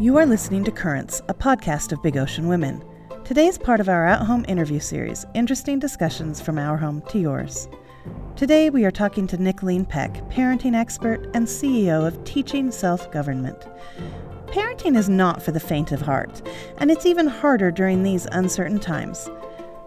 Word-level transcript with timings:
You 0.00 0.16
are 0.16 0.24
listening 0.24 0.64
to 0.64 0.70
Currents, 0.70 1.20
a 1.28 1.34
podcast 1.34 1.92
of 1.92 2.02
Big 2.02 2.16
Ocean 2.16 2.48
Women. 2.48 2.82
Today 3.22 3.48
is 3.48 3.58
part 3.58 3.80
of 3.80 3.88
our 3.90 4.06
at 4.06 4.22
home 4.22 4.46
interview 4.48 4.80
series, 4.80 5.26
Interesting 5.34 5.78
Discussions 5.78 6.40
from 6.40 6.56
Our 6.56 6.78
Home 6.78 7.02
to 7.10 7.18
Yours. 7.18 7.68
Today 8.34 8.70
we 8.70 8.86
are 8.86 8.90
talking 8.90 9.26
to 9.26 9.36
Nicholeen 9.36 9.86
Peck, 9.86 10.14
parenting 10.30 10.74
expert 10.74 11.28
and 11.34 11.46
CEO 11.46 12.06
of 12.06 12.24
Teaching 12.24 12.70
Self 12.70 13.12
Government. 13.12 13.66
Parenting 14.46 14.96
is 14.96 15.10
not 15.10 15.42
for 15.42 15.52
the 15.52 15.60
faint 15.60 15.92
of 15.92 16.00
heart, 16.00 16.40
and 16.78 16.90
it's 16.90 17.04
even 17.04 17.26
harder 17.26 17.70
during 17.70 18.02
these 18.02 18.24
uncertain 18.32 18.80
times. 18.80 19.28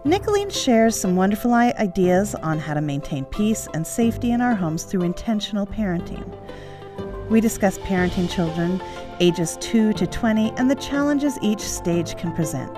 Nicholeen 0.04 0.52
shares 0.52 0.96
some 0.96 1.16
wonderful 1.16 1.52
ideas 1.54 2.36
on 2.36 2.60
how 2.60 2.74
to 2.74 2.80
maintain 2.80 3.24
peace 3.24 3.66
and 3.74 3.84
safety 3.84 4.30
in 4.30 4.40
our 4.40 4.54
homes 4.54 4.84
through 4.84 5.02
intentional 5.02 5.66
parenting. 5.66 6.32
We 7.30 7.40
discuss 7.40 7.78
parenting 7.78 8.30
children 8.30 8.82
ages 9.18 9.56
2 9.60 9.94
to 9.94 10.06
20 10.06 10.52
and 10.56 10.70
the 10.70 10.74
challenges 10.74 11.38
each 11.40 11.60
stage 11.60 12.16
can 12.18 12.34
present. 12.34 12.74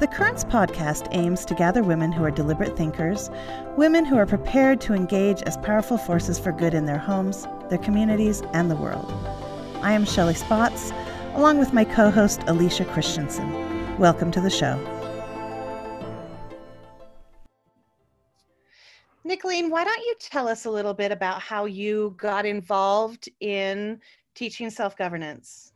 The 0.00 0.08
Currents 0.10 0.42
podcast 0.42 1.06
aims 1.12 1.44
to 1.44 1.54
gather 1.54 1.82
women 1.82 2.12
who 2.12 2.24
are 2.24 2.30
deliberate 2.30 2.76
thinkers, 2.76 3.30
women 3.76 4.04
who 4.04 4.16
are 4.16 4.26
prepared 4.26 4.80
to 4.82 4.94
engage 4.94 5.42
as 5.42 5.58
powerful 5.58 5.98
forces 5.98 6.38
for 6.38 6.50
good 6.50 6.74
in 6.74 6.86
their 6.86 6.98
homes, 6.98 7.46
their 7.68 7.78
communities, 7.78 8.42
and 8.52 8.70
the 8.70 8.76
world. 8.76 9.12
I 9.82 9.92
am 9.92 10.06
Shelley 10.06 10.34
Spots, 10.34 10.90
along 11.34 11.58
with 11.58 11.72
my 11.72 11.84
co 11.84 12.10
host 12.10 12.42
Alicia 12.46 12.86
Christensen. 12.86 13.98
Welcome 13.98 14.30
to 14.32 14.40
the 14.40 14.50
show. 14.50 14.91
Nicholeen, 19.26 19.70
why 19.70 19.84
don't 19.84 20.00
you 20.00 20.14
tell 20.18 20.48
us 20.48 20.64
a 20.64 20.70
little 20.70 20.94
bit 20.94 21.12
about 21.12 21.40
how 21.40 21.64
you 21.64 22.14
got 22.16 22.44
involved 22.44 23.28
in 23.40 24.00
teaching 24.34 24.68
self 24.68 24.96
governance? 24.96 25.72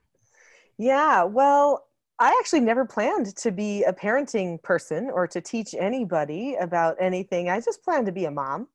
Yeah, 0.78 1.22
well, 1.22 1.86
I 2.18 2.36
actually 2.40 2.60
never 2.60 2.84
planned 2.84 3.36
to 3.36 3.52
be 3.52 3.84
a 3.84 3.92
parenting 3.92 4.62
person 4.62 5.10
or 5.12 5.26
to 5.28 5.40
teach 5.40 5.74
anybody 5.78 6.56
about 6.60 6.96
anything. 6.98 7.48
I 7.48 7.60
just 7.60 7.82
planned 7.84 8.06
to 8.06 8.12
be 8.12 8.24
a 8.24 8.30
mom. 8.30 8.68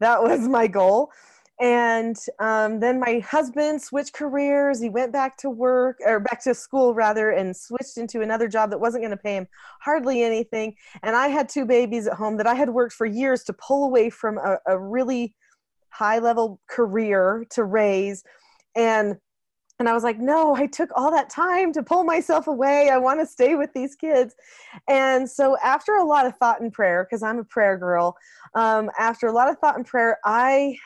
That 0.00 0.22
was 0.22 0.40
my 0.48 0.66
goal. 0.66 1.10
And 1.58 2.16
um, 2.38 2.80
then 2.80 3.00
my 3.00 3.20
husband 3.20 3.80
switched 3.80 4.12
careers. 4.12 4.80
He 4.80 4.90
went 4.90 5.12
back 5.12 5.38
to 5.38 5.48
work 5.48 5.98
or 6.04 6.20
back 6.20 6.42
to 6.44 6.54
school 6.54 6.94
rather 6.94 7.30
and 7.30 7.56
switched 7.56 7.96
into 7.96 8.20
another 8.20 8.46
job 8.46 8.70
that 8.70 8.80
wasn't 8.80 9.02
going 9.02 9.16
to 9.16 9.16
pay 9.16 9.36
him 9.36 9.48
hardly 9.80 10.22
anything. 10.22 10.74
And 11.02 11.16
I 11.16 11.28
had 11.28 11.48
two 11.48 11.64
babies 11.64 12.06
at 12.06 12.14
home 12.14 12.36
that 12.36 12.46
I 12.46 12.54
had 12.54 12.68
worked 12.68 12.92
for 12.92 13.06
years 13.06 13.42
to 13.44 13.54
pull 13.54 13.84
away 13.84 14.10
from 14.10 14.36
a, 14.36 14.58
a 14.66 14.78
really 14.78 15.34
high 15.88 16.18
level 16.18 16.60
career 16.68 17.46
to 17.50 17.64
raise. 17.64 18.22
And 18.74 19.16
and 19.78 19.90
I 19.90 19.92
was 19.92 20.04
like, 20.04 20.18
no, 20.18 20.56
I 20.56 20.66
took 20.66 20.90
all 20.96 21.10
that 21.10 21.28
time 21.28 21.70
to 21.74 21.82
pull 21.82 22.02
myself 22.02 22.46
away. 22.46 22.88
I 22.88 22.96
want 22.96 23.20
to 23.20 23.26
stay 23.26 23.56
with 23.56 23.70
these 23.74 23.94
kids. 23.94 24.34
And 24.88 25.28
so, 25.28 25.58
after 25.62 25.96
a 25.96 26.04
lot 26.04 26.24
of 26.24 26.34
thought 26.38 26.62
and 26.62 26.72
prayer, 26.72 27.04
because 27.04 27.22
I'm 27.22 27.38
a 27.38 27.44
prayer 27.44 27.76
girl, 27.76 28.16
um, 28.54 28.90
after 28.98 29.26
a 29.26 29.32
lot 29.32 29.50
of 29.50 29.58
thought 29.58 29.76
and 29.76 29.84
prayer, 29.84 30.18
I 30.24 30.78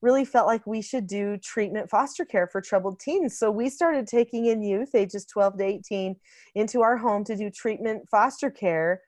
really 0.00 0.24
felt 0.24 0.46
like 0.46 0.66
we 0.66 0.80
should 0.80 1.06
do 1.06 1.36
treatment 1.38 1.90
foster 1.90 2.24
care 2.24 2.46
for 2.46 2.60
troubled 2.60 3.00
teens. 3.00 3.38
So, 3.38 3.50
we 3.50 3.68
started 3.68 4.06
taking 4.06 4.46
in 4.46 4.62
youth 4.62 4.94
ages 4.94 5.24
12 5.26 5.58
to 5.58 5.64
18 5.64 6.16
into 6.54 6.82
our 6.82 6.96
home 6.96 7.24
to 7.24 7.36
do 7.36 7.50
treatment 7.50 8.08
foster 8.10 8.50
care. 8.50 9.02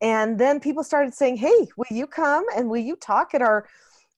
And 0.00 0.38
then 0.38 0.60
people 0.60 0.84
started 0.84 1.14
saying, 1.14 1.36
hey, 1.38 1.66
will 1.76 1.86
you 1.90 2.06
come 2.06 2.44
and 2.56 2.68
will 2.68 2.82
you 2.82 2.96
talk 2.96 3.34
at 3.34 3.42
our 3.42 3.66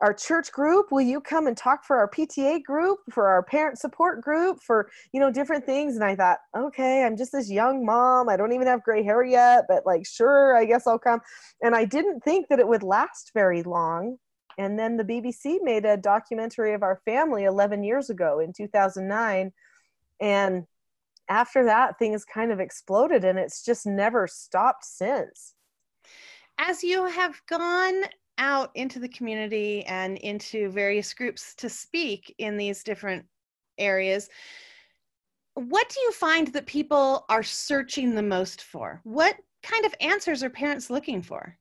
our 0.01 0.13
church 0.13 0.53
group? 0.53 0.93
Will 0.93 1.01
you 1.01 1.21
come 1.21 1.47
and 1.47 1.57
talk 1.57 1.85
for 1.85 1.97
our 1.97 2.11
pta 2.11 2.63
group 2.63 2.99
for 3.11 3.29
our 3.29 3.43
parent 3.43 3.79
support 3.79 4.21
group 4.21 4.59
for 4.63 4.91
you 5.13 5.21
know 5.21 5.31
different 5.31 5.65
things? 5.65 5.95
And 5.95 6.05
i 6.05 6.15
thought 6.15 6.39
okay 6.57 7.05
i'm 7.05 7.17
just 7.17 7.33
this 7.33 7.51
young 7.51 7.85
mom. 7.85 8.29
I 8.29 8.37
don't 8.37 8.53
even 8.53 8.67
have 8.67 8.83
gray 8.83 9.03
hair 9.03 9.25
yet 9.25 9.65
but 9.69 9.87
like 9.87 10.07
sure 10.07 10.57
i 10.57 10.65
guess 10.65 10.87
i'll 10.87 10.99
come. 10.99 11.21
And 11.63 11.75
i 11.75 11.85
didn't 11.85 12.21
think 12.21 12.49
that 12.49 12.59
it 12.59 12.69
would 12.69 12.83
last 12.83 13.31
very 13.35 13.63
long 13.63 14.19
and 14.59 14.79
then 14.79 14.97
the 14.97 15.05
bbc 15.05 15.59
made 15.63 15.85
a 15.85 15.97
documentary 15.97 16.75
of 16.75 16.83
our 16.83 17.01
family 17.05 17.45
11 17.45 17.83
years 17.83 18.11
ago 18.11 18.41
in 18.41 18.53
2009 18.53 19.53
and 20.21 20.67
after 21.29 21.65
that 21.65 21.99
things 21.99 22.25
kind 22.25 22.53
of 22.53 22.61
exploded 22.61 23.25
and 23.25 23.39
it's 23.39 23.65
just 23.65 23.87
never 23.87 24.27
stopped 24.27 24.85
since. 24.85 25.55
As 26.59 26.83
you 26.83 27.07
have 27.07 27.41
gone 27.49 28.03
out 28.39 28.71
into 28.75 28.99
the 28.99 29.09
community 29.09 29.85
and 29.85 30.19
into 30.19 30.71
various 30.71 31.13
groups 31.15 31.55
to 31.57 31.69
speak 31.69 32.35
in 32.39 32.57
these 32.57 32.83
different 32.83 33.25
areas 33.79 34.29
what 35.55 35.89
do 35.89 35.99
you 36.01 36.13
find 36.13 36.49
that 36.49 36.67
people 36.67 37.25
are 37.31 37.43
searching 37.43 38.15
the 38.15 38.23
most 38.23 38.63
for? 38.63 39.01
What 39.05 39.37
kind 39.63 39.87
of 39.87 39.95
answers 40.03 40.43
are 40.43 40.51
parents 40.51 40.91
looking 40.91 41.23
for? 41.23 41.57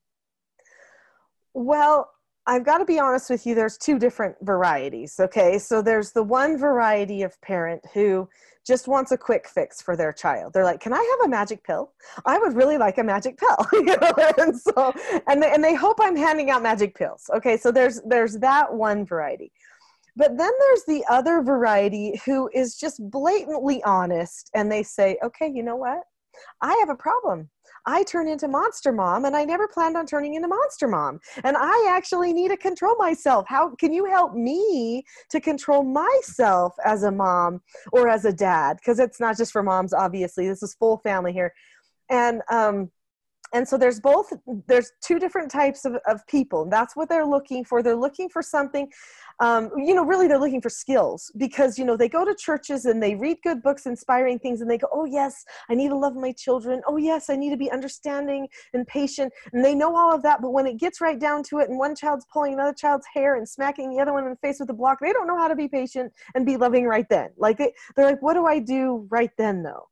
Well 1.54 2.12
I've 2.48 2.66
got 2.66 2.78
to 2.78 2.86
be 2.86 3.00
honest 3.00 3.30
with 3.30 3.46
you, 3.46 3.56
there's 3.56 3.78
two 3.78 3.98
different 3.98 4.36
varieties. 4.42 5.20
Okay. 5.20 5.58
So 5.58 5.82
there's 5.82 6.12
the 6.12 6.24
one 6.24 6.58
variety 6.58 7.24
of 7.24 7.40
parent 7.42 7.82
who 7.94 8.30
just 8.66 8.88
wants 8.88 9.12
a 9.12 9.18
quick 9.18 9.48
fix 9.48 9.82
for 9.82 9.96
their 9.96 10.12
child. 10.12 10.54
They're 10.54 10.64
like, 10.64 10.80
"Can 10.80 10.94
I 10.94 10.98
have 10.98 11.28
a 11.28 11.30
magic 11.30 11.64
pill? 11.64 11.94
I 12.26 12.40
would 12.40 12.56
really 12.56 12.78
like 12.78 12.98
a 12.98 13.04
magic 13.04 13.38
pill." 13.38 13.58
and 14.38 14.60
so 14.60 14.94
and 15.28 15.42
they, 15.42 15.52
and 15.52 15.64
they 15.64 15.76
hope 15.76 15.98
I'm 16.02 16.16
handing 16.16 16.50
out 16.50 16.64
magic 16.64 16.96
pills. 16.96 17.30
Okay, 17.34 17.58
so 17.58 17.72
there's 17.72 18.02
there's 18.06 18.38
that 18.40 18.74
one 18.74 19.06
variety. 19.06 19.52
But 20.18 20.38
then 20.38 20.52
there's 20.60 20.86
the 20.88 21.04
other 21.10 21.42
variety 21.42 22.20
who 22.26 22.50
is 22.54 22.78
just 22.78 23.00
blatantly 23.10 23.84
honest 23.84 24.50
and 24.56 24.72
they 24.72 24.82
say, 24.82 25.18
"Okay, 25.24 25.52
you 25.54 25.62
know 25.62 25.76
what? 25.76 26.02
I 26.62 26.76
have 26.80 26.90
a 26.90 26.96
problem. 26.96 27.50
I 27.86 28.04
turn 28.04 28.28
into 28.28 28.48
monster 28.48 28.92
mom 28.92 29.26
and 29.26 29.36
I 29.36 29.46
never 29.46 29.68
planned 29.68 29.98
on 29.98 30.06
turning 30.06 30.34
into 30.34 30.48
monster 30.48 30.88
mom. 30.88 31.20
And 31.44 31.56
I 31.58 31.88
actually 31.90 32.34
need 32.34 32.50
to 32.50 32.58
control 32.58 32.96
myself. 32.98 33.46
How 33.48 33.76
can 33.76 33.94
you 33.94 34.06
help 34.06 34.34
me 34.34 35.04
to 35.30 35.40
control 35.40 35.84
myself 35.84 36.74
as 36.84 37.04
a 37.04 37.12
mom 37.12 37.62
or 37.92 38.08
as 38.10 38.26
a 38.26 38.34
dad? 38.34 38.78
Because 38.78 39.00
it's 39.00 39.20
not 39.20 39.38
just 39.38 39.52
for 39.52 39.64
moms, 39.64 39.94
obviously. 39.94 40.48
This 40.48 40.64
is 40.64 40.76
full 40.76 40.98
family 40.98 41.34
here. 41.34 41.54
And 42.10 42.42
um, 42.52 42.92
and 43.54 43.68
so 43.68 43.78
there's 43.78 44.00
both 44.00 44.32
there's 44.68 44.92
two 45.02 45.20
different 45.20 45.52
types 45.52 45.86
of, 45.86 45.96
of 46.08 46.26
people. 46.28 46.68
That's 46.70 46.96
what 46.96 47.10
they're 47.10 47.26
looking 47.26 47.64
for. 47.64 47.84
They're 47.84 47.96
looking 47.96 48.30
for 48.30 48.42
something 48.42 48.90
um, 49.40 49.70
you 49.76 49.94
know 49.94 50.06
really 50.06 50.28
they're 50.28 50.40
looking 50.40 50.62
for 50.62 50.70
skills 50.70 51.32
because 51.38 51.78
you 51.78 51.86
know 51.86 51.98
they 51.98 52.08
go 52.08 52.24
to 52.24 52.34
churches 52.36 52.86
and 52.86 53.02
they 53.02 53.16
read 53.16 53.38
good 53.44 53.62
books 53.62 53.86
inspiring 53.86 54.40
things 54.40 54.62
and 54.62 54.70
they 54.70 54.78
go 54.78 54.88
oh 54.94 55.06
yes 55.06 55.44
i 55.70 55.76
need 55.76 55.90
to 55.90 55.98
love 55.98 56.16
my 56.16 56.32
children. 56.32 56.82
Oh 56.88 56.98
yes 56.98 57.30
i 57.30 57.36
need 57.36 57.50
to 57.50 57.58
be 57.58 57.72
understanding 57.72 58.48
and 58.74 58.88
patient. 58.88 59.34
And 59.52 59.64
they 59.64 59.76
know 59.76 59.96
all 59.96 60.14
of 60.14 60.24
that 60.24 60.42
but 60.42 60.52
when 60.52 60.66
it 60.66 60.78
gets 60.78 61.02
right 61.02 61.20
down 61.20 61.44
to 61.44 61.60
it 61.60 61.70
and 61.70 61.78
one 61.78 61.96
child's 61.96 62.26
pulling 62.32 62.54
another 62.54 62.74
child's 62.74 63.06
hair 63.14 63.36
and 63.36 63.48
smacking 63.48 63.90
the 63.90 64.02
other 64.02 64.14
one 64.14 64.24
in 64.24 64.30
the 64.30 64.38
face 64.38 64.60
with 64.60 64.70
a 64.70 64.74
block 64.74 65.00
they 65.02 65.12
don't 65.12 65.28
know 65.28 65.38
how 65.38 65.48
to 65.48 65.56
be 65.56 65.68
patient 65.68 66.12
and 66.34 66.46
be 66.46 66.58
loving 66.58 66.86
right 66.86 67.08
then. 67.10 67.30
Like 67.38 67.58
they, 67.58 67.74
they're 67.96 68.06
like 68.06 68.22
what 68.22 68.34
do 68.34 68.46
i 68.46 68.60
do 68.60 69.06
right 69.10 69.32
then 69.38 69.64
though 69.64 69.88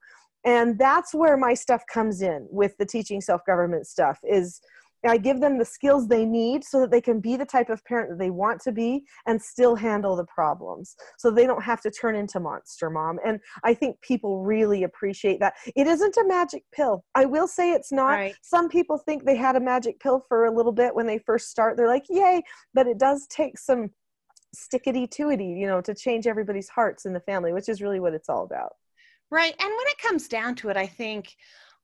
and 0.45 0.77
that's 0.77 1.13
where 1.13 1.37
my 1.37 1.53
stuff 1.53 1.83
comes 1.91 2.21
in 2.21 2.47
with 2.49 2.75
the 2.77 2.85
teaching 2.85 3.21
self-government 3.21 3.87
stuff 3.87 4.19
is 4.23 4.61
i 5.07 5.17
give 5.17 5.39
them 5.41 5.57
the 5.57 5.65
skills 5.65 6.07
they 6.07 6.25
need 6.25 6.63
so 6.63 6.79
that 6.79 6.91
they 6.91 7.01
can 7.01 7.19
be 7.19 7.35
the 7.35 7.45
type 7.45 7.69
of 7.69 7.83
parent 7.85 8.09
that 8.09 8.19
they 8.19 8.29
want 8.29 8.61
to 8.61 8.71
be 8.71 9.03
and 9.25 9.41
still 9.41 9.75
handle 9.75 10.15
the 10.15 10.25
problems. 10.25 10.95
So 11.17 11.29
they 11.29 11.45
don't 11.45 11.63
have 11.63 11.81
to 11.81 11.91
turn 11.91 12.15
into 12.15 12.39
monster 12.39 12.89
mom. 12.89 13.19
And 13.25 13.39
i 13.63 13.73
think 13.73 13.99
people 14.01 14.43
really 14.43 14.83
appreciate 14.83 15.39
that. 15.39 15.53
It 15.75 15.87
isn't 15.87 16.17
a 16.17 16.25
magic 16.25 16.63
pill. 16.73 17.03
I 17.15 17.25
will 17.25 17.47
say 17.47 17.71
it's 17.73 17.91
not. 17.91 18.13
Right. 18.13 18.35
some 18.41 18.69
people 18.69 18.97
think 18.97 19.25
they 19.25 19.35
had 19.35 19.55
a 19.55 19.59
magic 19.59 19.99
pill 19.99 20.23
for 20.27 20.45
a 20.45 20.51
little 20.51 20.71
bit 20.71 20.95
when 20.95 21.07
they 21.07 21.19
first 21.19 21.49
start. 21.49 21.77
They're 21.77 21.87
like 21.87 22.05
yay 22.09 22.41
but 22.73 22.87
it 22.87 22.97
does 22.97 23.27
take 23.27 23.57
some 23.57 23.89
stickety 24.55 25.09
toity 25.09 25.47
you 25.47 25.67
know 25.67 25.81
to 25.81 25.93
change 25.95 26.27
everybody's 26.27 26.69
hearts 26.69 27.05
in 27.05 27.13
the 27.13 27.19
family 27.21 27.51
which 27.53 27.67
is 27.67 27.81
really 27.81 27.99
what 27.99 28.13
it's 28.13 28.29
all 28.29 28.43
about 28.43 28.73
Right. 29.33 29.55
And 29.59 29.67
when 29.67 29.87
it 29.87 29.97
comes 29.97 30.27
down 30.27 30.53
to 30.57 30.69
it, 30.69 30.77
I 30.77 30.85
think 30.85 31.35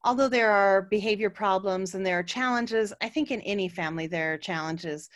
although 0.04 0.30
there 0.30 0.51
are 0.51 0.84
behavior 0.84 1.31
problems 1.31 1.96
and 1.96 2.06
there 2.06 2.19
are 2.19 2.24
challenges, 2.24 2.94
I 3.01 3.10
think 3.10 3.31
in 3.31 3.42
any 3.42 3.68
family 3.68 4.06
there 4.06 4.36
are 4.36 4.38
challenges. 4.38 5.10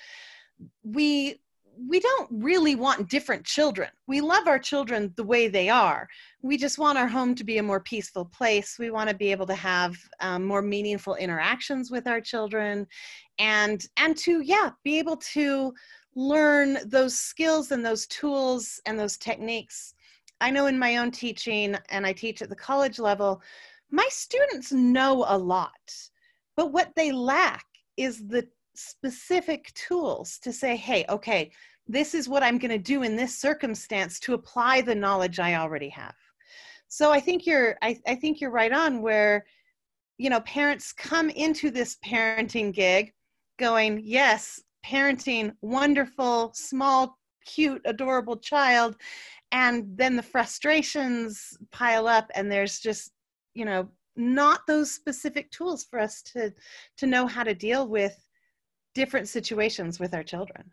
We 0.83 1.39
we 1.77 1.99
don't 1.99 2.29
really 2.31 2.73
want 2.73 3.09
different 3.09 3.45
children. 3.45 3.89
We 4.07 4.19
love 4.19 4.47
our 4.47 4.57
children 4.57 5.13
the 5.15 5.23
way 5.23 5.47
they 5.47 5.69
are. 5.69 6.07
We 6.41 6.57
just 6.57 6.79
want 6.79 6.97
our 6.97 7.07
home 7.07 7.35
to 7.35 7.43
be 7.43 7.59
a 7.59 7.63
more 7.63 7.81
peaceful 7.81 8.25
place. 8.25 8.77
We 8.79 8.89
want 8.89 9.11
to 9.11 9.15
be 9.15 9.31
able 9.31 9.47
to 9.47 9.55
have 9.55 9.95
um, 10.19 10.43
more 10.43 10.63
meaningful 10.63 11.13
interactions 11.15 11.91
with 11.91 12.07
our 12.07 12.19
children, 12.19 12.87
and 13.37 13.85
and 13.97 14.17
to 14.17 14.41
yeah, 14.41 14.71
be 14.83 14.97
able 14.97 15.17
to 15.33 15.71
learn 16.15 16.79
those 16.87 17.13
skills 17.13 17.71
and 17.71 17.85
those 17.85 18.07
tools 18.07 18.81
and 18.87 18.99
those 18.99 19.17
techniques 19.17 19.93
I 20.43 20.51
know 20.51 20.65
in 20.67 20.77
my 20.77 20.97
own 20.97 21.09
teaching, 21.11 21.75
and 21.89 22.05
I 22.05 22.11
teach 22.11 22.41
at 22.41 22.49
the 22.49 22.55
college 22.69 22.99
level, 22.99 23.41
my 23.89 24.07
students 24.09 24.71
know 24.73 25.25
a 25.27 25.37
lot, 25.37 25.71
but 26.57 26.73
what 26.73 26.91
they 26.95 27.11
lack 27.13 27.65
is 27.95 28.27
the 28.27 28.45
specific 28.75 29.71
tools 29.73 30.39
to 30.39 30.51
say, 30.51 30.75
hey, 30.75 31.05
okay, 31.07 31.51
this 31.87 32.13
is 32.13 32.27
what 32.27 32.43
I'm 32.43 32.57
going 32.57 32.71
to 32.71 32.77
do 32.93 33.03
in 33.03 33.15
this 33.15 33.37
circumstance 33.37 34.19
to 34.21 34.33
apply 34.33 34.81
the 34.81 34.95
knowledge 34.95 35.39
I 35.39 35.55
already 35.55 35.89
have. 35.89 36.15
so 36.87 37.11
i 37.11 37.19
think 37.19 37.45
you're 37.47 37.75
I, 37.81 37.91
I 38.05 38.15
think 38.15 38.39
you're 38.39 38.51
right 38.61 38.71
on 38.83 39.01
where 39.01 39.45
you 40.23 40.29
know 40.29 40.41
parents 40.41 40.93
come 40.93 41.29
into 41.29 41.71
this 41.71 41.97
parenting 42.05 42.71
gig 42.81 43.13
going 43.57 44.01
yes 44.03 44.61
parenting 44.85 45.45
wonderful 45.61 46.51
small 46.53 47.17
cute 47.45 47.81
adorable 47.85 48.37
child 48.37 48.95
and 49.53 49.85
then 49.95 50.15
the 50.15 50.23
frustrations 50.23 51.57
pile 51.71 52.07
up 52.07 52.29
and 52.35 52.51
there's 52.51 52.79
just 52.79 53.11
you 53.53 53.63
know 53.63 53.87
not 54.15 54.61
those 54.67 54.91
specific 54.91 55.49
tools 55.51 55.85
for 55.85 55.99
us 55.99 56.21
to 56.21 56.53
to 56.97 57.07
know 57.07 57.25
how 57.25 57.43
to 57.43 57.53
deal 57.53 57.87
with 57.87 58.17
different 58.93 59.29
situations 59.29 59.99
with 59.99 60.13
our 60.13 60.23
children. 60.23 60.69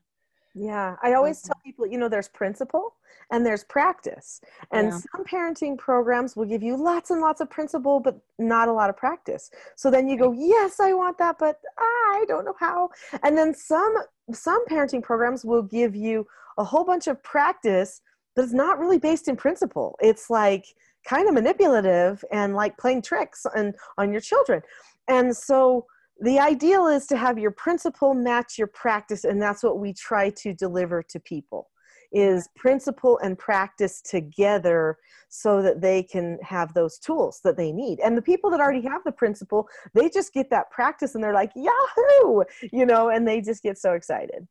Yeah 0.55 0.97
i 1.03 1.13
always 1.13 1.39
mm-hmm. 1.39 1.49
tell 1.49 1.61
people 1.65 1.87
you 1.87 1.99
know 1.99 2.09
there's 2.09 2.29
principle 2.29 2.97
and 3.33 3.47
there's 3.47 3.63
practice. 3.65 4.41
And 4.73 4.89
yeah. 4.89 4.99
some 4.99 5.25
parenting 5.25 5.79
programs 5.79 6.35
will 6.35 6.47
give 6.47 6.65
you 6.65 6.77
lots 6.77 7.11
and 7.11 7.21
lots 7.21 7.41
of 7.41 7.49
principle 7.49 8.01
but 8.01 8.19
not 8.39 8.69
a 8.69 8.73
lot 8.73 8.91
of 8.91 8.97
practice. 8.97 9.51
So 9.77 9.91
then 9.91 10.09
you 10.09 10.19
go 10.19 10.33
yes 10.33 10.81
i 10.81 10.93
want 10.93 11.19
that 11.19 11.37
but 11.39 11.61
i 11.79 12.25
don't 12.27 12.45
know 12.45 12.57
how. 12.59 12.91
And 13.23 13.37
then 13.39 13.55
some 13.55 13.95
some 14.33 14.65
parenting 14.67 15.03
programs 15.03 15.45
will 15.45 15.63
give 15.63 15.95
you 15.95 16.27
a 16.59 16.65
whole 16.65 16.85
bunch 16.85 17.07
of 17.07 17.23
practice 17.23 18.01
but 18.35 18.45
it's 18.45 18.55
not 18.55 18.79
really 18.79 18.99
based 18.99 19.29
in 19.29 19.37
principle. 19.37 19.97
It's 20.01 20.31
like 20.31 20.65
kind 21.07 21.29
of 21.29 21.35
manipulative 21.35 22.25
and 22.31 22.55
like 22.55 22.77
playing 22.79 23.03
tricks 23.03 23.47
on 23.57 23.73
on 23.99 24.13
your 24.13 24.21
children. 24.21 24.63
And 25.09 25.37
so 25.37 25.87
the 26.21 26.39
ideal 26.39 26.87
is 26.87 27.07
to 27.07 27.17
have 27.17 27.39
your 27.39 27.51
principle 27.51 28.15
match 28.15 28.59
your 28.59 28.67
practice 28.69 29.25
and 29.25 29.41
that's 29.41 29.63
what 29.63 29.79
we 29.79 29.93
try 29.95 30.31
to 30.31 30.53
deliver 30.53 31.03
to 31.03 31.19
people 31.19 31.69
is 32.13 32.49
principle 32.57 33.19
and 33.23 33.39
practice 33.39 34.03
together 34.03 34.97
so 35.29 35.63
that 35.63 35.81
they 35.81 36.03
can 36.03 36.37
have 36.43 36.75
those 36.75 36.99
tools 36.99 37.41
that 37.45 37.57
they 37.57 37.71
need. 37.71 38.01
And 38.01 38.19
the 38.19 38.23
people 38.23 38.51
that 38.51 38.59
already 38.59 38.83
have 38.83 39.03
the 39.05 39.13
principle 39.13 39.69
they 39.95 40.09
just 40.11 40.35
get 40.35 40.51
that 40.51 40.71
practice 40.71 41.15
and 41.15 41.25
they're 41.25 41.35
like 41.35 41.53
yahoo! 41.55 42.45
You 42.73 42.85
know 42.87 43.09
and 43.09 43.27
they 43.27 43.41
just 43.41 43.63
get 43.63 43.79
so 43.79 43.95
excited. 43.95 44.47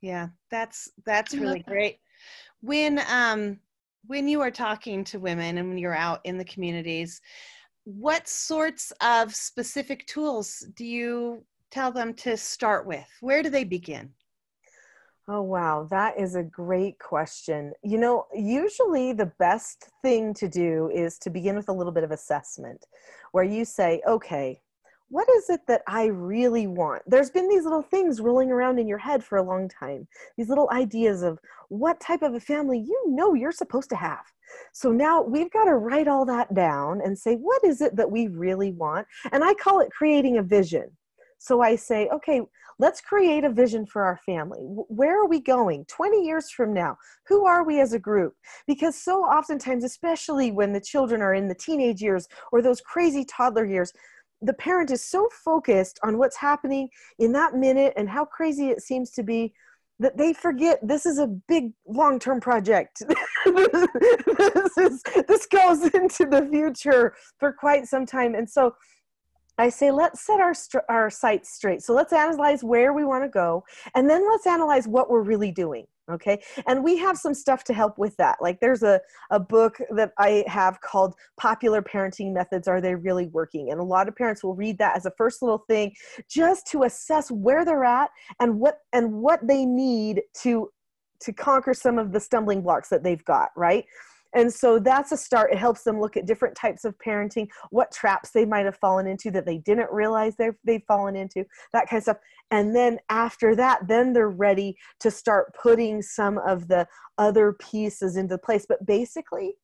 Yeah 0.00 0.28
that's 0.50 0.90
that's 1.06 1.34
really 1.34 1.60
great 1.60 1.98
when 2.64 3.00
um 3.10 3.58
when 4.06 4.28
you 4.28 4.40
are 4.40 4.50
talking 4.50 5.04
to 5.04 5.18
women 5.18 5.58
and 5.58 5.68
when 5.68 5.78
you're 5.78 5.94
out 5.94 6.20
in 6.24 6.38
the 6.38 6.44
communities 6.44 7.20
what 7.84 8.26
sorts 8.26 8.92
of 9.02 9.34
specific 9.34 10.06
tools 10.06 10.66
do 10.74 10.84
you 10.84 11.44
tell 11.70 11.92
them 11.92 12.14
to 12.14 12.36
start 12.36 12.86
with 12.86 13.06
where 13.20 13.42
do 13.42 13.50
they 13.50 13.64
begin 13.64 14.10
Oh, 15.26 15.40
wow. 15.40 15.88
That 15.90 16.20
is 16.20 16.34
a 16.34 16.42
great 16.42 16.98
question. 16.98 17.72
You 17.82 17.96
know, 17.96 18.26
usually 18.34 19.14
the 19.14 19.32
best 19.38 19.88
thing 20.02 20.34
to 20.34 20.48
do 20.48 20.90
is 20.92 21.18
to 21.20 21.30
begin 21.30 21.56
with 21.56 21.70
a 21.70 21.72
little 21.72 21.94
bit 21.94 22.04
of 22.04 22.10
assessment 22.10 22.84
where 23.32 23.42
you 23.44 23.64
say, 23.64 24.02
okay, 24.06 24.60
what 25.08 25.28
is 25.36 25.50
it 25.50 25.60
that 25.68 25.82
I 25.86 26.06
really 26.06 26.66
want? 26.66 27.02
There's 27.06 27.30
been 27.30 27.48
these 27.48 27.64
little 27.64 27.82
things 27.82 28.20
rolling 28.20 28.50
around 28.50 28.78
in 28.78 28.88
your 28.88 28.98
head 28.98 29.22
for 29.22 29.38
a 29.38 29.42
long 29.42 29.68
time, 29.68 30.08
these 30.36 30.48
little 30.48 30.70
ideas 30.72 31.22
of 31.22 31.38
what 31.68 32.00
type 32.00 32.22
of 32.22 32.34
a 32.34 32.40
family 32.40 32.78
you 32.78 33.02
know 33.08 33.34
you're 33.34 33.52
supposed 33.52 33.90
to 33.90 33.96
have. 33.96 34.24
So 34.72 34.92
now 34.92 35.22
we've 35.22 35.50
got 35.52 35.64
to 35.64 35.76
write 35.76 36.08
all 36.08 36.24
that 36.26 36.54
down 36.54 37.00
and 37.02 37.18
say, 37.18 37.36
what 37.36 37.62
is 37.64 37.80
it 37.80 37.96
that 37.96 38.10
we 38.10 38.28
really 38.28 38.72
want? 38.72 39.06
And 39.32 39.44
I 39.44 39.54
call 39.54 39.80
it 39.80 39.90
creating 39.90 40.38
a 40.38 40.42
vision. 40.42 40.90
So 41.38 41.60
I 41.60 41.76
say, 41.76 42.08
okay, 42.08 42.40
let's 42.78 43.00
create 43.00 43.44
a 43.44 43.50
vision 43.50 43.86
for 43.86 44.02
our 44.02 44.18
family. 44.24 44.60
Where 44.62 45.22
are 45.22 45.28
we 45.28 45.40
going 45.40 45.84
20 45.86 46.24
years 46.24 46.50
from 46.50 46.72
now? 46.72 46.96
Who 47.28 47.46
are 47.46 47.64
we 47.64 47.80
as 47.80 47.92
a 47.92 47.98
group? 47.98 48.34
Because 48.66 48.96
so 48.96 49.24
oftentimes, 49.24 49.84
especially 49.84 50.50
when 50.50 50.72
the 50.72 50.80
children 50.80 51.20
are 51.20 51.34
in 51.34 51.48
the 51.48 51.54
teenage 51.54 52.00
years 52.00 52.26
or 52.50 52.62
those 52.62 52.80
crazy 52.80 53.24
toddler 53.24 53.66
years, 53.66 53.92
the 54.44 54.52
parent 54.52 54.90
is 54.90 55.04
so 55.04 55.28
focused 55.32 55.98
on 56.02 56.18
what's 56.18 56.36
happening 56.36 56.88
in 57.18 57.32
that 57.32 57.54
minute 57.54 57.92
and 57.96 58.08
how 58.08 58.24
crazy 58.24 58.68
it 58.68 58.82
seems 58.82 59.10
to 59.10 59.22
be 59.22 59.52
that 60.00 60.16
they 60.16 60.32
forget 60.32 60.78
this 60.82 61.06
is 61.06 61.18
a 61.18 61.26
big 61.26 61.72
long-term 61.86 62.40
project 62.40 63.02
this 63.46 64.78
is 64.78 65.02
this 65.28 65.46
goes 65.46 65.82
into 65.94 66.26
the 66.26 66.48
future 66.50 67.14
for 67.38 67.52
quite 67.52 67.86
some 67.86 68.04
time 68.04 68.34
and 68.34 68.48
so 68.48 68.74
I 69.56 69.68
say, 69.68 69.92
let's 69.92 70.26
set 70.26 70.40
our, 70.40 70.52
our 70.88 71.10
sights 71.10 71.54
straight. 71.54 71.80
So 71.82 71.94
let's 71.94 72.12
analyze 72.12 72.64
where 72.64 72.92
we 72.92 73.04
want 73.04 73.22
to 73.22 73.28
go, 73.28 73.64
and 73.94 74.10
then 74.10 74.28
let's 74.28 74.46
analyze 74.46 74.88
what 74.88 75.08
we're 75.08 75.22
really 75.22 75.52
doing. 75.52 75.86
Okay. 76.10 76.42
And 76.66 76.84
we 76.84 76.98
have 76.98 77.16
some 77.16 77.32
stuff 77.32 77.64
to 77.64 77.72
help 77.72 77.96
with 77.96 78.14
that. 78.18 78.36
Like 78.42 78.60
there's 78.60 78.82
a, 78.82 79.00
a 79.30 79.40
book 79.40 79.78
that 79.96 80.12
I 80.18 80.44
have 80.46 80.80
called 80.82 81.14
Popular 81.38 81.80
Parenting 81.80 82.34
Methods 82.34 82.68
Are 82.68 82.80
They 82.80 82.94
Really 82.94 83.28
Working? 83.28 83.70
And 83.70 83.80
a 83.80 83.84
lot 83.84 84.06
of 84.06 84.14
parents 84.14 84.44
will 84.44 84.54
read 84.54 84.76
that 84.78 84.96
as 84.96 85.06
a 85.06 85.12
first 85.16 85.40
little 85.40 85.64
thing 85.66 85.94
just 86.28 86.66
to 86.72 86.82
assess 86.82 87.30
where 87.30 87.64
they're 87.64 87.84
at 87.84 88.10
and 88.38 88.60
what 88.60 88.80
and 88.92 89.14
what 89.14 89.40
they 89.46 89.64
need 89.64 90.22
to 90.42 90.70
to 91.20 91.32
conquer 91.32 91.72
some 91.72 91.98
of 91.98 92.12
the 92.12 92.20
stumbling 92.20 92.60
blocks 92.60 92.90
that 92.90 93.02
they've 93.02 93.24
got, 93.24 93.48
right? 93.56 93.86
And 94.34 94.52
so 94.52 94.78
that's 94.78 95.12
a 95.12 95.16
start. 95.16 95.52
It 95.52 95.58
helps 95.58 95.84
them 95.84 96.00
look 96.00 96.16
at 96.16 96.26
different 96.26 96.56
types 96.56 96.84
of 96.84 96.96
parenting, 96.98 97.48
what 97.70 97.92
traps 97.92 98.30
they 98.30 98.44
might 98.44 98.64
have 98.64 98.76
fallen 98.76 99.06
into 99.06 99.30
that 99.30 99.46
they 99.46 99.58
didn't 99.58 99.90
realize 99.92 100.34
they've, 100.36 100.56
they've 100.64 100.82
fallen 100.86 101.14
into, 101.16 101.44
that 101.72 101.88
kind 101.88 101.98
of 101.98 102.02
stuff. 102.02 102.18
And 102.50 102.74
then 102.74 102.98
after 103.10 103.54
that, 103.56 103.86
then 103.86 104.12
they're 104.12 104.28
ready 104.28 104.76
to 105.00 105.10
start 105.10 105.54
putting 105.60 106.02
some 106.02 106.38
of 106.38 106.68
the 106.68 106.86
other 107.16 107.54
pieces 107.54 108.16
into 108.16 108.36
place. 108.36 108.66
But 108.68 108.84
basically, 108.84 109.54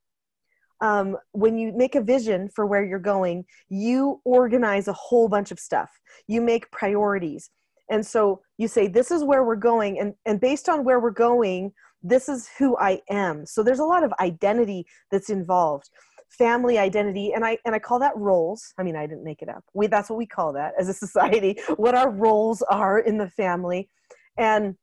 um, 0.80 1.16
when 1.32 1.58
you 1.58 1.72
make 1.72 1.94
a 1.94 2.00
vision 2.00 2.48
for 2.54 2.64
where 2.64 2.84
you're 2.84 2.98
going, 2.98 3.44
you 3.68 4.20
organize 4.24 4.88
a 4.88 4.92
whole 4.92 5.28
bunch 5.28 5.50
of 5.50 5.58
stuff. 5.58 5.90
You 6.26 6.40
make 6.40 6.70
priorities. 6.70 7.50
And 7.90 8.06
so 8.06 8.40
you 8.56 8.68
say, 8.68 8.86
this 8.86 9.10
is 9.10 9.24
where 9.24 9.44
we're 9.44 9.56
going. 9.56 9.98
And, 9.98 10.14
and 10.24 10.40
based 10.40 10.68
on 10.68 10.84
where 10.84 11.00
we're 11.00 11.10
going, 11.10 11.72
this 12.02 12.28
is 12.28 12.48
who 12.58 12.76
I 12.78 13.00
am. 13.10 13.46
So 13.46 13.62
there's 13.62 13.78
a 13.78 13.84
lot 13.84 14.04
of 14.04 14.12
identity 14.20 14.86
that's 15.10 15.30
involved. 15.30 15.90
Family 16.28 16.78
identity 16.78 17.32
and 17.34 17.44
i 17.44 17.58
and 17.64 17.74
i 17.74 17.78
call 17.78 17.98
that 17.98 18.16
roles. 18.16 18.72
I 18.78 18.84
mean 18.84 18.96
i 18.96 19.06
didn't 19.06 19.24
make 19.24 19.42
it 19.42 19.48
up. 19.48 19.64
We 19.74 19.88
that's 19.88 20.08
what 20.08 20.16
we 20.16 20.26
call 20.26 20.52
that 20.54 20.74
as 20.78 20.88
a 20.88 20.94
society 20.94 21.58
what 21.76 21.94
our 21.94 22.10
roles 22.10 22.62
are 22.62 23.00
in 23.00 23.18
the 23.18 23.28
family. 23.30 23.88
And 24.36 24.76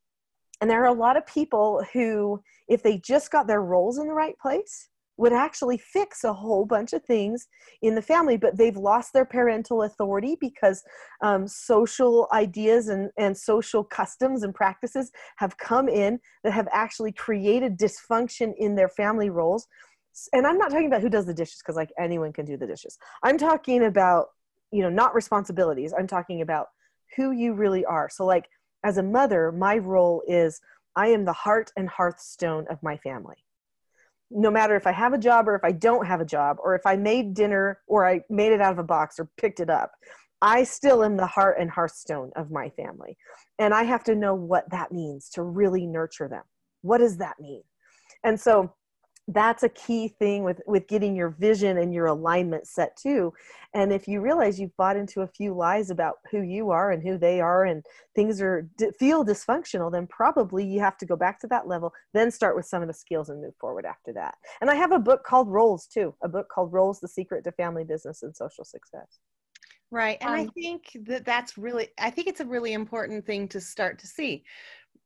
and 0.60 0.70
there 0.70 0.84
are 0.84 0.88
a 0.88 0.94
lot 0.94 1.18
of 1.18 1.26
people 1.26 1.84
who 1.94 2.42
if 2.68 2.84
they 2.84 2.98
just 2.98 3.32
got 3.32 3.48
their 3.48 3.62
roles 3.62 3.98
in 3.98 4.08
the 4.08 4.14
right 4.14 4.38
place 4.40 4.90
would 5.18 5.34
actually 5.34 5.78
fix 5.78 6.24
a 6.24 6.34
whole 6.34 6.66
bunch 6.66 6.94
of 6.94 7.04
things 7.04 7.48
in 7.82 7.96
the 7.96 8.02
family, 8.02 8.38
but 8.38 8.58
they've 8.58 8.78
lost 8.78 9.14
their 9.14 9.26
parental 9.26 9.84
authority 9.84 10.38
because 10.40 10.84
um, 11.22 11.48
social 11.48 12.28
ideas 12.32 12.88
and, 12.88 13.10
and 13.18 13.36
social 13.36 13.84
customs 13.84 14.44
and 14.44 14.54
practices 14.54 15.12
have 15.38 15.58
come 15.58 15.90
in 15.90 16.20
that 16.44 16.54
have 16.54 16.68
actually 16.72 17.12
created 17.12 17.78
dysfunction 17.78 18.54
in 18.58 18.76
their 18.76 18.90
family 18.90 19.30
roles. 19.30 19.68
And 20.34 20.46
I'm 20.46 20.58
not 20.58 20.72
talking 20.72 20.88
about 20.88 21.02
who 21.02 21.10
does 21.10 21.26
the 21.26 21.34
dishes 21.34 21.60
because 21.60 21.76
like 21.76 21.92
anyone 22.00 22.32
can 22.32 22.46
do 22.46 22.58
the 22.58 22.68
dishes. 22.68 22.98
I'm 23.24 23.38
talking 23.38 23.86
about, 23.86 24.28
you 24.72 24.82
know, 24.82 24.90
not 24.90 25.16
responsibilities. 25.16 25.94
I'm 25.98 26.08
talking 26.08 26.42
about 26.42 26.68
who 27.16 27.32
you 27.32 27.54
really 27.54 27.86
are. 27.86 28.10
So 28.10 28.26
like 28.26 28.48
as 28.84 28.98
a 28.98 29.04
mother, 29.04 29.52
my 29.52 29.78
role 29.78 30.24
is 30.28 30.62
I 30.96 31.08
am 31.08 31.26
the 31.26 31.34
heart 31.34 31.72
and 31.76 31.90
hearthstone 31.90 32.66
of 32.70 32.82
my 32.82 32.98
family 32.98 33.38
no 34.30 34.52
matter 34.52 34.76
if 34.76 34.88
I 34.88 34.92
have 34.92 35.14
a 35.14 35.18
job 35.18 35.48
or 35.48 35.56
if 35.56 35.64
I 35.64 35.72
don't 35.72 36.06
have 36.06 36.22
a 36.22 36.26
job, 36.26 36.58
or 36.64 36.76
if 36.76 36.86
I 36.86 36.96
made 36.96 37.34
dinner 37.34 37.80
or 37.88 38.08
I 38.08 38.22
made 38.30 38.52
it 38.52 38.62
out 38.62 38.74
of 38.74 38.80
a 38.80 38.84
box 38.84 39.20
or 39.20 39.30
picked 39.38 39.60
it 39.60 39.70
up, 39.70 39.92
I 40.42 40.64
still 40.64 41.04
am 41.04 41.18
the 41.18 41.26
heart 41.26 41.58
and 41.60 41.70
hearthstone 41.70 42.32
of 42.36 42.52
my 42.52 42.70
family. 42.70 43.18
And 43.58 43.74
I 43.74 43.84
have 43.84 44.04
to 44.06 44.16
know 44.16 44.36
what 44.36 44.70
that 44.70 44.92
means 44.92 45.30
to 45.32 45.44
really 45.44 45.88
nurture 45.88 46.28
them. 46.28 46.44
What 46.82 47.00
does 47.00 47.18
that 47.18 47.40
mean? 47.40 47.64
And 48.24 48.40
so 48.40 48.74
that's 49.28 49.64
a 49.64 49.70
key 49.70 50.08
thing 50.08 50.44
with 50.44 50.62
with 50.66 50.88
getting 50.88 51.16
your 51.16 51.30
vision 51.30 51.78
and 51.78 51.94
your 51.94 52.06
alignment 52.06 52.66
set 52.66 52.96
too. 52.96 53.34
And 53.74 53.92
if 53.92 54.08
you 54.08 54.22
realize 54.22 54.60
you've 54.60 54.76
bought 54.78 54.96
into 54.96 55.22
a 55.22 55.28
few 55.28 55.54
lies 55.54 55.90
about 55.90 56.16
who 56.32 56.42
you 56.42 56.72
are 56.72 56.92
and 56.92 57.04
who 57.04 57.18
they 57.18 57.42
are 57.42 57.66
and 57.66 57.84
things 58.16 58.42
are 58.42 58.70
feel 58.98 59.26
dysfunctional 59.26 59.92
then 59.92 60.08
probably 60.08 60.66
you 60.66 60.80
have 60.80 60.98
to 60.98 61.06
go 61.06 61.16
back 61.16 61.40
to 61.42 61.48
that 61.48 61.68
level 61.68 61.92
then 62.14 62.32
start 62.32 62.56
with 62.56 62.66
some 62.66 62.82
of 62.82 62.88
the 62.88 62.94
skills 62.94 63.30
and 63.30 63.42
move 63.42 63.56
forward 63.60 63.86
after 63.86 64.14
that. 64.14 64.36
And 64.62 64.70
i 64.70 64.76
have 64.76 64.94
a 64.94 65.00
book 65.00 65.24
called 65.26 65.50
roles 65.50 65.88
too 65.88 66.16
a 66.24 66.30
book 66.30 66.48
called 66.50 66.72
roles 66.72 67.00
the 67.02 67.08
secret 67.08 67.44
to 67.44 67.52
family 67.52 67.84
business 67.84 68.24
and 68.24 68.36
social 68.36 68.64
success. 68.64 69.20
Right 69.92 70.18
and 70.22 70.30
um, 70.30 70.40
i 70.40 70.48
think 70.62 70.98
that 71.06 71.26
that's 71.26 71.58
really 71.58 71.90
i 72.00 72.10
think 72.10 72.28
it's 72.28 72.40
a 72.40 72.46
really 72.46 72.74
important 72.74 73.26
thing 73.26 73.50
to 73.50 73.60
start 73.60 74.00
to 74.00 74.08
see 74.08 74.46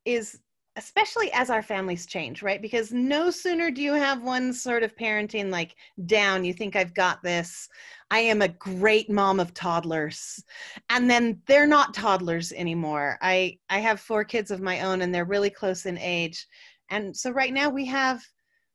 is 0.06 0.40
especially 0.78 1.32
as 1.34 1.50
our 1.50 1.62
families 1.62 2.06
change, 2.06 2.42
right? 2.42 2.62
Because 2.62 2.94
no 2.94 3.30
sooner 3.30 3.70
do 3.72 3.82
you 3.82 3.94
have 3.94 4.24
one 4.24 4.54
sort 4.54 4.84
of 4.84 4.96
parenting 4.96 5.50
like 5.50 5.76
down, 6.06 6.46
you 6.46 6.54
think 6.54 6.76
I've 6.76 6.94
got 6.94 7.22
this. 7.22 7.68
I 8.10 8.20
am 8.20 8.42
a 8.42 8.48
great 8.48 9.10
mom 9.10 9.40
of 9.40 9.54
toddlers. 9.54 10.44
And 10.90 11.10
then 11.10 11.42
they're 11.46 11.68
not 11.68 11.94
toddlers 11.94 12.54
anymore. 12.54 13.18
I 13.22 13.58
I 13.70 13.80
have 13.80 14.00
four 14.00 14.24
kids 14.24 14.50
of 14.50 14.62
my 14.62 14.82
own 14.82 15.02
and 15.02 15.14
they're 15.14 15.26
really 15.26 15.50
close 15.50 15.86
in 15.86 15.98
age. 15.98 16.48
And 16.90 17.16
so 17.16 17.32
right 17.32 17.54
now 17.54 17.70
we 17.70 17.86
have 17.86 18.22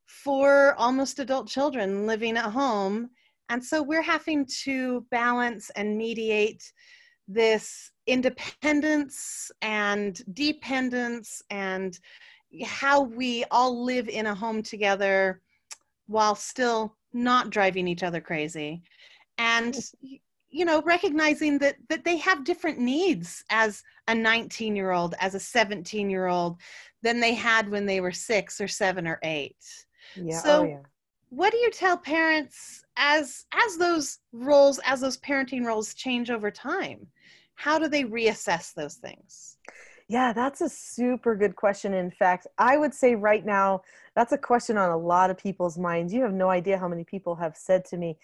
four 0.06 0.74
almost 0.78 1.18
adult 1.18 1.48
children 1.48 2.06
living 2.06 2.36
at 2.36 2.50
home. 2.50 3.10
And 3.48 3.64
so 3.64 3.82
we're 3.82 4.02
having 4.02 4.46
to 4.64 5.06
balance 5.10 5.70
and 5.76 5.96
mediate 5.96 6.62
this 7.28 7.90
independence 8.06 9.50
and 9.62 10.22
dependence 10.34 11.42
and 11.50 11.98
how 12.64 13.02
we 13.02 13.44
all 13.50 13.84
live 13.84 14.08
in 14.08 14.26
a 14.26 14.34
home 14.34 14.62
together 14.62 15.40
while 16.06 16.34
still 16.34 16.96
not 17.12 17.50
driving 17.50 17.88
each 17.88 18.02
other 18.02 18.20
crazy 18.20 18.82
and 19.38 19.76
you 20.48 20.64
know 20.64 20.80
recognizing 20.82 21.58
that 21.58 21.76
that 21.88 22.04
they 22.04 22.16
have 22.16 22.44
different 22.44 22.78
needs 22.78 23.44
as 23.50 23.82
a 24.08 24.14
19 24.14 24.76
year 24.76 24.92
old 24.92 25.14
as 25.20 25.34
a 25.34 25.40
17 25.40 26.08
year 26.08 26.26
old 26.26 26.58
than 27.02 27.20
they 27.20 27.34
had 27.34 27.68
when 27.68 27.86
they 27.86 28.00
were 28.00 28.12
6 28.12 28.60
or 28.60 28.68
7 28.68 29.06
or 29.06 29.18
8 29.22 29.56
yeah. 30.14 30.38
so 30.38 30.60
oh, 30.60 30.64
yeah. 30.64 30.82
What 31.30 31.50
do 31.50 31.58
you 31.58 31.70
tell 31.70 31.96
parents 31.96 32.84
as 32.96 33.44
as 33.52 33.76
those 33.76 34.18
roles 34.32 34.78
as 34.84 35.00
those 35.00 35.18
parenting 35.18 35.64
roles 35.64 35.94
change 35.94 36.30
over 36.30 36.50
time 36.50 37.06
how 37.54 37.78
do 37.78 37.88
they 37.88 38.04
reassess 38.04 38.72
those 38.74 38.94
things 38.94 39.56
yeah, 40.08 40.32
that's 40.32 40.60
a 40.60 40.68
super 40.68 41.34
good 41.34 41.56
question. 41.56 41.92
In 41.92 42.12
fact, 42.12 42.46
I 42.58 42.76
would 42.76 42.94
say 42.94 43.16
right 43.16 43.44
now, 43.44 43.82
that's 44.14 44.32
a 44.32 44.38
question 44.38 44.76
on 44.76 44.90
a 44.90 44.96
lot 44.96 45.30
of 45.30 45.36
people's 45.36 45.76
minds. 45.76 46.14
You 46.14 46.22
have 46.22 46.32
no 46.32 46.48
idea 46.48 46.78
how 46.78 46.86
many 46.86 47.02
people 47.02 47.34
have 47.34 47.56
said 47.56 47.84
to 47.86 47.96
me, 47.96 48.16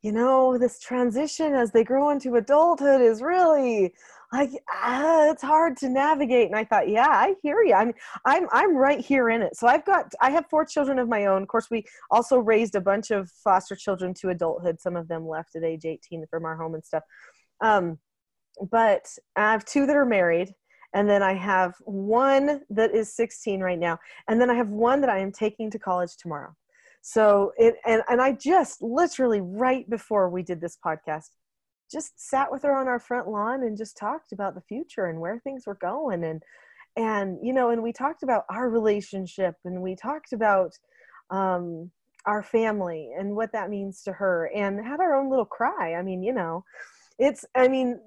you 0.00 0.12
know, 0.12 0.56
this 0.56 0.80
transition 0.80 1.52
as 1.52 1.72
they 1.72 1.84
grow 1.84 2.10
into 2.10 2.36
adulthood 2.36 3.02
is 3.02 3.20
really 3.20 3.92
like 4.32 4.50
ah, 4.70 5.30
it's 5.30 5.42
hard 5.42 5.76
to 5.78 5.88
navigate. 5.88 6.46
And 6.46 6.56
I 6.56 6.64
thought, 6.64 6.88
yeah, 6.88 7.08
I 7.08 7.34
hear 7.42 7.62
you. 7.62 7.74
I'm 7.74 7.92
I'm 8.24 8.46
I'm 8.52 8.76
right 8.76 9.00
here 9.00 9.30
in 9.30 9.42
it. 9.42 9.56
So 9.56 9.66
I've 9.66 9.84
got 9.84 10.12
I 10.20 10.30
have 10.30 10.46
four 10.50 10.64
children 10.64 10.98
of 10.98 11.08
my 11.08 11.26
own. 11.26 11.42
Of 11.42 11.48
course, 11.48 11.68
we 11.70 11.84
also 12.10 12.38
raised 12.38 12.74
a 12.74 12.80
bunch 12.80 13.10
of 13.10 13.30
foster 13.30 13.76
children 13.76 14.14
to 14.14 14.30
adulthood. 14.30 14.80
Some 14.80 14.96
of 14.96 15.08
them 15.08 15.26
left 15.26 15.56
at 15.56 15.64
age 15.64 15.84
18 15.84 16.26
from 16.30 16.44
our 16.44 16.56
home 16.56 16.74
and 16.74 16.84
stuff. 16.84 17.04
Um, 17.60 17.98
but 18.70 19.06
I 19.36 19.52
have 19.52 19.64
two 19.64 19.86
that 19.86 19.96
are 19.96 20.06
married 20.06 20.54
and 20.96 21.10
then 21.10 21.22
I 21.22 21.34
have 21.34 21.74
one 21.84 22.62
that 22.70 22.94
is 22.94 23.14
16 23.14 23.60
right 23.60 23.78
now, 23.78 23.98
and 24.28 24.40
then 24.40 24.48
I 24.48 24.54
have 24.54 24.70
one 24.70 25.02
that 25.02 25.10
I 25.10 25.18
am 25.18 25.30
taking 25.30 25.70
to 25.72 25.78
college 25.78 26.16
tomorrow. 26.16 26.56
So 27.02 27.52
it 27.58 27.76
and 27.86 28.02
and 28.08 28.20
I 28.20 28.32
just 28.32 28.82
literally 28.82 29.40
right 29.42 29.88
before 29.88 30.30
we 30.30 30.42
did 30.42 30.60
this 30.60 30.78
podcast, 30.84 31.30
just 31.90 32.18
sat 32.18 32.50
with 32.50 32.62
her 32.62 32.76
on 32.76 32.88
our 32.88 32.98
front 32.98 33.28
lawn 33.28 33.62
and 33.62 33.76
just 33.76 33.96
talked 33.96 34.32
about 34.32 34.54
the 34.54 34.60
future 34.62 35.06
and 35.06 35.20
where 35.20 35.38
things 35.38 35.66
were 35.66 35.78
going 35.80 36.24
and 36.24 36.42
and 36.96 37.38
you 37.42 37.52
know 37.52 37.70
and 37.70 37.82
we 37.82 37.92
talked 37.92 38.22
about 38.22 38.44
our 38.50 38.68
relationship 38.68 39.54
and 39.64 39.82
we 39.82 39.94
talked 39.94 40.32
about 40.32 40.72
um 41.30 41.90
our 42.24 42.42
family 42.42 43.10
and 43.16 43.34
what 43.36 43.52
that 43.52 43.70
means 43.70 44.02
to 44.02 44.12
her 44.12 44.50
and 44.54 44.84
had 44.84 44.98
our 44.98 45.14
own 45.14 45.30
little 45.30 45.44
cry. 45.44 45.94
I 45.94 46.02
mean, 46.02 46.24
you 46.24 46.32
know, 46.32 46.64
it's 47.18 47.44
i 47.54 47.66
mean 47.66 47.98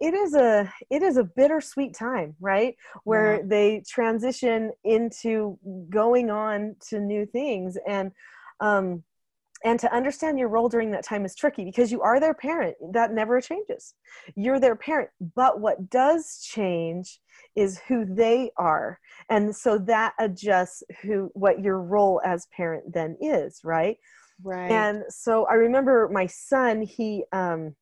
it 0.00 0.14
is 0.14 0.34
a 0.34 0.72
it 0.90 1.02
is 1.02 1.16
a 1.16 1.24
bittersweet 1.24 1.94
time 1.94 2.34
right 2.40 2.76
where 3.04 3.36
yeah. 3.36 3.42
they 3.44 3.82
transition 3.86 4.70
into 4.84 5.58
going 5.90 6.30
on 6.30 6.74
to 6.80 6.98
new 6.98 7.26
things 7.26 7.76
and 7.86 8.10
um 8.60 9.02
and 9.64 9.80
to 9.80 9.92
understand 9.92 10.38
your 10.38 10.48
role 10.48 10.68
during 10.68 10.90
that 10.90 11.04
time 11.04 11.24
is 11.24 11.34
tricky 11.34 11.64
because 11.64 11.90
you 11.90 12.02
are 12.02 12.20
their 12.20 12.34
parent. 12.34 12.76
That 12.92 13.12
never 13.12 13.40
changes. 13.40 13.94
You're 14.36 14.60
their 14.60 14.76
parent 14.76 15.10
but 15.34 15.60
what 15.60 15.90
does 15.90 16.40
change 16.42 17.20
is 17.56 17.80
who 17.88 18.04
they 18.04 18.50
are. 18.56 18.98
And 19.30 19.54
so 19.54 19.78
that 19.78 20.12
adjusts 20.18 20.82
who 21.02 21.30
what 21.34 21.60
your 21.60 21.80
role 21.80 22.20
as 22.24 22.46
parent 22.54 22.92
then 22.92 23.16
is 23.20 23.60
right? 23.64 23.96
Right. 24.42 24.70
And 24.70 25.04
so 25.08 25.46
i 25.50 25.54
remember 25.54 26.08
my 26.12 26.26
son 26.26 26.82
he 26.82 27.24
um 27.32 27.74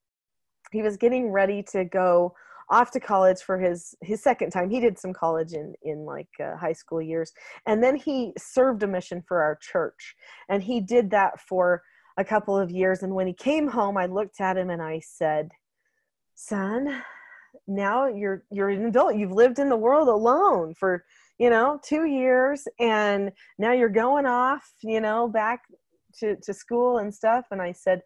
he 0.71 0.83
was 0.83 0.97
getting 0.97 1.31
ready 1.31 1.63
to 1.73 1.85
go 1.85 2.35
off 2.73 2.91
to 2.93 3.01
college 3.01 3.41
for 3.43 3.59
his 3.59 3.95
his 4.01 4.23
second 4.23 4.51
time. 4.51 4.71
He 4.71 4.81
did 4.81 4.99
some 4.99 5.13
college 5.13 5.53
in 5.53 5.75
in 5.83 6.05
like 6.05 6.29
uh, 6.43 6.57
high 6.57 6.73
school 6.73 7.01
years. 7.01 7.33
And 7.67 7.83
then 7.83 7.95
he 7.95 8.33
served 8.39 8.83
a 8.83 8.87
mission 8.87 9.23
for 9.29 9.43
our 9.43 9.57
church. 9.61 10.17
And 10.49 10.63
he 10.63 10.81
did 10.81 11.11
that 11.11 11.39
for 11.39 11.83
a 12.17 12.25
couple 12.25 12.59
of 12.59 12.71
years. 12.71 13.03
And 13.03 13.15
when 13.15 13.27
he 13.27 13.35
came 13.35 13.69
home 13.69 13.97
i 13.97 14.07
looked 14.07 14.41
at 14.41 14.57
him 14.57 14.71
and 14.71 14.83
i 14.83 15.01
said 15.01 15.51
son 16.35 17.03
now 17.67 18.07
you're 18.07 18.45
you're 18.51 18.71
an 18.71 18.87
adult. 18.87 19.17
You've 19.17 19.33
lived 19.33 19.59
in 19.59 19.69
the 19.69 19.77
world 19.77 20.09
alone 20.09 20.75
for 20.75 21.05
you 21.39 21.51
know 21.51 21.81
two 21.85 22.07
years. 22.07 22.67
And 22.81 23.33
now 23.59 23.73
you're 23.73 23.89
going 23.89 24.27
off 24.27 24.73
you 24.83 25.01
know 25.01 25.29
back 25.29 25.63
to, 26.19 26.37
to 26.37 26.53
school 26.53 26.99
and 26.99 27.15
stuff. 27.15 27.47
And 27.51 27.63
i 27.63 27.73
said 27.73 28.03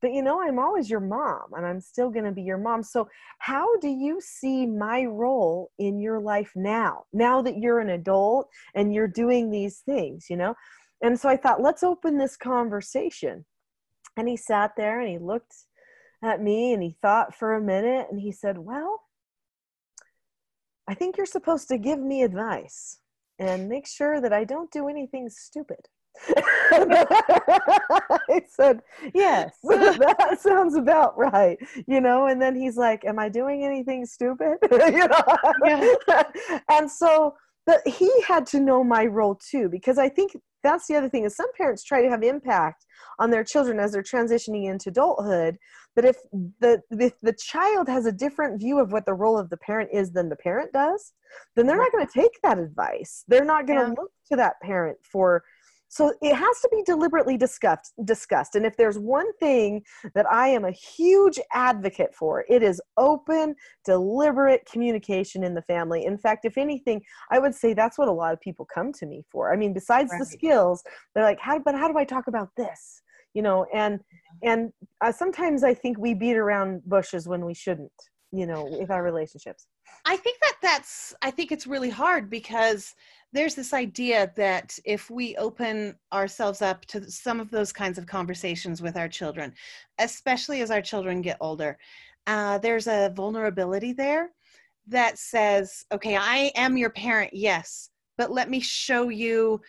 but 0.00 0.12
you 0.12 0.22
know 0.22 0.40
i'm 0.40 0.58
always 0.58 0.88
your 0.88 1.00
mom 1.00 1.52
and 1.56 1.66
i'm 1.66 1.80
still 1.80 2.10
going 2.10 2.24
to 2.24 2.32
be 2.32 2.42
your 2.42 2.58
mom. 2.58 2.82
So 2.82 3.08
how 3.38 3.76
do 3.78 3.88
you 3.88 4.20
see 4.20 4.66
my 4.66 5.04
role 5.04 5.70
in 5.78 5.98
your 5.98 6.20
life 6.20 6.52
now 6.54 7.04
now 7.12 7.42
that 7.42 7.58
you're 7.58 7.80
an 7.80 7.90
adult 7.90 8.48
and 8.74 8.94
you're 8.94 9.08
doing 9.08 9.50
these 9.50 9.80
things 9.80 10.26
you 10.30 10.36
know? 10.36 10.54
And 11.02 11.18
so 11.18 11.28
i 11.28 11.36
thought 11.36 11.62
let's 11.62 11.82
open 11.82 12.18
this 12.18 12.36
conversation. 12.36 13.44
And 14.16 14.28
he 14.28 14.36
sat 14.36 14.72
there 14.76 15.00
and 15.00 15.08
he 15.08 15.18
looked 15.18 15.54
at 16.22 16.42
me 16.42 16.72
and 16.72 16.82
he 16.82 16.96
thought 17.00 17.34
for 17.34 17.54
a 17.54 17.60
minute 17.60 18.08
and 18.10 18.20
he 18.20 18.32
said 18.32 18.58
well 18.58 19.02
i 20.88 20.94
think 20.94 21.16
you're 21.16 21.26
supposed 21.26 21.68
to 21.68 21.78
give 21.78 22.00
me 22.00 22.22
advice 22.22 22.98
and 23.38 23.68
make 23.68 23.86
sure 23.86 24.20
that 24.20 24.32
i 24.32 24.44
don't 24.44 24.70
do 24.70 24.88
anything 24.88 25.28
stupid 25.28 25.88
I 26.70 28.42
said, 28.48 28.80
Yes, 29.14 29.56
that 29.62 30.38
sounds 30.40 30.74
about 30.76 31.16
right. 31.18 31.58
You 31.86 32.00
know, 32.00 32.26
and 32.26 32.40
then 32.40 32.56
he's 32.56 32.76
like, 32.76 33.04
Am 33.04 33.18
I 33.18 33.28
doing 33.28 33.64
anything 33.64 34.04
stupid? 34.06 34.58
you 34.70 35.08
know? 35.08 35.38
Yeah. 35.64 36.22
and 36.70 36.90
so 36.90 37.34
but 37.68 37.86
he 37.86 38.10
had 38.26 38.46
to 38.46 38.60
know 38.60 38.82
my 38.82 39.04
role 39.04 39.34
too, 39.34 39.68
because 39.68 39.98
I 39.98 40.08
think 40.08 40.34
that's 40.62 40.86
the 40.86 40.96
other 40.96 41.10
thing 41.10 41.24
is 41.24 41.36
some 41.36 41.52
parents 41.54 41.84
try 41.84 42.00
to 42.00 42.08
have 42.08 42.22
impact 42.22 42.86
on 43.18 43.30
their 43.30 43.44
children 43.44 43.78
as 43.78 43.92
they're 43.92 44.02
transitioning 44.02 44.70
into 44.70 44.88
adulthood. 44.88 45.58
But 45.94 46.06
if 46.06 46.16
the 46.60 46.80
if 46.92 47.20
the 47.20 47.34
child 47.34 47.86
has 47.88 48.06
a 48.06 48.12
different 48.12 48.58
view 48.58 48.78
of 48.80 48.92
what 48.92 49.04
the 49.04 49.12
role 49.12 49.38
of 49.38 49.50
the 49.50 49.58
parent 49.58 49.90
is 49.92 50.12
than 50.12 50.30
the 50.30 50.36
parent 50.36 50.72
does, 50.72 51.12
then 51.56 51.66
they're 51.66 51.76
not 51.76 51.92
going 51.92 52.06
to 52.06 52.12
take 52.12 52.40
that 52.42 52.58
advice. 52.58 53.24
They're 53.28 53.44
not 53.44 53.66
going 53.66 53.80
to 53.80 53.88
yeah. 53.88 54.00
look 54.00 54.12
to 54.30 54.36
that 54.36 54.60
parent 54.62 54.96
for 55.02 55.44
so 55.88 56.12
it 56.20 56.34
has 56.34 56.60
to 56.60 56.68
be 56.70 56.82
deliberately 56.84 57.36
discussed 57.36 57.94
discussed. 58.04 58.54
And 58.54 58.66
if 58.66 58.76
there's 58.76 58.98
one 58.98 59.32
thing 59.34 59.82
that 60.14 60.30
i 60.30 60.48
am 60.48 60.64
a 60.64 60.70
huge 60.70 61.38
advocate 61.52 62.14
for 62.14 62.44
it 62.48 62.62
is 62.62 62.80
open 62.96 63.54
deliberate 63.84 64.68
communication 64.70 65.42
in 65.42 65.54
the 65.54 65.62
family. 65.62 66.04
In 66.04 66.18
fact 66.18 66.44
if 66.44 66.58
anything 66.58 67.00
i 67.30 67.38
would 67.38 67.54
say 67.54 67.74
that's 67.74 67.98
what 67.98 68.08
a 68.08 68.12
lot 68.12 68.32
of 68.32 68.40
people 68.40 68.66
come 68.72 68.92
to 68.94 69.06
me 69.06 69.22
for. 69.30 69.52
I 69.52 69.56
mean 69.56 69.72
besides 69.72 70.10
right. 70.12 70.20
the 70.20 70.26
skills 70.26 70.82
they're 71.14 71.24
like 71.24 71.40
how 71.40 71.58
but 71.58 71.74
how 71.74 71.90
do 71.90 71.98
i 71.98 72.04
talk 72.04 72.26
about 72.26 72.50
this? 72.56 73.02
You 73.34 73.42
know 73.42 73.66
and 73.74 74.00
and 74.42 74.72
uh, 75.00 75.12
sometimes 75.12 75.62
i 75.62 75.74
think 75.74 75.98
we 75.98 76.14
beat 76.14 76.36
around 76.36 76.82
bushes 76.84 77.28
when 77.28 77.44
we 77.44 77.54
shouldn't 77.54 77.92
you 78.32 78.46
know 78.46 78.64
with 78.64 78.90
our 78.90 79.02
relationships 79.02 79.66
i 80.04 80.16
think 80.16 80.38
that 80.40 80.56
that's 80.62 81.14
i 81.22 81.30
think 81.30 81.52
it's 81.52 81.66
really 81.66 81.90
hard 81.90 82.30
because 82.30 82.94
there's 83.32 83.54
this 83.54 83.74
idea 83.74 84.32
that 84.36 84.78
if 84.84 85.10
we 85.10 85.36
open 85.36 85.94
ourselves 86.12 86.62
up 86.62 86.84
to 86.86 87.10
some 87.10 87.40
of 87.40 87.50
those 87.50 87.72
kinds 87.72 87.98
of 87.98 88.06
conversations 88.06 88.80
with 88.80 88.96
our 88.96 89.08
children, 89.08 89.52
especially 89.98 90.62
as 90.62 90.70
our 90.70 90.80
children 90.80 91.20
get 91.20 91.36
older, 91.40 91.76
uh, 92.26 92.58
there's 92.58 92.86
a 92.86 93.12
vulnerability 93.14 93.92
there 93.92 94.30
that 94.86 95.18
says, 95.18 95.84
okay, 95.92 96.16
I 96.16 96.50
am 96.54 96.78
your 96.78 96.90
parent, 96.90 97.34
yes, 97.34 97.90
but 98.16 98.32
let 98.32 98.48
me 98.48 98.60
show 98.60 99.10
you 99.10 99.60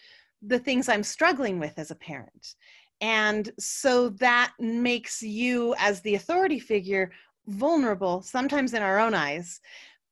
the 0.42 0.60
things 0.60 0.88
I'm 0.88 1.04
struggling 1.04 1.60
with 1.60 1.78
as 1.78 1.92
a 1.92 1.96
parent. 1.96 2.56
And 3.02 3.52
so 3.60 4.10
that 4.10 4.54
makes 4.60 5.22
you, 5.22 5.76
as 5.78 6.02
the 6.02 6.16
authority 6.16 6.60
figure, 6.60 7.12
vulnerable, 7.48 8.22
sometimes 8.22 8.74
in 8.74 8.82
our 8.82 9.00
own 9.00 9.14
eyes. 9.14 9.60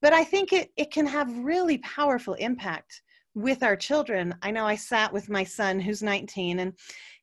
But 0.02 0.14
I 0.14 0.24
think 0.24 0.54
it, 0.54 0.72
it 0.78 0.92
can 0.92 1.06
have 1.08 1.38
really 1.40 1.80
powerful 1.80 2.36
impact 2.36 3.02
with 3.34 3.64
our 3.64 3.76
children. 3.76 4.34
I 4.42 4.52
know 4.52 4.66
I 4.66 4.76
sat 4.76 5.14
with 5.14 5.30
my 5.30 5.44
son 5.44 5.80
who's 5.80 6.02
19 6.02 6.60
and 6.60 6.74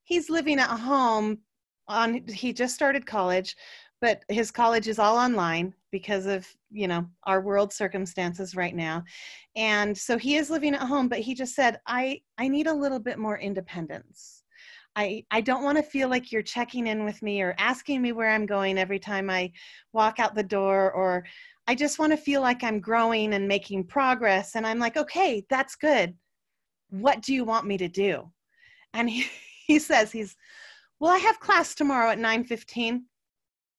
he's 0.04 0.30
living 0.30 0.58
at 0.60 0.68
home 0.68 1.38
on 1.88 2.26
he 2.28 2.52
just 2.52 2.74
started 2.74 3.04
college, 3.04 3.56
but 4.00 4.22
his 4.28 4.50
college 4.50 4.88
is 4.88 4.98
all 4.98 5.16
online 5.16 5.74
because 5.90 6.26
of, 6.26 6.46
you 6.70 6.86
know, 6.88 7.06
our 7.24 7.40
world 7.40 7.72
circumstances 7.72 8.54
right 8.54 8.74
now. 8.74 9.02
And 9.56 9.96
so 9.96 10.16
he 10.16 10.36
is 10.36 10.50
living 10.50 10.74
at 10.74 10.82
home, 10.82 11.08
but 11.08 11.18
he 11.20 11.34
just 11.34 11.54
said, 11.54 11.80
"I 11.86 12.20
I 12.38 12.48
need 12.48 12.66
a 12.68 12.74
little 12.74 13.00
bit 13.00 13.18
more 13.18 13.38
independence." 13.38 14.43
I, 14.96 15.24
I 15.30 15.40
don't 15.40 15.64
want 15.64 15.76
to 15.78 15.82
feel 15.82 16.08
like 16.08 16.30
you're 16.30 16.42
checking 16.42 16.86
in 16.86 17.04
with 17.04 17.20
me 17.22 17.42
or 17.42 17.54
asking 17.58 18.00
me 18.00 18.12
where 18.12 18.30
I'm 18.30 18.46
going 18.46 18.78
every 18.78 18.98
time 18.98 19.28
I 19.28 19.52
walk 19.92 20.20
out 20.20 20.34
the 20.34 20.42
door 20.42 20.92
or 20.92 21.24
I 21.66 21.74
just 21.74 21.98
want 21.98 22.12
to 22.12 22.16
feel 22.16 22.40
like 22.40 22.62
I'm 22.62 22.80
growing 22.80 23.34
and 23.34 23.48
making 23.48 23.84
progress. 23.84 24.54
And 24.54 24.66
I'm 24.66 24.78
like, 24.78 24.96
okay, 24.96 25.44
that's 25.50 25.76
good. 25.76 26.14
What 26.90 27.22
do 27.22 27.34
you 27.34 27.44
want 27.44 27.66
me 27.66 27.78
to 27.78 27.88
do? 27.88 28.30
and 28.94 29.10
he, 29.10 29.26
he 29.66 29.78
says 29.78 30.10
he's 30.10 30.36
well 31.00 31.12
i 31.12 31.18
have 31.18 31.38
class 31.40 31.74
tomorrow 31.74 32.10
at 32.10 32.18
9.15 32.18 33.00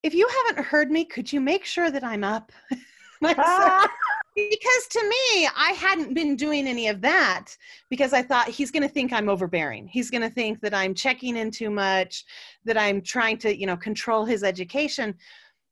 if 0.04 0.14
you 0.14 0.28
haven't 0.46 0.64
heard 0.64 0.92
me 0.92 1.06
could 1.06 1.32
you 1.32 1.42
make 1.42 1.66
sure 1.66 1.90
that 1.90 2.04
i'm 2.04 2.24
up 2.24 2.52
because 4.36 4.88
to 4.90 5.02
me 5.02 5.48
i 5.56 5.74
hadn't 5.78 6.14
been 6.14 6.36
doing 6.36 6.68
any 6.68 6.88
of 6.88 7.00
that 7.02 7.46
because 7.90 8.12
i 8.12 8.22
thought 8.22 8.50
he's 8.50 8.72
going 8.72 8.84
to 8.84 8.90
think 8.90 9.14
i'm 9.14 9.30
overbearing. 9.30 9.88
He's 9.88 10.12
going 10.12 10.22
to 10.22 10.30
think 10.30 10.60
that 10.62 10.74
i'm 10.74 10.94
checking 10.94 11.38
in 11.38 11.52
too 11.52 11.70
much 11.70 12.26
that 12.66 12.78
i'm 12.78 13.02
trying 13.02 13.38
to 13.40 13.58
you 13.58 13.66
know 13.66 13.78
control 13.78 14.26
his 14.26 14.44
education. 14.44 15.16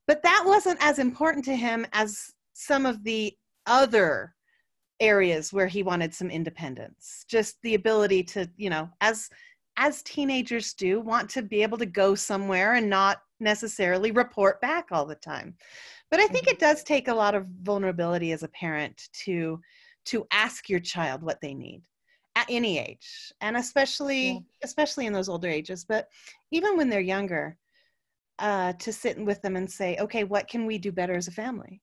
But 0.08 0.24
that 0.24 0.44
wasn't 0.46 0.84
as 0.84 1.00
important 1.00 1.46
to 1.46 1.56
him 1.56 1.86
as 1.94 2.34
some 2.54 2.86
of 2.86 3.04
the 3.04 3.34
other 3.66 4.34
areas 5.00 5.54
where 5.54 5.68
he 5.68 5.82
wanted 5.82 6.14
some 6.14 6.30
independence. 6.30 7.26
Just 7.28 7.58
the 7.64 7.76
ability 7.76 8.24
to 8.24 8.50
you 8.56 8.70
know 8.70 8.90
as 9.02 9.30
as 9.76 10.04
teenagers 10.04 10.74
do 10.74 11.02
want 11.02 11.30
to 11.32 11.42
be 11.42 11.64
able 11.64 11.78
to 11.80 11.86
go 11.86 12.16
somewhere 12.16 12.76
and 12.76 12.90
not 12.90 13.18
necessarily 13.40 14.12
report 14.12 14.62
back 14.62 14.88
all 14.92 15.06
the 15.06 15.16
time 15.16 15.56
but 16.14 16.20
i 16.20 16.28
think 16.28 16.46
it 16.48 16.60
mm-hmm. 16.60 16.68
does 16.68 16.84
take 16.84 17.08
a 17.08 17.14
lot 17.14 17.34
of 17.34 17.48
vulnerability 17.64 18.32
as 18.34 18.44
a 18.44 18.48
parent 18.50 19.10
to 19.14 19.60
to 20.06 20.28
ask 20.30 20.70
your 20.70 20.80
child 20.80 21.24
what 21.24 21.42
they 21.42 21.56
need 21.56 21.82
at 22.36 22.46
any 22.50 22.78
age 22.78 23.34
and 23.42 23.58
especially 23.58 24.34
yeah. 24.34 24.40
especially 24.64 25.08
in 25.08 25.14
those 25.14 25.28
older 25.28 25.50
ages 25.50 25.84
but 25.84 26.08
even 26.52 26.78
when 26.78 26.88
they're 26.88 27.02
younger 27.02 27.58
uh, 28.40 28.74
to 28.74 28.92
sit 28.92 29.18
with 29.26 29.42
them 29.42 29.56
and 29.56 29.70
say 29.70 29.98
okay 30.00 30.24
what 30.24 30.48
can 30.48 30.68
we 30.68 30.78
do 30.78 30.92
better 30.92 31.16
as 31.16 31.28
a 31.28 31.32
family 31.32 31.82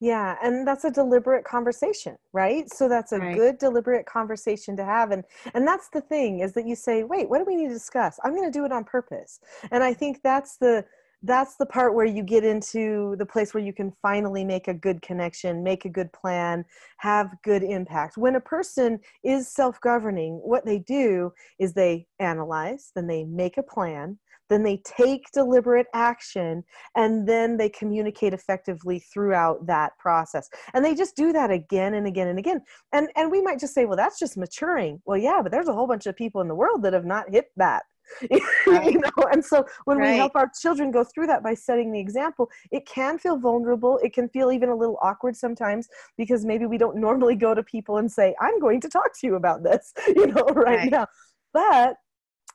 yeah 0.00 0.36
and 0.42 0.66
that's 0.66 0.84
a 0.84 0.90
deliberate 0.90 1.44
conversation 1.44 2.16
right 2.32 2.72
so 2.72 2.88
that's 2.88 3.12
a 3.12 3.18
right. 3.18 3.36
good 3.36 3.58
deliberate 3.58 4.06
conversation 4.06 4.74
to 4.74 4.84
have 4.84 5.10
and 5.10 5.24
and 5.52 5.66
that's 5.66 5.90
the 5.90 6.00
thing 6.00 6.40
is 6.40 6.54
that 6.54 6.66
you 6.66 6.74
say 6.74 7.02
wait 7.02 7.28
what 7.28 7.38
do 7.38 7.44
we 7.44 7.56
need 7.56 7.68
to 7.68 7.74
discuss 7.74 8.18
i'm 8.24 8.34
going 8.34 8.50
to 8.50 8.58
do 8.58 8.64
it 8.64 8.72
on 8.72 8.84
purpose 8.84 9.40
and 9.70 9.84
i 9.84 9.92
think 9.92 10.20
that's 10.22 10.56
the 10.56 10.82
that's 11.22 11.56
the 11.56 11.66
part 11.66 11.94
where 11.94 12.06
you 12.06 12.22
get 12.22 12.44
into 12.44 13.16
the 13.18 13.26
place 13.26 13.52
where 13.52 13.62
you 13.62 13.72
can 13.72 13.92
finally 14.02 14.44
make 14.44 14.68
a 14.68 14.74
good 14.74 15.02
connection, 15.02 15.64
make 15.64 15.84
a 15.84 15.88
good 15.88 16.12
plan, 16.12 16.64
have 16.98 17.34
good 17.42 17.62
impact. 17.62 18.16
When 18.16 18.36
a 18.36 18.40
person 18.40 19.00
is 19.24 19.48
self 19.48 19.80
governing, 19.80 20.34
what 20.44 20.64
they 20.64 20.78
do 20.78 21.32
is 21.58 21.72
they 21.72 22.06
analyze, 22.20 22.92
then 22.94 23.06
they 23.08 23.24
make 23.24 23.58
a 23.58 23.62
plan, 23.62 24.18
then 24.48 24.62
they 24.62 24.80
take 24.84 25.30
deliberate 25.32 25.86
action 25.92 26.64
and 26.96 27.28
then 27.28 27.56
they 27.56 27.68
communicate 27.68 28.32
effectively 28.32 28.98
throughout 28.98 29.66
that 29.66 29.98
process. 29.98 30.48
And 30.72 30.84
they 30.84 30.94
just 30.94 31.16
do 31.16 31.32
that 31.32 31.50
again 31.50 31.94
and 31.94 32.06
again 32.06 32.28
and 32.28 32.38
again. 32.38 32.62
And 32.92 33.08
and 33.16 33.30
we 33.30 33.42
might 33.42 33.60
just 33.60 33.74
say 33.74 33.84
well 33.84 33.96
that's 33.96 34.18
just 34.18 34.36
maturing. 34.36 35.02
Well 35.04 35.18
yeah 35.18 35.40
but 35.42 35.52
there's 35.52 35.68
a 35.68 35.74
whole 35.74 35.86
bunch 35.86 36.06
of 36.06 36.16
people 36.16 36.40
in 36.40 36.48
the 36.48 36.54
world 36.54 36.82
that 36.82 36.92
have 36.92 37.04
not 37.04 37.30
hit 37.30 37.46
that 37.56 37.82
right. 38.66 38.92
you 38.92 38.98
know 38.98 39.24
and 39.32 39.44
so 39.44 39.64
when 39.84 39.98
right. 39.98 40.12
we 40.12 40.16
help 40.16 40.32
our 40.34 40.50
children 40.60 40.90
go 40.90 41.04
through 41.04 41.26
that 41.26 41.42
by 41.42 41.54
setting 41.54 41.92
the 41.92 42.00
example 42.00 42.48
it 42.70 42.86
can 42.86 43.18
feel 43.18 43.38
vulnerable 43.38 43.98
it 44.02 44.12
can 44.12 44.28
feel 44.28 44.50
even 44.52 44.68
a 44.68 44.74
little 44.74 44.98
awkward 45.02 45.36
sometimes 45.36 45.88
because 46.16 46.44
maybe 46.44 46.66
we 46.66 46.78
don't 46.78 46.96
normally 47.08 47.34
go 47.34 47.54
to 47.54 47.62
people 47.62 47.98
and 47.98 48.10
say 48.10 48.34
i'm 48.40 48.58
going 48.60 48.80
to 48.80 48.88
talk 48.88 49.10
to 49.18 49.26
you 49.26 49.36
about 49.36 49.62
this 49.62 49.92
you 50.08 50.26
know 50.26 50.44
right, 50.54 50.78
right. 50.78 50.90
now 50.90 51.06
but 51.52 51.96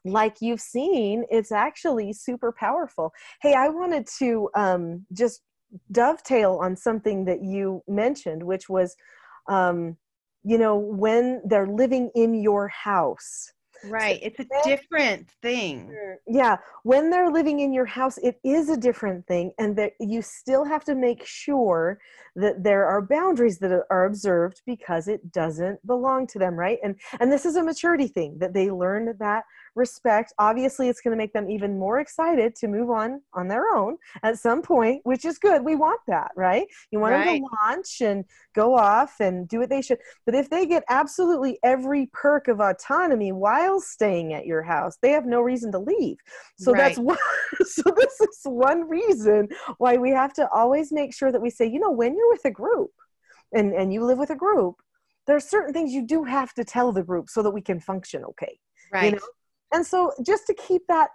like 0.05 0.38
you've 0.41 0.62
seen, 0.62 1.25
it's 1.29 1.51
actually 1.51 2.13
super 2.13 2.51
powerful. 2.51 3.13
Hey, 3.41 3.53
I 3.53 3.69
wanted 3.69 4.07
to 4.19 4.50
um, 4.55 5.05
just 5.13 5.41
dovetail 5.91 6.60
on 6.62 6.75
something 6.75 7.25
that 7.25 7.43
you 7.43 7.81
mentioned, 7.88 8.43
which 8.43 8.67
was, 8.67 8.95
um, 9.48 9.98
you 10.43 10.57
know, 10.57 10.75
when 10.75 11.41
they're 11.45 11.67
living 11.67 12.12
in 12.15 12.33
your 12.33 12.67
house. 12.67 13.52
Right. 13.85 14.19
It's 14.21 14.39
a 14.39 14.45
different 14.63 15.29
thing. 15.41 15.93
Yeah. 16.27 16.57
When 16.83 17.09
they're 17.09 17.29
living 17.29 17.59
in 17.59 17.73
your 17.73 17.85
house, 17.85 18.17
it 18.19 18.39
is 18.43 18.69
a 18.69 18.77
different 18.77 19.27
thing. 19.27 19.51
And 19.57 19.75
that 19.77 19.93
you 20.00 20.22
still 20.22 20.63
have 20.65 20.83
to 20.85 20.96
make 20.96 21.25
sure 21.25 22.00
that 22.35 22.63
there 22.63 22.85
are 22.85 23.01
boundaries 23.01 23.59
that 23.59 23.72
are 23.89 24.05
observed 24.05 24.61
because 24.65 25.07
it 25.07 25.31
doesn't 25.31 25.85
belong 25.85 26.27
to 26.27 26.39
them. 26.39 26.55
Right. 26.55 26.79
And 26.83 26.96
and 27.19 27.31
this 27.31 27.46
is 27.46 27.55
a 27.55 27.63
maturity 27.63 28.07
thing 28.07 28.37
that 28.39 28.53
they 28.53 28.72
learn 28.72 29.15
that 29.19 29.43
respect 29.75 30.33
obviously 30.38 30.88
it's 30.88 31.01
going 31.01 31.12
to 31.12 31.18
make 31.18 31.33
them 31.33 31.50
even 31.50 31.77
more 31.79 32.00
excited 32.00 32.55
to 32.55 32.68
move 32.68 32.90
on 32.90 33.22
on 33.33 33.48
their 33.48 33.74
own 33.75 33.98
at 34.22 34.38
some 34.38 34.62
point 34.62 35.01
which 35.03 35.25
is 35.25 35.38
good 35.40 35.64
we 35.64 35.75
want 35.75 36.00
that 36.07 36.31
right 36.36 36.68
you 36.92 37.00
want 37.00 37.14
right. 37.14 37.25
them 37.25 37.38
to 37.40 37.48
launch 37.66 38.01
and 38.01 38.24
go 38.53 38.75
off 38.75 39.20
and 39.20 39.48
do 39.48 39.59
what 39.59 39.70
they 39.70 39.81
should 39.81 39.98
but 40.25 40.36
if 40.36 40.50
they 40.50 40.66
get 40.66 40.83
absolutely 40.90 41.57
every 41.64 42.07
perk 42.14 42.48
of 42.48 42.59
autonomy 42.59 43.31
while 43.31 43.79
staying 43.79 44.33
at 44.33 44.46
your 44.46 44.62
house 44.62 44.98
they 45.01 45.12
have 45.12 45.25
no 45.25 45.42
reason 45.42 45.72
to 45.72 45.79
leave 45.79 46.18
so 46.57 46.72
right. 46.72 46.79
that's 46.79 47.00
one 47.00 47.18
so 47.66 47.83
this 47.96 48.22
is 48.22 48.40
one 48.44 48.88
reason 48.88 49.48
why 49.77 49.98
we 49.98 50.12
have 50.12 50.33
to 50.33 50.48
always 50.50 50.92
make 50.92 51.14
sure 51.14 51.31
that 51.31 51.42
we 51.42 51.50
say 51.50 51.66
you 51.66 51.79
know 51.79 51.92
when 51.92 52.16
you're 52.16 52.31
with 52.31 52.46
a 52.46 52.51
group 52.51 52.92
and 53.53 53.74
and 53.74 53.94
you 53.94 54.03
live 54.05 54.18
with 54.18 54.29
a 54.29 54.36
group 54.36 54.75
there 55.25 55.36
are 55.36 55.42
certain 55.42 55.74
things 55.74 55.94
you 55.94 56.05
do 56.05 56.24
have 56.24 56.53
to 56.53 56.64
tell 56.64 56.92
the 56.92 57.03
group 57.03 57.29
so 57.29 57.42
that 57.42 57.51
we 57.51 57.62
can 57.62 57.79
function 57.79 58.24
okay 58.24 58.59
right 58.92 59.05
you 59.05 59.12
know? 59.12 59.24
And 59.74 59.86
so 59.86 60.12
just 60.25 60.48
to 60.48 60.53
keep 60.53 60.83
that 60.88 61.09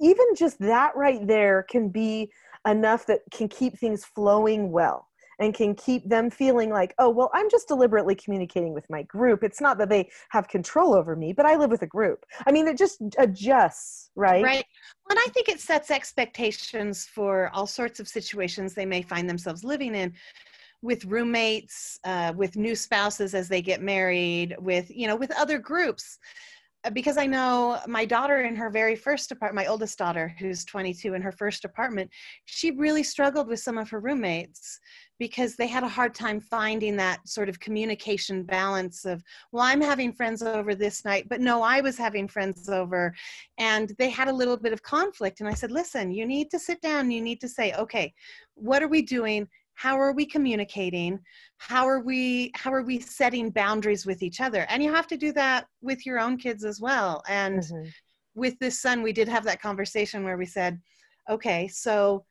even 0.00 0.26
just 0.36 0.58
that 0.60 0.96
right 0.96 1.26
there 1.26 1.66
can 1.68 1.88
be 1.88 2.30
enough 2.66 3.06
that 3.06 3.20
can 3.32 3.48
keep 3.48 3.78
things 3.78 4.04
flowing 4.04 4.70
well 4.70 5.06
and 5.40 5.54
can 5.54 5.74
keep 5.74 6.08
them 6.08 6.30
feeling 6.30 6.70
like 6.70 6.94
oh 6.98 7.08
well 7.10 7.30
i'm 7.34 7.50
just 7.50 7.68
deliberately 7.68 8.14
communicating 8.14 8.72
with 8.72 8.84
my 8.90 9.02
group. 9.04 9.44
It's 9.44 9.60
not 9.60 9.78
that 9.78 9.88
they 9.88 10.10
have 10.30 10.48
control 10.48 10.94
over 10.94 11.14
me 11.14 11.32
but 11.32 11.46
i 11.46 11.56
live 11.56 11.70
with 11.70 11.82
a 11.82 11.86
group. 11.86 12.24
I 12.46 12.52
mean 12.52 12.66
it 12.66 12.78
just 12.78 13.00
adjusts 13.18 14.10
right? 14.16 14.44
Right. 14.44 14.64
And 15.10 15.18
i 15.18 15.26
think 15.32 15.48
it 15.48 15.60
sets 15.60 15.90
expectations 15.90 17.06
for 17.06 17.50
all 17.52 17.66
sorts 17.66 18.00
of 18.00 18.08
situations 18.08 18.74
they 18.74 18.86
may 18.86 19.02
find 19.02 19.28
themselves 19.28 19.64
living 19.64 19.94
in 19.94 20.12
with 20.80 21.04
roommates 21.06 21.98
uh, 22.04 22.32
with 22.36 22.56
new 22.56 22.76
spouses 22.76 23.34
as 23.34 23.48
they 23.48 23.60
get 23.60 23.82
married 23.82 24.54
with 24.60 24.88
you 24.90 25.06
know 25.08 25.16
with 25.16 25.32
other 25.36 25.58
groups 25.58 26.18
Uh, 26.84 26.90
because 26.90 27.16
I 27.16 27.26
know 27.26 27.80
my 27.88 28.04
daughter 28.04 28.42
in 28.42 28.54
her 28.54 28.70
very 28.70 28.94
first 28.94 29.32
apartment, 29.32 29.66
my 29.66 29.70
oldest 29.70 29.98
daughter, 29.98 30.34
who's 30.38 30.64
22 30.64 31.14
in 31.14 31.22
her 31.22 31.32
first 31.32 31.64
apartment, 31.64 32.08
she 32.44 32.70
really 32.70 33.02
struggled 33.02 33.48
with 33.48 33.58
some 33.58 33.76
of 33.76 33.90
her 33.90 33.98
roommates 33.98 34.78
because 35.18 35.56
they 35.56 35.66
had 35.66 35.82
a 35.82 35.88
hard 35.88 36.14
time 36.14 36.40
finding 36.40 36.96
that 36.96 37.26
sort 37.26 37.48
of 37.48 37.58
communication 37.58 38.44
balance 38.44 39.04
of, 39.04 39.24
well, 39.50 39.64
I'm 39.64 39.80
having 39.80 40.12
friends 40.12 40.42
over 40.42 40.76
this 40.76 41.04
night, 41.04 41.28
but 41.28 41.40
no, 41.40 41.62
I 41.62 41.80
was 41.80 41.98
having 41.98 42.28
friends 42.28 42.68
over. 42.68 43.12
And 43.58 43.92
they 43.98 44.10
had 44.10 44.28
a 44.28 44.32
little 44.32 44.56
bit 44.56 44.72
of 44.72 44.82
conflict. 44.84 45.40
And 45.40 45.48
I 45.48 45.54
said, 45.54 45.72
listen, 45.72 46.12
you 46.12 46.24
need 46.26 46.48
to 46.52 46.60
sit 46.60 46.80
down, 46.80 47.10
you 47.10 47.20
need 47.20 47.40
to 47.40 47.48
say, 47.48 47.72
okay, 47.74 48.14
what 48.54 48.84
are 48.84 48.88
we 48.88 49.02
doing? 49.02 49.48
How 49.78 49.96
are 49.96 50.12
we 50.12 50.26
communicating? 50.26 51.20
How 51.58 51.88
are 51.88 52.00
we 52.00 52.50
how 52.56 52.72
are 52.72 52.82
we 52.82 52.98
setting 52.98 53.50
boundaries 53.50 54.04
with 54.04 54.24
each 54.24 54.40
other? 54.40 54.66
And 54.68 54.82
you 54.82 54.92
have 54.92 55.06
to 55.06 55.16
do 55.16 55.30
that 55.34 55.66
with 55.80 56.04
your 56.04 56.18
own 56.18 56.36
kids 56.36 56.64
as 56.64 56.80
well. 56.80 57.22
And 57.28 57.60
mm-hmm. 57.60 57.88
with 58.34 58.58
this 58.58 58.82
son 58.82 59.02
we 59.02 59.12
did 59.12 59.28
have 59.28 59.44
that 59.44 59.62
conversation 59.62 60.24
where 60.24 60.36
we 60.36 60.46
said 60.46 60.80
okay 61.30 61.68
so 61.68 62.24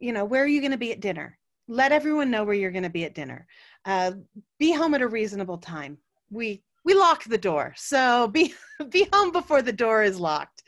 you 0.00 0.12
know 0.12 0.26
where 0.26 0.42
are 0.42 0.52
you 0.54 0.60
going 0.60 0.78
to 0.78 0.86
be 0.86 0.92
at 0.92 1.00
dinner? 1.00 1.38
Let 1.66 1.92
everyone 1.92 2.30
know 2.30 2.44
where 2.44 2.54
you're 2.54 2.70
going 2.78 2.90
to 2.90 2.90
be 2.90 3.04
at 3.04 3.14
dinner. 3.14 3.46
Uh, 3.86 4.12
be 4.58 4.72
home 4.72 4.92
at 4.92 5.00
a 5.00 5.08
reasonable 5.08 5.58
time. 5.58 5.96
We 6.30 6.62
we 6.86 6.94
lock 6.94 7.24
the 7.24 7.36
door. 7.36 7.74
So 7.76 8.28
be 8.28 8.54
be 8.88 9.06
home 9.12 9.32
before 9.32 9.60
the 9.60 9.72
door 9.72 10.02
is 10.02 10.18
locked. 10.18 10.62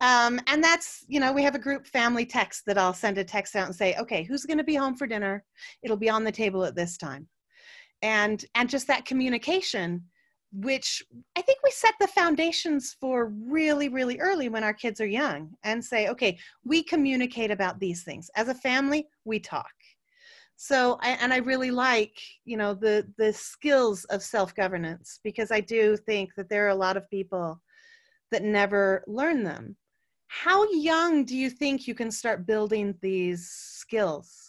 Um, 0.00 0.40
and 0.46 0.64
that's 0.64 1.04
you 1.08 1.20
know 1.20 1.32
we 1.32 1.42
have 1.42 1.54
a 1.54 1.58
group 1.58 1.86
family 1.86 2.24
text 2.24 2.62
that 2.66 2.78
i'll 2.78 2.94
send 2.94 3.18
a 3.18 3.24
text 3.24 3.54
out 3.54 3.66
and 3.66 3.76
say 3.76 3.94
okay 3.96 4.24
who's 4.24 4.44
going 4.44 4.58
to 4.58 4.64
be 4.64 4.76
home 4.76 4.96
for 4.96 5.06
dinner? 5.06 5.44
It'll 5.82 5.96
be 5.96 6.08
on 6.08 6.24
the 6.24 6.32
table 6.32 6.64
at 6.64 6.76
this 6.76 6.96
time. 6.96 7.28
And 8.00 8.42
and 8.54 8.70
just 8.70 8.86
that 8.86 9.04
communication 9.04 10.04
which 10.56 11.02
i 11.36 11.42
think 11.42 11.58
we 11.64 11.70
set 11.72 11.94
the 11.98 12.06
foundations 12.06 12.96
for 13.00 13.32
really 13.48 13.88
really 13.88 14.20
early 14.20 14.48
when 14.48 14.62
our 14.62 14.72
kids 14.72 15.00
are 15.00 15.06
young 15.06 15.50
and 15.64 15.84
say 15.84 16.06
okay 16.06 16.38
we 16.64 16.80
communicate 16.80 17.50
about 17.50 17.80
these 17.80 18.04
things. 18.04 18.30
As 18.36 18.48
a 18.48 18.54
family 18.54 19.06
we 19.24 19.40
talk 19.40 19.72
so 20.56 20.98
I, 21.00 21.10
and 21.20 21.32
i 21.32 21.38
really 21.38 21.70
like 21.70 22.16
you 22.44 22.56
know 22.56 22.74
the 22.74 23.06
the 23.18 23.32
skills 23.32 24.04
of 24.06 24.22
self-governance 24.22 25.20
because 25.24 25.50
i 25.50 25.60
do 25.60 25.96
think 25.96 26.34
that 26.36 26.48
there 26.48 26.66
are 26.66 26.70
a 26.70 26.74
lot 26.74 26.96
of 26.96 27.10
people 27.10 27.60
that 28.34 28.42
never 28.42 29.04
learn 29.06 29.44
them. 29.44 29.76
How 30.26 30.68
young 30.72 31.24
do 31.24 31.36
you 31.36 31.48
think 31.48 31.86
you 31.86 31.94
can 31.94 32.10
start 32.10 32.46
building 32.46 32.96
these 33.00 33.48
skills 33.48 34.43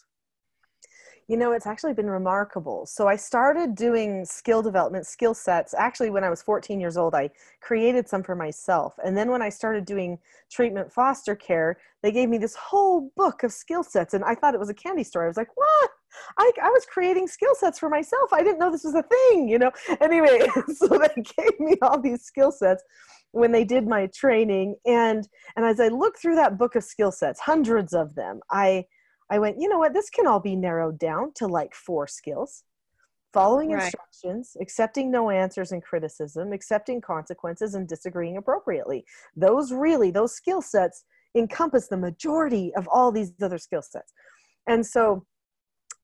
you 1.27 1.37
know, 1.37 1.53
it's 1.53 1.65
actually 1.65 1.93
been 1.93 2.09
remarkable. 2.09 2.85
So 2.85 3.07
I 3.07 3.15
started 3.15 3.73
doing 3.73 4.25
skill 4.25 4.61
development, 4.61 5.07
skill 5.07 5.33
sets. 5.33 5.73
Actually, 5.73 6.11
when 6.11 6.23
I 6.23 6.29
was 6.29 6.43
14 6.43 6.79
years 6.79 6.97
old, 6.97 7.15
I 7.15 7.31
created 7.61 8.07
some 8.07 8.21
for 8.21 8.35
myself. 8.35 8.93
And 9.03 9.17
then 9.17 9.31
when 9.31 9.41
I 9.41 9.49
started 9.49 9.85
doing 9.85 10.19
treatment 10.51 10.93
foster 10.93 11.35
care, 11.35 11.77
they 12.03 12.11
gave 12.11 12.29
me 12.29 12.37
this 12.37 12.55
whole 12.55 13.11
book 13.17 13.41
of 13.41 13.51
skill 13.51 13.83
sets. 13.83 14.13
And 14.13 14.23
I 14.23 14.35
thought 14.35 14.53
it 14.53 14.59
was 14.59 14.69
a 14.69 14.75
candy 14.75 15.03
store. 15.03 15.23
I 15.23 15.27
was 15.27 15.37
like, 15.37 15.55
what? 15.57 15.89
I, 16.37 16.51
I 16.63 16.69
was 16.69 16.85
creating 16.85 17.27
skill 17.27 17.55
sets 17.55 17.79
for 17.79 17.89
myself. 17.89 18.31
I 18.31 18.43
didn't 18.43 18.59
know 18.59 18.71
this 18.71 18.83
was 18.83 18.93
a 18.93 19.03
thing, 19.03 19.49
you 19.49 19.57
know? 19.57 19.71
Anyway, 20.01 20.47
so 20.75 20.87
they 20.87 21.23
gave 21.37 21.59
me 21.59 21.75
all 21.81 21.99
these 21.99 22.23
skill 22.23 22.51
sets 22.51 22.83
when 23.31 23.51
they 23.51 23.65
did 23.65 23.85
my 23.85 24.07
training 24.15 24.75
and 24.85 25.27
and 25.57 25.65
as 25.65 25.81
i 25.81 25.89
looked 25.89 26.21
through 26.21 26.35
that 26.35 26.57
book 26.57 26.75
of 26.75 26.83
skill 26.83 27.11
sets 27.11 27.37
hundreds 27.37 27.93
of 27.93 28.15
them 28.15 28.39
i 28.49 28.85
i 29.29 29.39
went 29.39 29.59
you 29.59 29.69
know 29.69 29.79
what 29.79 29.93
this 29.93 30.09
can 30.09 30.27
all 30.27 30.39
be 30.39 30.55
narrowed 30.55 30.97
down 30.99 31.31
to 31.35 31.47
like 31.47 31.73
four 31.73 32.07
skills 32.07 32.63
following 33.33 33.71
right. 33.71 33.83
instructions 33.83 34.55
accepting 34.61 35.11
no 35.11 35.29
answers 35.29 35.71
and 35.71 35.83
criticism 35.83 36.53
accepting 36.53 37.01
consequences 37.01 37.75
and 37.75 37.87
disagreeing 37.87 38.37
appropriately 38.37 39.03
those 39.35 39.71
really 39.71 40.11
those 40.11 40.35
skill 40.35 40.61
sets 40.61 41.03
encompass 41.35 41.87
the 41.87 41.97
majority 41.97 42.73
of 42.75 42.87
all 42.87 43.11
these 43.11 43.33
other 43.41 43.57
skill 43.57 43.81
sets 43.81 44.13
and 44.67 44.85
so 44.85 45.25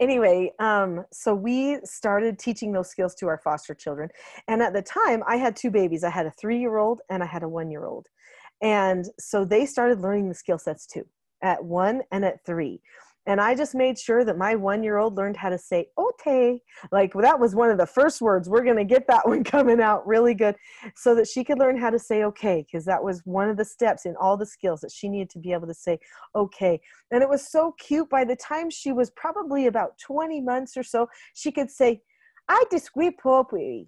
anyway, 0.01 0.51
um, 0.59 1.05
so 1.13 1.33
we 1.33 1.77
started 1.85 2.37
teaching 2.37 2.73
those 2.73 2.89
skills 2.89 3.15
to 3.15 3.27
our 3.27 3.37
foster 3.37 3.73
children. 3.73 4.09
And 4.47 4.61
at 4.61 4.73
the 4.73 4.81
time, 4.81 5.23
I 5.27 5.37
had 5.37 5.55
two 5.55 5.71
babies. 5.71 6.03
I 6.03 6.09
had 6.09 6.25
a 6.25 6.31
three 6.31 6.59
year 6.59 6.77
old 6.77 6.99
and 7.09 7.23
I 7.23 7.27
had 7.27 7.43
a 7.43 7.47
one 7.47 7.71
year 7.71 7.85
old. 7.85 8.07
And 8.61 9.05
so 9.17 9.45
they 9.45 9.65
started 9.65 10.01
learning 10.01 10.27
the 10.27 10.35
skill 10.35 10.57
sets 10.57 10.85
too 10.85 11.05
at 11.41 11.63
one 11.63 12.01
and 12.11 12.25
at 12.25 12.45
three 12.45 12.81
and 13.31 13.39
i 13.39 13.55
just 13.55 13.73
made 13.73 13.97
sure 13.97 14.25
that 14.25 14.37
my 14.37 14.55
one 14.55 14.83
year 14.83 14.97
old 14.97 15.15
learned 15.15 15.37
how 15.37 15.49
to 15.49 15.57
say 15.57 15.87
ote 15.97 16.11
like 16.91 17.13
that 17.13 17.39
was 17.39 17.55
one 17.55 17.71
of 17.71 17.77
the 17.77 17.85
first 17.85 18.21
words 18.21 18.49
we're 18.49 18.63
going 18.63 18.75
to 18.75 18.83
get 18.83 19.07
that 19.07 19.25
one 19.27 19.43
coming 19.55 19.81
out 19.81 20.05
really 20.05 20.33
good 20.33 20.55
so 20.95 21.15
that 21.15 21.27
she 21.27 21.43
could 21.43 21.57
learn 21.57 21.77
how 21.77 21.89
to 21.89 21.97
say 21.97 22.23
okay 22.23 22.65
because 22.67 22.85
that 22.85 23.01
was 23.01 23.21
one 23.25 23.49
of 23.49 23.57
the 23.57 23.65
steps 23.65 24.05
in 24.05 24.15
all 24.19 24.37
the 24.37 24.45
skills 24.45 24.81
that 24.81 24.91
she 24.91 25.07
needed 25.07 25.29
to 25.29 25.39
be 25.39 25.53
able 25.53 25.67
to 25.67 25.73
say 25.73 25.97
okay. 26.35 26.79
And 27.11 27.21
it 27.21 27.29
was 27.29 27.47
so 27.47 27.73
cute 27.79 28.09
by 28.09 28.23
the 28.23 28.35
time 28.35 28.69
she 28.69 28.91
was 28.91 29.09
probably 29.11 29.67
about 29.67 29.97
20 29.99 30.41
months 30.41 30.77
or 30.77 30.83
so 30.83 31.07
she 31.33 31.51
could 31.51 31.71
say 31.71 32.01
i 32.49 32.63
appropriately 33.07 33.87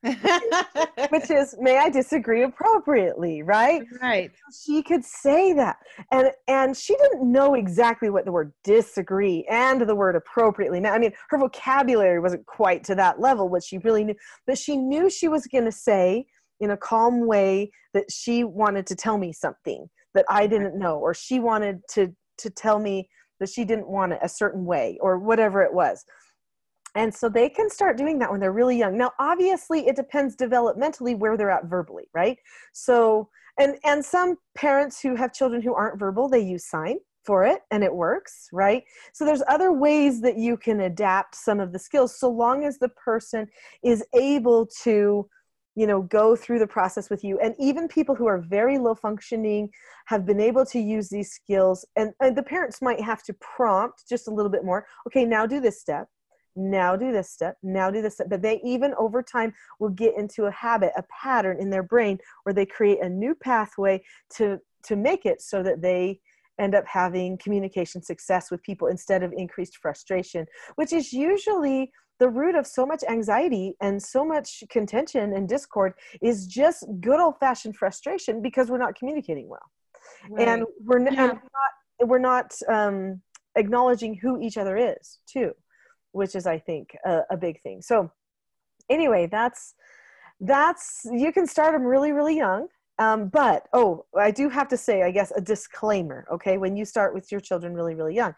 which 1.10 1.28
is 1.30 1.56
may 1.58 1.76
i 1.78 1.90
disagree 1.90 2.44
appropriately 2.44 3.42
right? 3.42 3.82
Right. 4.00 4.30
She 4.64 4.82
could 4.82 5.04
say 5.04 5.52
that. 5.54 5.76
And 6.12 6.30
and 6.46 6.76
she 6.76 6.96
didn't 6.96 7.30
know 7.30 7.54
exactly 7.54 8.08
what 8.08 8.24
the 8.24 8.30
word 8.30 8.52
disagree 8.62 9.44
and 9.50 9.80
the 9.80 9.94
word 9.94 10.14
appropriately 10.14 10.78
now 10.78 10.92
i 10.92 10.98
mean 10.98 11.12
her 11.30 11.38
vocabulary 11.38 12.20
wasn't 12.20 12.46
quite 12.46 12.84
to 12.84 12.94
that 12.94 13.20
level 13.20 13.48
what 13.48 13.64
she 13.64 13.78
really 13.78 14.04
knew 14.04 14.14
but 14.46 14.56
she 14.56 14.76
knew 14.76 15.10
she 15.10 15.26
was 15.26 15.46
going 15.46 15.64
to 15.64 15.72
say 15.72 16.26
in 16.60 16.70
a 16.70 16.76
calm 16.76 17.26
way 17.26 17.70
that 17.94 18.10
she 18.10 18.44
wanted 18.44 18.86
to 18.86 18.94
tell 18.94 19.18
me 19.18 19.32
something 19.32 19.88
that 20.14 20.24
i 20.28 20.46
didn't 20.46 20.78
know 20.78 20.96
or 20.98 21.12
she 21.12 21.40
wanted 21.40 21.80
to 21.88 22.14
to 22.36 22.50
tell 22.50 22.78
me 22.78 23.08
that 23.40 23.48
she 23.48 23.64
didn't 23.64 23.88
want 23.88 24.12
it 24.12 24.18
a 24.22 24.28
certain 24.28 24.64
way 24.64 24.98
or 25.00 25.18
whatever 25.18 25.62
it 25.62 25.72
was 25.72 26.04
and 26.94 27.14
so 27.14 27.28
they 27.28 27.48
can 27.48 27.70
start 27.70 27.96
doing 27.96 28.18
that 28.18 28.30
when 28.30 28.40
they're 28.40 28.52
really 28.52 28.76
young. 28.76 28.96
Now, 28.96 29.12
obviously, 29.18 29.86
it 29.86 29.96
depends 29.96 30.36
developmentally 30.36 31.18
where 31.18 31.36
they're 31.36 31.50
at 31.50 31.66
verbally, 31.66 32.08
right? 32.14 32.38
So, 32.72 33.28
and 33.58 33.76
and 33.84 34.04
some 34.04 34.36
parents 34.54 35.00
who 35.00 35.14
have 35.16 35.32
children 35.32 35.62
who 35.62 35.74
aren't 35.74 35.98
verbal, 35.98 36.28
they 36.28 36.40
use 36.40 36.66
sign 36.66 36.98
for 37.24 37.44
it 37.44 37.60
and 37.70 37.84
it 37.84 37.94
works, 37.94 38.48
right? 38.52 38.84
So 39.12 39.26
there's 39.26 39.42
other 39.48 39.70
ways 39.70 40.22
that 40.22 40.38
you 40.38 40.56
can 40.56 40.80
adapt 40.80 41.34
some 41.34 41.60
of 41.60 41.72
the 41.72 41.78
skills 41.78 42.18
so 42.18 42.30
long 42.30 42.64
as 42.64 42.78
the 42.78 42.88
person 42.88 43.46
is 43.82 44.02
able 44.14 44.66
to 44.84 45.28
you 45.74 45.86
know 45.86 46.02
go 46.02 46.34
through 46.34 46.58
the 46.58 46.66
process 46.66 47.08
with 47.08 47.22
you 47.22 47.38
and 47.38 47.54
even 47.58 47.86
people 47.86 48.14
who 48.14 48.26
are 48.26 48.38
very 48.38 48.78
low 48.78 48.96
functioning 48.96 49.68
have 50.06 50.26
been 50.26 50.40
able 50.40 50.66
to 50.66 50.80
use 50.80 51.08
these 51.08 51.30
skills 51.30 51.84
and, 51.94 52.12
and 52.20 52.36
the 52.36 52.42
parents 52.42 52.82
might 52.82 53.00
have 53.00 53.22
to 53.22 53.32
prompt 53.34 54.02
just 54.08 54.26
a 54.26 54.30
little 54.30 54.50
bit 54.50 54.64
more 54.64 54.86
okay 55.06 55.24
now 55.24 55.46
do 55.46 55.60
this 55.60 55.80
step 55.80 56.08
now 56.56 56.96
do 56.96 57.12
this 57.12 57.30
step, 57.30 57.56
now 57.62 57.90
do 57.90 58.02
this 58.02 58.14
step. 58.14 58.28
But 58.28 58.42
they 58.42 58.60
even 58.64 58.94
over 58.98 59.22
time 59.22 59.54
will 59.78 59.90
get 59.90 60.16
into 60.16 60.44
a 60.44 60.50
habit, 60.50 60.92
a 60.96 61.04
pattern 61.04 61.58
in 61.60 61.70
their 61.70 61.82
brain 61.82 62.18
where 62.42 62.52
they 62.52 62.66
create 62.66 63.02
a 63.02 63.08
new 63.08 63.34
pathway 63.34 64.02
to 64.36 64.58
to 64.84 64.96
make 64.96 65.26
it 65.26 65.40
so 65.40 65.62
that 65.62 65.82
they 65.82 66.20
end 66.58 66.74
up 66.74 66.84
having 66.86 67.38
communication 67.38 68.02
success 68.02 68.50
with 68.50 68.62
people 68.62 68.88
instead 68.88 69.22
of 69.22 69.32
increased 69.32 69.76
frustration, 69.76 70.46
which 70.74 70.92
is 70.92 71.12
usually 71.12 71.92
the 72.18 72.28
root 72.28 72.56
of 72.56 72.66
so 72.66 72.84
much 72.84 73.04
anxiety 73.08 73.76
and 73.80 74.02
so 74.02 74.24
much 74.24 74.64
contention 74.68 75.34
and 75.34 75.48
discord 75.48 75.92
is 76.20 76.46
just 76.48 76.84
good 77.00 77.20
old 77.20 77.38
fashioned 77.38 77.76
frustration 77.76 78.42
because 78.42 78.70
we're 78.70 78.78
not 78.78 78.96
communicating 78.96 79.48
well. 79.48 79.70
Right. 80.28 80.48
And 80.48 80.64
we're, 80.84 81.00
yeah. 81.00 81.30
and 81.30 81.38
we're 81.38 82.08
not, 82.08 82.08
we're 82.08 82.18
not 82.18 82.54
um, 82.68 83.20
acknowledging 83.54 84.14
who 84.14 84.40
each 84.40 84.56
other 84.56 84.76
is, 84.76 85.18
too 85.26 85.52
which 86.12 86.34
is 86.34 86.46
i 86.46 86.58
think 86.58 86.96
a, 87.04 87.20
a 87.30 87.36
big 87.36 87.60
thing. 87.60 87.82
So 87.82 88.10
anyway 88.90 89.28
that's 89.30 89.74
that's 90.40 91.06
you 91.12 91.32
can 91.32 91.46
start 91.46 91.72
them 91.72 91.82
really 91.82 92.12
really 92.12 92.36
young 92.36 92.68
um, 92.98 93.28
but 93.28 93.66
oh 93.72 94.04
i 94.16 94.30
do 94.30 94.48
have 94.48 94.68
to 94.68 94.76
say 94.76 95.02
i 95.02 95.10
guess 95.10 95.32
a 95.34 95.40
disclaimer 95.40 96.26
okay? 96.32 96.58
When 96.58 96.76
you 96.76 96.84
start 96.84 97.14
with 97.14 97.30
your 97.32 97.40
children 97.40 97.74
really 97.74 97.94
really 97.94 98.14
young 98.14 98.34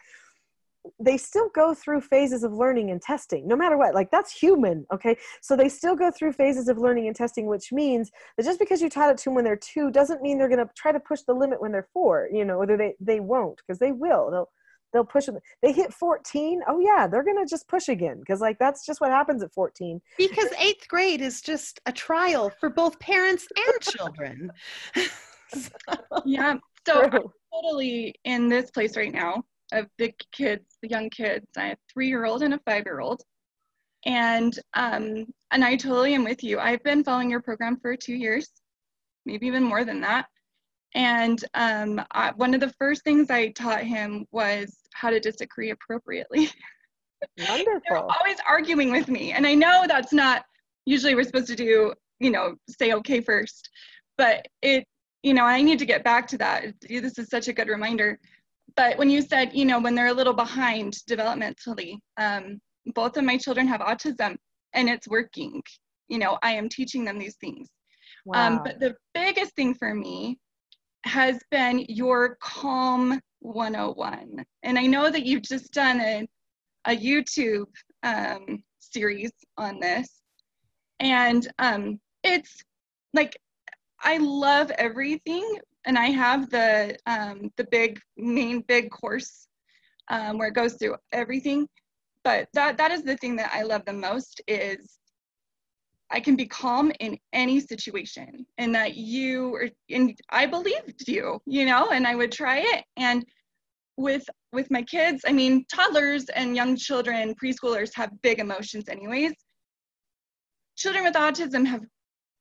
they 0.98 1.18
still 1.18 1.50
go 1.54 1.74
through 1.74 2.00
phases 2.00 2.42
of 2.42 2.54
learning 2.54 2.90
and 2.90 3.02
testing 3.02 3.46
no 3.46 3.54
matter 3.54 3.76
what 3.76 3.94
like 3.94 4.10
that's 4.10 4.32
human 4.32 4.86
okay? 4.92 5.16
So 5.42 5.56
they 5.56 5.68
still 5.68 5.94
go 5.94 6.10
through 6.10 6.32
phases 6.32 6.68
of 6.68 6.78
learning 6.78 7.06
and 7.06 7.14
testing 7.14 7.46
which 7.46 7.70
means 7.70 8.10
that 8.36 8.44
just 8.44 8.58
because 8.58 8.80
you 8.80 8.88
taught 8.88 9.10
it 9.10 9.18
to 9.18 9.24
them 9.24 9.34
when 9.34 9.44
they're 9.44 9.56
two 9.56 9.90
doesn't 9.90 10.22
mean 10.22 10.38
they're 10.38 10.48
going 10.48 10.66
to 10.66 10.72
try 10.74 10.90
to 10.90 11.00
push 11.00 11.20
the 11.22 11.34
limit 11.34 11.60
when 11.60 11.70
they're 11.70 11.88
four 11.92 12.28
you 12.32 12.44
know 12.46 12.58
whether 12.58 12.78
they 12.78 12.94
they 12.98 13.20
won't 13.20 13.58
because 13.58 13.78
they 13.78 13.92
will 13.92 14.30
they'll 14.30 14.48
they'll 14.92 15.04
push 15.04 15.26
them. 15.26 15.38
They 15.62 15.72
hit 15.72 15.92
14. 15.92 16.62
Oh 16.68 16.80
yeah, 16.80 17.06
they're 17.06 17.24
gonna 17.24 17.46
just 17.46 17.68
push 17.68 17.88
again 17.88 18.18
because 18.20 18.40
like 18.40 18.58
that's 18.58 18.84
just 18.84 19.00
what 19.00 19.10
happens 19.10 19.42
at 19.42 19.52
14. 19.52 20.00
Because 20.18 20.48
eighth 20.58 20.88
grade 20.88 21.20
is 21.20 21.40
just 21.40 21.80
a 21.86 21.92
trial 21.92 22.50
for 22.60 22.70
both 22.70 22.98
parents 23.00 23.46
and 23.56 23.80
children. 23.80 24.50
so. 25.54 25.70
Yeah. 26.24 26.56
So 26.86 27.02
I'm 27.02 27.22
totally 27.52 28.14
in 28.24 28.48
this 28.48 28.70
place 28.70 28.96
right 28.96 29.12
now 29.12 29.42
of 29.72 29.86
the 29.98 30.12
kids, 30.32 30.78
the 30.82 30.88
young 30.88 31.10
kids. 31.10 31.46
I 31.56 31.66
have 31.66 31.78
three 31.92 32.08
year 32.08 32.24
old 32.24 32.42
and 32.42 32.54
a 32.54 32.60
five 32.66 32.84
year 32.86 33.00
old. 33.00 33.22
And 34.06 34.58
um 34.74 35.26
and 35.50 35.64
I 35.64 35.76
totally 35.76 36.14
am 36.14 36.24
with 36.24 36.42
you. 36.42 36.58
I've 36.58 36.82
been 36.82 37.04
following 37.04 37.30
your 37.30 37.42
program 37.42 37.78
for 37.80 37.96
two 37.96 38.14
years, 38.14 38.48
maybe 39.26 39.46
even 39.46 39.62
more 39.62 39.84
than 39.84 40.00
that. 40.00 40.26
And 40.94 41.42
um, 41.54 42.02
I, 42.10 42.32
one 42.32 42.54
of 42.54 42.60
the 42.60 42.72
first 42.78 43.04
things 43.04 43.30
I 43.30 43.48
taught 43.48 43.82
him 43.82 44.26
was 44.32 44.76
how 44.92 45.10
to 45.10 45.20
disagree 45.20 45.70
appropriately. 45.70 46.50
Wonderful. 47.48 47.80
They're 47.88 47.98
always 47.98 48.38
arguing 48.48 48.90
with 48.90 49.08
me. 49.08 49.32
And 49.32 49.46
I 49.46 49.54
know 49.54 49.84
that's 49.86 50.12
not 50.12 50.44
usually 50.86 51.14
we're 51.14 51.24
supposed 51.24 51.48
to 51.48 51.56
do, 51.56 51.92
you 52.18 52.30
know, 52.30 52.56
say 52.68 52.92
okay 52.94 53.20
first. 53.20 53.68
But 54.18 54.46
it, 54.62 54.84
you 55.22 55.34
know, 55.34 55.44
I 55.44 55.62
need 55.62 55.78
to 55.78 55.86
get 55.86 56.02
back 56.02 56.26
to 56.28 56.38
that. 56.38 56.74
This 56.88 57.18
is 57.18 57.28
such 57.28 57.48
a 57.48 57.52
good 57.52 57.68
reminder. 57.68 58.18
But 58.76 58.98
when 58.98 59.10
you 59.10 59.22
said, 59.22 59.50
you 59.52 59.64
know, 59.64 59.80
when 59.80 59.94
they're 59.94 60.08
a 60.08 60.14
little 60.14 60.32
behind 60.32 60.94
developmentally, 61.08 61.98
um, 62.16 62.60
both 62.94 63.16
of 63.16 63.24
my 63.24 63.36
children 63.36 63.66
have 63.66 63.80
autism 63.80 64.36
and 64.72 64.88
it's 64.88 65.08
working. 65.08 65.62
You 66.08 66.18
know, 66.18 66.38
I 66.42 66.52
am 66.52 66.68
teaching 66.68 67.04
them 67.04 67.18
these 67.18 67.36
things. 67.36 67.68
Wow. 68.24 68.46
Um, 68.46 68.60
but 68.64 68.80
the 68.80 68.96
biggest 69.14 69.54
thing 69.54 69.74
for 69.74 69.94
me 69.94 70.38
has 71.04 71.38
been 71.50 71.84
your 71.88 72.36
Calm 72.40 73.20
101. 73.40 74.44
And 74.62 74.78
I 74.78 74.86
know 74.86 75.10
that 75.10 75.24
you've 75.24 75.42
just 75.42 75.72
done 75.72 76.00
a, 76.00 76.28
a 76.86 76.96
YouTube 76.96 77.66
um, 78.02 78.62
series 78.78 79.32
on 79.56 79.80
this. 79.80 80.20
And 81.00 81.48
um, 81.58 82.00
it's 82.22 82.62
like, 83.14 83.36
I 84.02 84.18
love 84.18 84.70
everything. 84.72 85.58
And 85.86 85.98
I 85.98 86.06
have 86.06 86.50
the, 86.50 86.96
um, 87.06 87.50
the 87.56 87.64
big, 87.70 87.98
main 88.16 88.62
big 88.62 88.90
course 88.90 89.48
um, 90.08 90.38
where 90.38 90.48
it 90.48 90.54
goes 90.54 90.74
through 90.74 90.96
everything. 91.12 91.66
But 92.22 92.48
that, 92.52 92.76
that 92.76 92.90
is 92.90 93.02
the 93.02 93.16
thing 93.16 93.36
that 93.36 93.50
I 93.54 93.62
love 93.62 93.84
the 93.86 93.94
most 93.94 94.42
is 94.46 94.99
I 96.10 96.20
can 96.20 96.36
be 96.36 96.46
calm 96.46 96.92
in 97.00 97.18
any 97.32 97.60
situation 97.60 98.44
and 98.58 98.74
that 98.74 98.96
you 98.96 99.54
are, 99.54 99.68
and 99.90 100.18
I 100.30 100.46
believed 100.46 101.06
you, 101.06 101.40
you 101.46 101.64
know, 101.64 101.90
and 101.90 102.06
I 102.06 102.16
would 102.16 102.32
try 102.32 102.58
it. 102.58 102.84
And 102.96 103.24
with 103.96 104.24
with 104.52 104.70
my 104.70 104.82
kids, 104.82 105.22
I 105.26 105.32
mean, 105.32 105.64
toddlers 105.72 106.24
and 106.30 106.56
young 106.56 106.76
children, 106.76 107.34
preschoolers 107.34 107.90
have 107.94 108.10
big 108.22 108.40
emotions 108.40 108.88
anyways. 108.88 109.34
Children 110.76 111.04
with 111.04 111.14
autism 111.14 111.66
have 111.66 111.84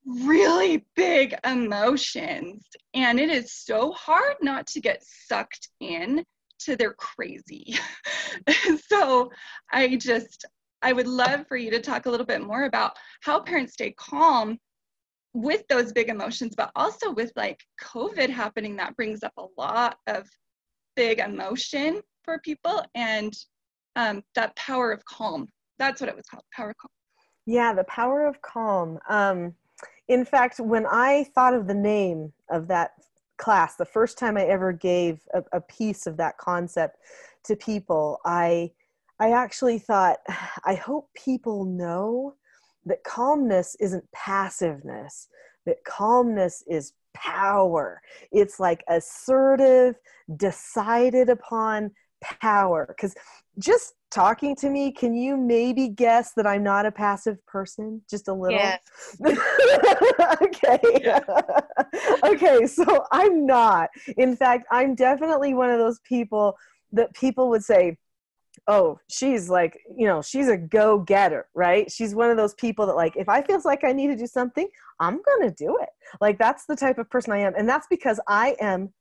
really 0.05 0.86
big 0.95 1.36
emotions 1.45 2.65
and 2.93 3.19
it 3.19 3.29
is 3.29 3.53
so 3.53 3.91
hard 3.91 4.36
not 4.41 4.65
to 4.65 4.79
get 4.79 5.03
sucked 5.03 5.69
in 5.82 6.23
to 6.60 6.75
their 6.75 6.93
crazy. 6.93 7.77
so 8.88 9.29
I 9.71 9.95
just 9.97 10.45
I 10.82 10.94
would 10.94 11.08
love 11.08 11.46
for 11.48 11.58
you 11.58 11.72
to 11.72 11.82
talk 11.82 12.06
a 12.06 12.10
little 12.10 12.26
bit 12.26 12.42
more 12.42 12.63
about 12.63 12.98
how 13.22 13.39
parents 13.39 13.74
stay 13.74 13.92
calm 13.92 14.58
with 15.34 15.68
those 15.68 15.92
big 15.92 16.10
emotions, 16.10 16.56
but 16.56 16.72
also 16.76 17.12
with 17.12 17.32
like 17.36 17.60
COVID 17.82 18.30
happening, 18.30 18.76
that 18.78 18.96
brings 18.96 19.24
up 19.24 19.34
a 19.38 19.46
lot 19.58 19.98
of 20.08 20.28
big 20.96 21.20
emotion 21.20 22.02
for 22.24 22.39
people 22.39 22.84
and 22.96 23.34
um, 23.96 24.24
that 24.36 24.56
power 24.56 24.92
of 24.92 25.04
calm. 25.06 25.48
That's 25.78 26.02
what 26.02 26.10
it 26.10 26.15
was 26.15 26.26
called, 26.26 26.44
power 26.54 26.74
calm. 26.80 26.89
Yeah, 27.46 27.74
the 27.74 27.84
power 27.86 28.28
of 28.28 28.42
calm. 28.42 29.00
Um, 29.10 29.54
in 30.08 30.26
fact, 30.26 30.60
when 30.60 30.86
I 30.86 31.26
thought 31.36 31.54
of 31.54 31.68
the 31.68 31.74
name 31.74 32.34
of 32.50 32.68
that 32.68 32.92
class, 33.38 33.76
the 33.76 33.86
first 33.86 34.18
time 34.18 34.38
I 34.38 34.46
ever 34.46 34.72
gave 34.72 35.22
a, 35.34 35.44
a 35.54 35.62
piece 35.62 36.08
of 36.08 36.18
that 36.18 36.38
concept 36.38 36.98
to 37.46 37.56
people, 37.56 38.20
I 38.26 38.72
I 39.19 39.32
actually 39.32 39.79
thought, 39.79 40.17
I 40.65 40.75
hope 40.75 41.10
people 41.13 41.65
know 41.65 42.36
that 42.86 43.03
calmness 43.03 43.75
isn't 43.79 44.10
passiveness, 44.12 45.27
that 45.65 45.84
calmness 45.86 46.63
is 46.67 46.93
power. 47.13 48.01
It's 48.32 48.60
like 48.60 48.84
assertive, 48.88 49.95
decided 50.38 51.29
upon 51.29 51.91
power. 52.21 52.86
Because 52.88 53.13
just 53.58 53.93
talking 54.10 54.55
to 54.58 54.69
me, 54.69 54.91
can 54.91 55.13
you 55.13 55.38
maybe 55.38 55.89
guess 55.89 56.34
that 56.34 56.47
I'm 56.47 56.63
not 56.63 56.86
a 56.86 56.91
passive 56.91 57.45
person? 57.45 58.01
Just 58.10 58.27
a 58.27 58.34
little? 58.34 58.58
Yes. 58.58 58.79
okay. 60.41 60.79
Yeah. 61.01 61.19
okay, 62.23 62.65
so 62.65 63.05
I'm 63.12 63.45
not. 63.45 63.89
In 64.17 64.36
fact, 64.36 64.65
I'm 64.71 64.95
definitely 64.95 65.53
one 65.53 65.69
of 65.69 65.79
those 65.79 65.99
people 65.99 66.55
that 66.93 67.13
people 67.13 67.49
would 67.49 67.63
say, 67.63 67.97
oh 68.67 69.00
she's 69.10 69.50
like 69.50 69.80
you 69.95 70.08
know 70.08 70.22
she's 70.22 70.48
a 70.48 70.58
go-getter 70.58 71.48
right? 71.56 71.91
She's 71.91 72.15
one 72.15 72.30
of 72.30 72.38
those 72.38 72.54
people 72.56 72.86
that 72.88 72.95
like 72.95 73.15
if 73.15 73.30
i 73.30 73.41
feels 73.41 73.65
like 73.65 73.84
i 73.84 73.91
need 73.91 74.08
to 74.08 74.15
do 74.15 74.28
something 74.28 74.67
i'm 75.00 75.22
gonna 75.22 75.52
do 75.52 75.78
it. 75.82 75.89
Like 76.22 76.38
that's 76.38 76.65
the 76.65 76.76
type 76.76 76.98
of 76.98 77.10
person 77.10 77.34
i 77.34 77.38
am 77.39 77.54
and 77.58 77.67
that's 77.67 77.88
because 77.89 78.19
i 78.28 78.56
am 78.60 78.93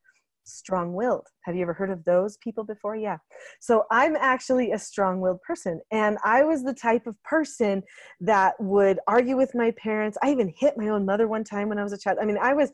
strong-willed. 0.45 1.27
Have 1.45 1.57
you 1.57 1.63
ever 1.63 1.75
heard 1.75 1.91
of 1.91 2.03
those 2.05 2.39
people 2.39 2.65
before? 2.65 2.97
Yeah. 2.97 3.19
So 3.61 3.85
i'm 3.91 4.17
actually 4.17 4.73
a 4.73 4.79
strong-willed 4.79 5.43
person 5.43 5.81
and 5.91 6.19
i 6.25 6.43
was 6.43 6.63
the 6.65 6.75
type 6.75 7.07
of 7.07 7.17
person 7.23 7.83
that 8.21 8.55
would 8.59 8.99
argue 9.07 9.37
with 9.37 9.55
my 9.55 9.73
parents. 9.73 10.17
I 10.23 10.31
even 10.31 10.53
hit 10.57 10.75
my 10.77 10.89
own 10.89 11.05
mother 11.05 11.29
one 11.29 11.45
time 11.45 11.69
when 11.69 11.79
i 11.79 11.83
was 11.83 11.93
a 11.93 11.99
child. 11.99 12.19
I 12.21 12.25
mean 12.25 12.39
i 12.41 12.55
was 12.55 12.73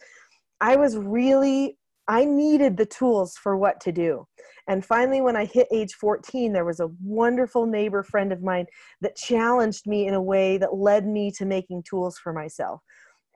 i 0.60 0.76
was 0.76 0.96
really 0.96 1.76
i 2.08 2.24
needed 2.24 2.76
the 2.76 2.86
tools 2.86 3.36
for 3.36 3.56
what 3.56 3.80
to 3.80 3.92
do 3.92 4.26
and 4.66 4.84
finally, 4.84 5.20
when 5.20 5.36
I 5.36 5.44
hit 5.44 5.68
age 5.70 5.94
14, 5.94 6.52
there 6.52 6.64
was 6.64 6.80
a 6.80 6.90
wonderful 7.02 7.66
neighbor 7.66 8.02
friend 8.02 8.32
of 8.32 8.42
mine 8.42 8.66
that 9.02 9.16
challenged 9.16 9.86
me 9.86 10.06
in 10.06 10.14
a 10.14 10.22
way 10.22 10.56
that 10.58 10.74
led 10.74 11.06
me 11.06 11.30
to 11.32 11.44
making 11.44 11.82
tools 11.82 12.18
for 12.18 12.32
myself. 12.32 12.80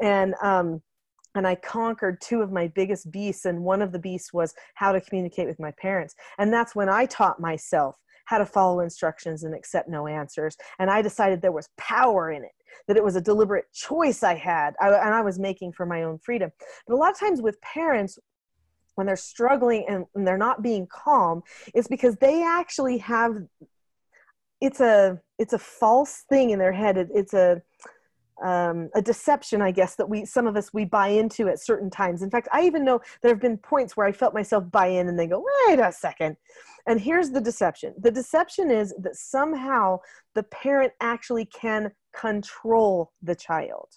And, 0.00 0.34
um, 0.42 0.80
and 1.34 1.46
I 1.46 1.54
conquered 1.56 2.20
two 2.22 2.40
of 2.40 2.50
my 2.50 2.68
biggest 2.68 3.10
beasts. 3.10 3.44
And 3.44 3.62
one 3.62 3.82
of 3.82 3.92
the 3.92 3.98
beasts 3.98 4.32
was 4.32 4.54
how 4.74 4.92
to 4.92 5.00
communicate 5.00 5.46
with 5.46 5.60
my 5.60 5.72
parents. 5.78 6.14
And 6.38 6.52
that's 6.52 6.74
when 6.74 6.88
I 6.88 7.04
taught 7.04 7.40
myself 7.40 7.96
how 8.24 8.38
to 8.38 8.46
follow 8.46 8.80
instructions 8.80 9.44
and 9.44 9.54
accept 9.54 9.88
no 9.88 10.06
answers. 10.06 10.56
And 10.78 10.90
I 10.90 11.02
decided 11.02 11.40
there 11.40 11.52
was 11.52 11.68
power 11.76 12.30
in 12.30 12.42
it, 12.42 12.52
that 12.86 12.96
it 12.96 13.04
was 13.04 13.16
a 13.16 13.20
deliberate 13.20 13.64
choice 13.72 14.22
I 14.22 14.34
had, 14.34 14.74
I, 14.80 14.88
and 14.88 15.14
I 15.14 15.20
was 15.20 15.38
making 15.38 15.72
for 15.72 15.86
my 15.86 16.02
own 16.02 16.18
freedom. 16.18 16.50
But 16.86 16.94
a 16.94 16.96
lot 16.96 17.12
of 17.12 17.18
times 17.18 17.40
with 17.40 17.60
parents, 17.60 18.18
when 18.98 19.06
they're 19.06 19.16
struggling 19.16 19.84
and, 19.88 20.04
and 20.14 20.26
they're 20.26 20.36
not 20.36 20.62
being 20.62 20.86
calm 20.90 21.42
it's 21.74 21.88
because 21.88 22.16
they 22.16 22.42
actually 22.42 22.98
have 22.98 23.36
it's 24.60 24.80
a 24.80 25.20
it's 25.38 25.52
a 25.52 25.58
false 25.58 26.24
thing 26.28 26.50
in 26.50 26.58
their 26.58 26.72
head. 26.72 26.96
It, 26.96 27.08
it's 27.14 27.34
a 27.34 27.62
um, 28.44 28.88
a 28.94 29.02
deception 29.02 29.60
i 29.60 29.72
guess 29.72 29.96
that 29.96 30.08
we 30.08 30.24
some 30.24 30.46
of 30.46 30.56
us 30.56 30.72
we 30.72 30.84
buy 30.84 31.08
into 31.08 31.48
at 31.48 31.60
certain 31.60 31.90
times. 31.90 32.22
In 32.22 32.30
fact 32.30 32.48
i 32.52 32.62
even 32.62 32.84
know 32.84 33.00
there 33.20 33.32
have 33.32 33.40
been 33.40 33.58
points 33.58 33.96
where 33.96 34.06
i 34.06 34.12
felt 34.12 34.32
myself 34.34 34.70
buy 34.70 34.86
in 34.86 35.08
and 35.08 35.18
they 35.18 35.26
go 35.26 35.44
wait 35.66 35.80
a 35.80 35.92
second. 35.92 36.36
And 36.86 37.00
here's 37.00 37.30
the 37.30 37.40
deception. 37.40 37.94
The 37.98 38.10
deception 38.10 38.70
is 38.70 38.94
that 39.00 39.16
somehow 39.16 39.98
the 40.34 40.44
parent 40.44 40.92
actually 41.00 41.44
can 41.44 41.90
control 42.14 43.12
the 43.22 43.34
child 43.34 43.88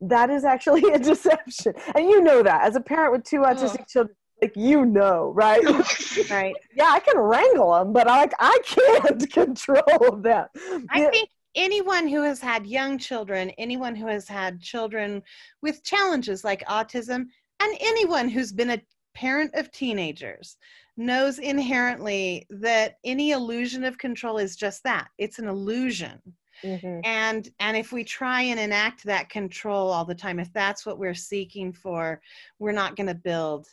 that 0.00 0.30
is 0.30 0.44
actually 0.44 0.82
a 0.92 0.98
deception. 1.10 1.74
And 1.94 2.08
you 2.08 2.20
know 2.20 2.42
that. 2.42 2.62
As 2.64 2.76
a 2.76 2.80
parent 2.80 3.12
with 3.12 3.24
two 3.24 3.40
autistic 3.40 3.80
Ugh. 3.80 3.86
children 3.88 4.16
like 4.42 4.56
you 4.56 4.84
know 4.84 5.32
right? 5.34 5.62
Right. 6.30 6.54
yeah 6.76 6.88
i 6.90 6.98
can 6.98 7.16
wrangle 7.16 7.72
them 7.72 7.92
but 7.92 8.08
i 8.10 8.28
i 8.40 8.58
can't 8.64 9.30
control 9.32 10.16
them. 10.20 10.48
I 10.90 11.02
Yeah, 11.02 11.10
think 11.10 11.28
anyone 11.54 12.08
who 12.08 12.22
has 12.22 12.40
had 12.40 12.66
young 12.66 12.98
children, 12.98 13.50
anyone 13.58 13.94
who 13.94 14.06
has 14.08 14.26
had 14.28 14.60
children 14.60 15.22
with 15.62 15.84
challenges 15.84 16.42
like 16.44 16.64
autism, 16.66 17.26
and 17.60 17.76
anyone 17.80 18.28
who's 18.28 18.52
been 18.52 18.70
a 18.70 18.82
parent 19.14 19.54
of 19.54 19.70
teenagers 19.70 20.56
knows 20.96 21.38
inherently 21.38 22.44
that 22.50 22.96
any 23.04 23.30
illusion 23.30 23.84
of 23.84 23.98
control 23.98 24.38
is 24.38 24.56
just 24.56 24.82
that. 24.82 25.08
It's 25.18 25.38
an 25.38 25.46
illusion 25.48 26.20
mhm. 26.64 27.00
and 27.04 27.50
and 27.60 27.76
if 27.76 27.92
we 27.92 28.02
try 28.02 28.42
and 28.42 28.58
enact 28.58 29.04
that 29.04 29.28
control 29.28 29.90
all 29.90 30.04
the 30.04 30.14
time 30.14 30.38
if 30.38 30.52
that's 30.52 30.86
what 30.86 30.98
we're 30.98 31.14
seeking 31.14 31.72
for 31.72 32.20
we're 32.58 32.72
not 32.72 32.96
going 32.96 33.06
to 33.06 33.14
build 33.14 33.66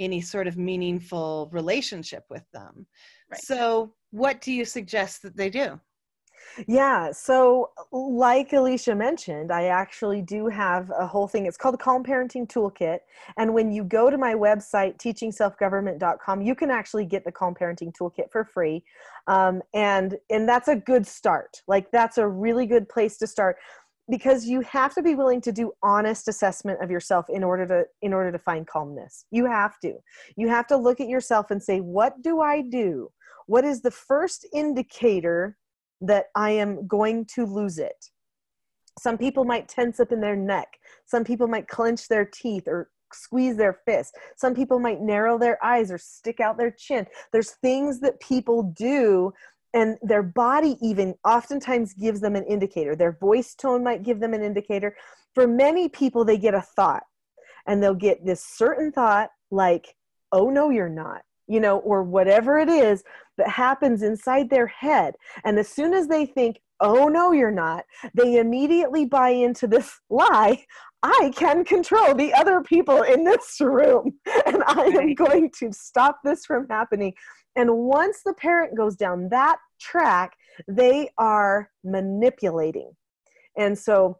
any 0.00 0.20
sort 0.20 0.46
of 0.46 0.56
meaningful 0.56 1.48
relationship 1.52 2.24
with 2.28 2.44
them 2.52 2.86
Right. 3.30 3.40
so 3.40 3.94
what 4.10 4.40
do 4.40 4.52
you 4.52 4.64
suggest 4.64 5.22
that 5.22 5.36
they 5.36 5.48
do 5.48 5.80
Yeah, 6.66 7.10
so 7.12 7.70
like 7.92 8.52
Alicia 8.52 8.94
mentioned, 8.94 9.50
I 9.52 9.64
actually 9.66 10.22
do 10.22 10.46
have 10.48 10.90
a 10.96 11.06
whole 11.06 11.26
thing. 11.26 11.46
It's 11.46 11.56
called 11.56 11.74
the 11.74 11.78
Calm 11.78 12.04
Parenting 12.04 12.46
Toolkit. 12.46 12.98
And 13.36 13.54
when 13.54 13.70
you 13.70 13.84
go 13.84 14.10
to 14.10 14.18
my 14.18 14.34
website, 14.34 14.98
teachingselfgovernment.com, 14.98 16.42
you 16.42 16.54
can 16.54 16.70
actually 16.70 17.06
get 17.06 17.24
the 17.24 17.32
Calm 17.32 17.54
Parenting 17.54 17.92
Toolkit 17.92 18.30
for 18.30 18.44
free. 18.44 18.84
Um, 19.26 19.62
and 19.72 20.16
and 20.30 20.48
that's 20.48 20.68
a 20.68 20.76
good 20.76 21.06
start. 21.06 21.62
Like 21.66 21.90
that's 21.90 22.18
a 22.18 22.26
really 22.26 22.66
good 22.66 22.88
place 22.88 23.16
to 23.18 23.26
start 23.26 23.56
because 24.10 24.44
you 24.44 24.60
have 24.60 24.94
to 24.94 25.02
be 25.02 25.14
willing 25.14 25.40
to 25.40 25.52
do 25.52 25.72
honest 25.82 26.28
assessment 26.28 26.82
of 26.82 26.90
yourself 26.90 27.26
in 27.28 27.42
order 27.42 27.66
to 27.66 27.84
in 28.02 28.12
order 28.12 28.30
to 28.30 28.38
find 28.38 28.66
calmness. 28.66 29.24
You 29.30 29.46
have 29.46 29.78
to. 29.80 29.94
You 30.36 30.48
have 30.48 30.66
to 30.68 30.76
look 30.76 31.00
at 31.00 31.08
yourself 31.08 31.50
and 31.50 31.62
say, 31.62 31.80
what 31.80 32.22
do 32.22 32.40
I 32.40 32.62
do? 32.62 33.10
What 33.46 33.64
is 33.64 33.82
the 33.82 33.90
first 33.90 34.46
indicator 34.52 35.56
that 36.00 36.26
I 36.34 36.50
am 36.50 36.86
going 36.86 37.26
to 37.34 37.46
lose 37.46 37.78
it. 37.78 38.10
Some 38.98 39.18
people 39.18 39.44
might 39.44 39.68
tense 39.68 40.00
up 40.00 40.12
in 40.12 40.20
their 40.20 40.36
neck. 40.36 40.78
Some 41.06 41.24
people 41.24 41.48
might 41.48 41.68
clench 41.68 42.08
their 42.08 42.24
teeth 42.24 42.68
or 42.68 42.90
squeeze 43.12 43.56
their 43.56 43.80
fists. 43.84 44.12
Some 44.36 44.54
people 44.54 44.78
might 44.78 45.00
narrow 45.00 45.38
their 45.38 45.62
eyes 45.64 45.90
or 45.90 45.98
stick 45.98 46.40
out 46.40 46.56
their 46.58 46.70
chin. 46.70 47.06
There's 47.32 47.52
things 47.52 48.00
that 48.00 48.20
people 48.20 48.74
do, 48.76 49.32
and 49.72 49.98
their 50.02 50.22
body 50.22 50.76
even 50.80 51.14
oftentimes 51.24 51.94
gives 51.94 52.20
them 52.20 52.36
an 52.36 52.44
indicator. 52.44 52.94
Their 52.94 53.12
voice 53.12 53.54
tone 53.54 53.82
might 53.82 54.02
give 54.02 54.20
them 54.20 54.34
an 54.34 54.42
indicator. 54.42 54.96
For 55.34 55.46
many 55.46 55.88
people, 55.88 56.24
they 56.24 56.38
get 56.38 56.54
a 56.54 56.60
thought, 56.60 57.02
and 57.66 57.82
they'll 57.82 57.94
get 57.94 58.24
this 58.24 58.44
certain 58.44 58.92
thought 58.92 59.30
like, 59.50 59.96
oh, 60.32 60.50
no, 60.50 60.70
you're 60.70 60.88
not. 60.88 61.22
You 61.46 61.60
know, 61.60 61.78
or 61.78 62.02
whatever 62.02 62.58
it 62.58 62.68
is 62.68 63.04
that 63.36 63.48
happens 63.48 64.02
inside 64.02 64.48
their 64.48 64.66
head. 64.66 65.14
And 65.44 65.58
as 65.58 65.68
soon 65.68 65.92
as 65.92 66.08
they 66.08 66.24
think, 66.24 66.60
oh, 66.80 67.08
no, 67.08 67.32
you're 67.32 67.50
not, 67.50 67.84
they 68.14 68.38
immediately 68.38 69.04
buy 69.04 69.30
into 69.30 69.66
this 69.66 70.00
lie 70.10 70.64
I 71.04 71.32
can 71.36 71.66
control 71.66 72.14
the 72.14 72.32
other 72.32 72.62
people 72.62 73.02
in 73.02 73.24
this 73.24 73.60
room, 73.60 74.14
and 74.46 74.64
I 74.66 74.84
am 74.84 75.14
going 75.14 75.50
to 75.58 75.70
stop 75.70 76.20
this 76.24 76.46
from 76.46 76.66
happening. 76.70 77.12
And 77.56 77.76
once 77.76 78.22
the 78.24 78.32
parent 78.32 78.74
goes 78.74 78.96
down 78.96 79.28
that 79.28 79.58
track, 79.78 80.32
they 80.66 81.10
are 81.18 81.68
manipulating. 81.84 82.92
And 83.58 83.78
so 83.78 84.18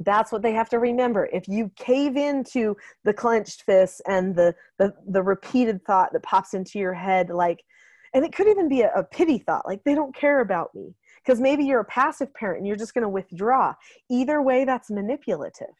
that's 0.00 0.30
what 0.30 0.42
they 0.42 0.52
have 0.52 0.68
to 0.70 0.78
remember. 0.78 1.28
If 1.32 1.48
you 1.48 1.70
cave 1.76 2.16
into 2.16 2.76
the 3.04 3.12
clenched 3.12 3.62
fists 3.62 4.00
and 4.06 4.34
the, 4.34 4.54
the, 4.78 4.94
the 5.06 5.22
repeated 5.22 5.84
thought 5.84 6.12
that 6.12 6.22
pops 6.22 6.54
into 6.54 6.78
your 6.78 6.94
head, 6.94 7.30
like, 7.30 7.64
and 8.12 8.24
it 8.24 8.34
could 8.34 8.48
even 8.48 8.68
be 8.68 8.82
a, 8.82 8.92
a 8.94 9.02
pity 9.02 9.38
thought, 9.38 9.66
like 9.66 9.84
they 9.84 9.94
don't 9.94 10.14
care 10.14 10.40
about 10.40 10.74
me. 10.74 10.94
Because 11.24 11.40
maybe 11.40 11.64
you're 11.64 11.80
a 11.80 11.84
passive 11.84 12.32
parent 12.34 12.58
and 12.58 12.66
you're 12.68 12.76
just 12.76 12.94
going 12.94 13.02
to 13.02 13.08
withdraw. 13.08 13.74
Either 14.08 14.40
way, 14.40 14.64
that's 14.64 14.90
manipulative. 14.90 15.74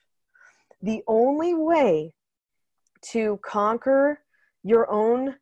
The 0.83 1.03
only 1.07 1.55
way 1.55 2.15
to 3.13 3.39
conquer 3.45 4.21
your 4.65 4.91
own 4.91 5.37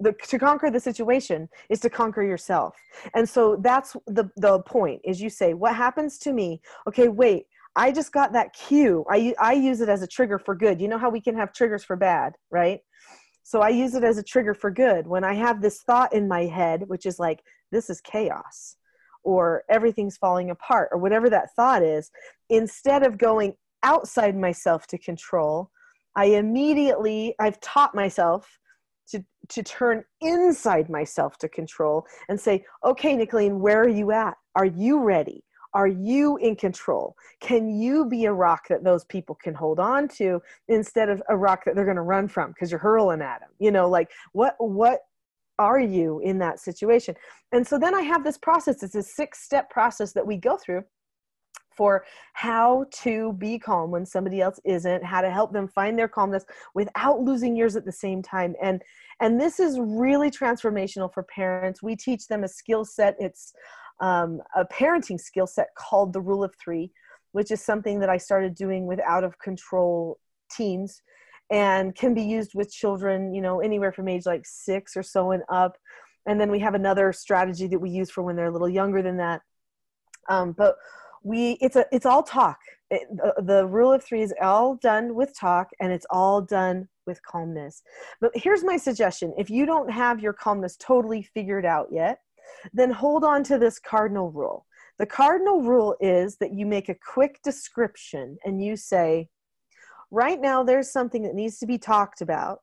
the, 0.00 0.12
to 0.26 0.38
conquer 0.38 0.70
the 0.70 0.80
situation 0.80 1.48
is 1.70 1.78
to 1.80 1.88
conquer 1.88 2.22
yourself 2.22 2.74
and 3.14 3.28
so 3.28 3.56
that's 3.60 3.96
the 4.06 4.28
the 4.36 4.58
point 4.60 5.00
is 5.04 5.20
you 5.20 5.30
say 5.30 5.54
what 5.54 5.74
happens 5.76 6.18
to 6.18 6.32
me 6.32 6.60
okay 6.86 7.06
wait 7.06 7.46
i 7.76 7.90
just 7.90 8.12
got 8.12 8.32
that 8.32 8.52
cue 8.52 9.04
I, 9.10 9.34
I 9.40 9.52
use 9.52 9.80
it 9.80 9.88
as 9.88 10.02
a 10.02 10.06
trigger 10.06 10.38
for 10.38 10.54
good 10.54 10.80
you 10.80 10.88
know 10.88 10.98
how 10.98 11.10
we 11.10 11.20
can 11.20 11.36
have 11.36 11.52
triggers 11.52 11.84
for 11.84 11.96
bad 11.96 12.34
right 12.50 12.80
so 13.42 13.60
i 13.60 13.68
use 13.68 13.94
it 13.94 14.04
as 14.04 14.18
a 14.18 14.22
trigger 14.22 14.54
for 14.54 14.70
good 14.70 15.06
when 15.06 15.24
i 15.24 15.34
have 15.34 15.60
this 15.60 15.82
thought 15.82 16.12
in 16.12 16.28
my 16.28 16.46
head 16.46 16.84
which 16.86 17.06
is 17.06 17.18
like 17.18 17.42
this 17.72 17.90
is 17.90 18.00
chaos 18.00 18.76
or 19.22 19.64
everything's 19.70 20.16
falling 20.16 20.50
apart 20.50 20.88
or 20.92 20.98
whatever 20.98 21.30
that 21.30 21.48
thought 21.56 21.82
is 21.82 22.10
instead 22.50 23.02
of 23.02 23.18
going 23.18 23.54
outside 23.82 24.36
myself 24.36 24.86
to 24.86 24.98
control 24.98 25.70
i 26.16 26.26
immediately 26.26 27.34
i've 27.40 27.60
taught 27.60 27.94
myself 27.94 28.58
to, 29.08 29.24
to 29.48 29.62
turn 29.62 30.04
inside 30.20 30.88
myself 30.88 31.38
to 31.38 31.48
control 31.48 32.06
and 32.28 32.40
say, 32.40 32.64
okay, 32.84 33.16
Nicholeen, 33.16 33.58
where 33.58 33.82
are 33.82 33.88
you 33.88 34.12
at? 34.12 34.34
Are 34.56 34.64
you 34.64 35.00
ready? 35.00 35.44
Are 35.74 35.88
you 35.88 36.36
in 36.38 36.56
control? 36.56 37.16
Can 37.40 37.68
you 37.68 38.06
be 38.06 38.24
a 38.24 38.32
rock 38.32 38.68
that 38.68 38.84
those 38.84 39.04
people 39.04 39.34
can 39.34 39.54
hold 39.54 39.78
on 39.80 40.08
to 40.16 40.40
instead 40.68 41.08
of 41.08 41.22
a 41.28 41.36
rock 41.36 41.64
that 41.64 41.74
they're 41.74 41.84
going 41.84 41.96
to 41.96 42.02
run 42.02 42.28
from 42.28 42.50
because 42.52 42.70
you're 42.70 42.80
hurling 42.80 43.20
at 43.20 43.40
them 43.40 43.50
you 43.58 43.70
know 43.70 43.88
like 43.88 44.10
what 44.32 44.54
what 44.58 45.00
are 45.58 45.80
you 45.80 46.20
in 46.20 46.38
that 46.38 46.58
situation? 46.58 47.14
And 47.52 47.66
so 47.66 47.78
then 47.78 47.94
i 47.94 48.02
have 48.02 48.24
this 48.24 48.38
process 48.38 48.82
it's 48.82 48.94
a 48.94 49.02
six 49.02 49.42
step 49.42 49.70
process 49.70 50.12
that 50.12 50.26
we 50.26 50.36
go 50.36 50.56
through 50.56 50.82
for 51.76 52.04
how 52.34 52.86
to 53.02 53.32
be 53.34 53.58
calm 53.58 53.90
when 53.90 54.06
somebody 54.06 54.40
else 54.40 54.60
isn't 54.64 55.04
how 55.04 55.20
to 55.20 55.30
help 55.30 55.52
them 55.52 55.66
find 55.66 55.98
their 55.98 56.08
calmness 56.08 56.44
without 56.74 57.20
losing 57.20 57.56
yours 57.56 57.76
at 57.76 57.84
the 57.84 57.92
same 57.92 58.22
time. 58.22 58.54
And 58.62 58.82
and 59.20 59.40
this 59.40 59.60
is 59.60 59.78
really 59.80 60.30
transformational 60.30 61.12
for 61.12 61.22
parents. 61.24 61.82
We 61.82 61.96
teach 61.96 62.26
them 62.26 62.44
a 62.44 62.48
skill 62.48 62.84
set. 62.84 63.16
It's 63.18 63.52
um, 64.00 64.40
a 64.56 64.64
parenting 64.64 65.20
skill 65.20 65.46
set 65.46 65.68
called 65.76 66.12
the 66.12 66.20
rule 66.20 66.42
of 66.44 66.54
three 66.62 66.90
which 67.32 67.50
is 67.50 67.60
something 67.60 68.00
that 68.00 68.08
i 68.08 68.16
started 68.16 68.54
doing 68.54 68.86
with 68.86 69.00
out 69.00 69.24
of 69.24 69.38
control 69.38 70.18
teens 70.50 71.02
and 71.50 71.94
can 71.94 72.14
be 72.14 72.22
used 72.22 72.54
with 72.54 72.72
children 72.72 73.34
you 73.34 73.40
know 73.40 73.60
anywhere 73.60 73.92
from 73.92 74.08
age 74.08 74.26
like 74.26 74.44
six 74.44 74.96
or 74.96 75.02
so 75.02 75.30
and 75.32 75.42
up. 75.48 75.76
And 76.26 76.40
then 76.40 76.50
we 76.50 76.58
have 76.60 76.74
another 76.74 77.12
strategy 77.12 77.66
that 77.66 77.78
we 77.78 77.90
use 77.90 78.10
for 78.10 78.22
when 78.22 78.34
they're 78.34 78.46
a 78.46 78.52
little 78.52 78.68
younger 78.68 79.02
than 79.02 79.18
that. 79.18 79.42
Um, 80.30 80.52
but 80.52 80.76
we 81.22 81.58
it's 81.60 81.76
a 81.76 81.84
it's 81.92 82.06
all 82.06 82.22
talk. 82.22 82.58
It, 82.90 83.02
the, 83.10 83.42
the 83.42 83.66
rule 83.66 83.92
of 83.92 84.02
three 84.02 84.22
is 84.22 84.32
all 84.40 84.76
done 84.76 85.14
with 85.14 85.38
talk 85.38 85.68
and 85.80 85.92
it's 85.92 86.06
all 86.10 86.40
done 86.40 86.88
with 87.06 87.20
calmness. 87.22 87.82
But 88.20 88.32
here's 88.34 88.64
my 88.64 88.78
suggestion. 88.78 89.34
If 89.36 89.50
you 89.50 89.66
don't 89.66 89.90
have 89.90 90.20
your 90.20 90.32
calmness 90.32 90.76
totally 90.76 91.22
figured 91.22 91.66
out 91.66 91.88
yet 91.90 92.20
then 92.72 92.90
hold 92.90 93.24
on 93.24 93.42
to 93.44 93.58
this 93.58 93.78
cardinal 93.78 94.30
rule. 94.30 94.66
The 94.98 95.06
cardinal 95.06 95.62
rule 95.62 95.96
is 96.00 96.36
that 96.36 96.54
you 96.54 96.66
make 96.66 96.88
a 96.88 96.94
quick 96.94 97.40
description 97.42 98.36
and 98.44 98.62
you 98.62 98.76
say 98.76 99.28
right 100.10 100.40
now 100.40 100.62
there's 100.62 100.92
something 100.92 101.22
that 101.22 101.34
needs 101.34 101.58
to 101.58 101.66
be 101.66 101.78
talked 101.78 102.20
about 102.20 102.60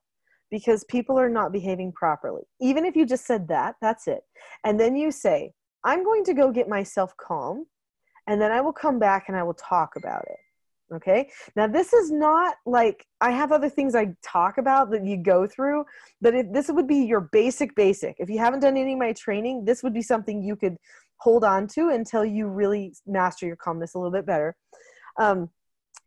because 0.50 0.84
people 0.84 1.18
are 1.18 1.28
not 1.28 1.52
behaving 1.52 1.92
properly. 1.92 2.42
Even 2.60 2.84
if 2.84 2.96
you 2.96 3.06
just 3.06 3.26
said 3.26 3.48
that 3.48 3.74
that's 3.80 4.06
it. 4.06 4.22
And 4.64 4.78
then 4.78 4.96
you 4.96 5.10
say 5.10 5.52
i'm 5.84 6.04
going 6.04 6.24
to 6.24 6.34
go 6.34 6.52
get 6.52 6.68
myself 6.68 7.12
calm 7.16 7.66
and 8.26 8.40
then 8.40 8.52
I 8.52 8.60
will 8.60 8.72
come 8.72 8.98
back 8.98 9.24
and 9.28 9.36
I 9.36 9.42
will 9.42 9.54
talk 9.54 9.96
about 9.96 10.24
it. 10.28 10.38
Okay. 10.94 11.30
Now, 11.56 11.66
this 11.66 11.92
is 11.92 12.10
not 12.10 12.56
like 12.66 13.06
I 13.20 13.30
have 13.30 13.50
other 13.50 13.68
things 13.68 13.94
I 13.94 14.14
talk 14.22 14.58
about 14.58 14.90
that 14.90 15.06
you 15.06 15.16
go 15.16 15.46
through, 15.46 15.84
but 16.20 16.34
if, 16.34 16.52
this 16.52 16.70
would 16.70 16.86
be 16.86 16.96
your 16.96 17.20
basic, 17.32 17.74
basic. 17.74 18.16
If 18.18 18.28
you 18.28 18.38
haven't 18.38 18.60
done 18.60 18.76
any 18.76 18.92
of 18.92 18.98
my 18.98 19.12
training, 19.14 19.64
this 19.64 19.82
would 19.82 19.94
be 19.94 20.02
something 20.02 20.42
you 20.42 20.54
could 20.54 20.76
hold 21.16 21.44
on 21.44 21.66
to 21.68 21.88
until 21.90 22.24
you 22.24 22.48
really 22.48 22.92
master 23.06 23.46
your 23.46 23.56
calmness 23.56 23.94
a 23.94 23.98
little 23.98 24.12
bit 24.12 24.26
better. 24.26 24.54
Um, 25.18 25.48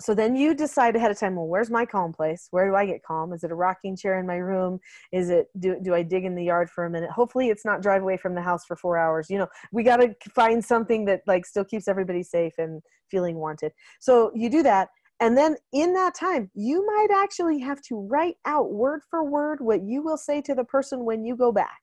so 0.01 0.13
then 0.13 0.35
you 0.35 0.53
decide 0.53 0.95
ahead 0.95 1.11
of 1.11 1.17
time 1.17 1.35
well 1.35 1.47
where's 1.47 1.69
my 1.69 1.85
calm 1.85 2.11
place? 2.11 2.47
Where 2.51 2.67
do 2.69 2.75
i 2.75 2.85
get 2.85 3.03
calm? 3.03 3.33
Is 3.33 3.43
it 3.43 3.51
a 3.51 3.55
rocking 3.55 3.95
chair 3.95 4.19
in 4.19 4.27
my 4.27 4.35
room? 4.35 4.79
Is 5.11 5.29
it 5.29 5.47
do, 5.59 5.77
do 5.81 5.93
i 5.93 6.03
dig 6.03 6.25
in 6.25 6.35
the 6.35 6.43
yard 6.43 6.69
for 6.69 6.85
a 6.85 6.89
minute? 6.89 7.09
Hopefully 7.11 7.49
it's 7.49 7.65
not 7.65 7.81
drive 7.81 8.01
away 8.01 8.17
from 8.17 8.35
the 8.35 8.41
house 8.41 8.65
for 8.65 8.75
four 8.75 8.97
hours. 8.97 9.29
You 9.29 9.39
know 9.39 9.47
we 9.71 9.83
got 9.83 9.97
to 9.97 10.13
find 10.33 10.63
something 10.63 11.05
that 11.05 11.21
like 11.27 11.45
still 11.45 11.65
keeps 11.65 11.87
everybody 11.87 12.23
safe 12.23 12.53
and 12.57 12.81
feeling 13.09 13.37
wanted. 13.37 13.71
So 13.99 14.31
you 14.35 14.49
do 14.49 14.63
that 14.63 14.89
and 15.21 15.37
then 15.37 15.55
in 15.71 15.93
that 15.93 16.13
time 16.13 16.51
you 16.53 16.85
might 16.85 17.23
actually 17.23 17.59
have 17.59 17.81
to 17.83 17.95
write 17.95 18.35
out 18.45 18.73
word 18.73 19.01
for 19.09 19.23
word 19.23 19.59
what 19.61 19.83
you 19.83 20.03
will 20.03 20.17
say 20.17 20.41
to 20.41 20.53
the 20.53 20.65
person 20.65 21.05
when 21.05 21.23
you 21.23 21.37
go 21.37 21.51
back. 21.51 21.79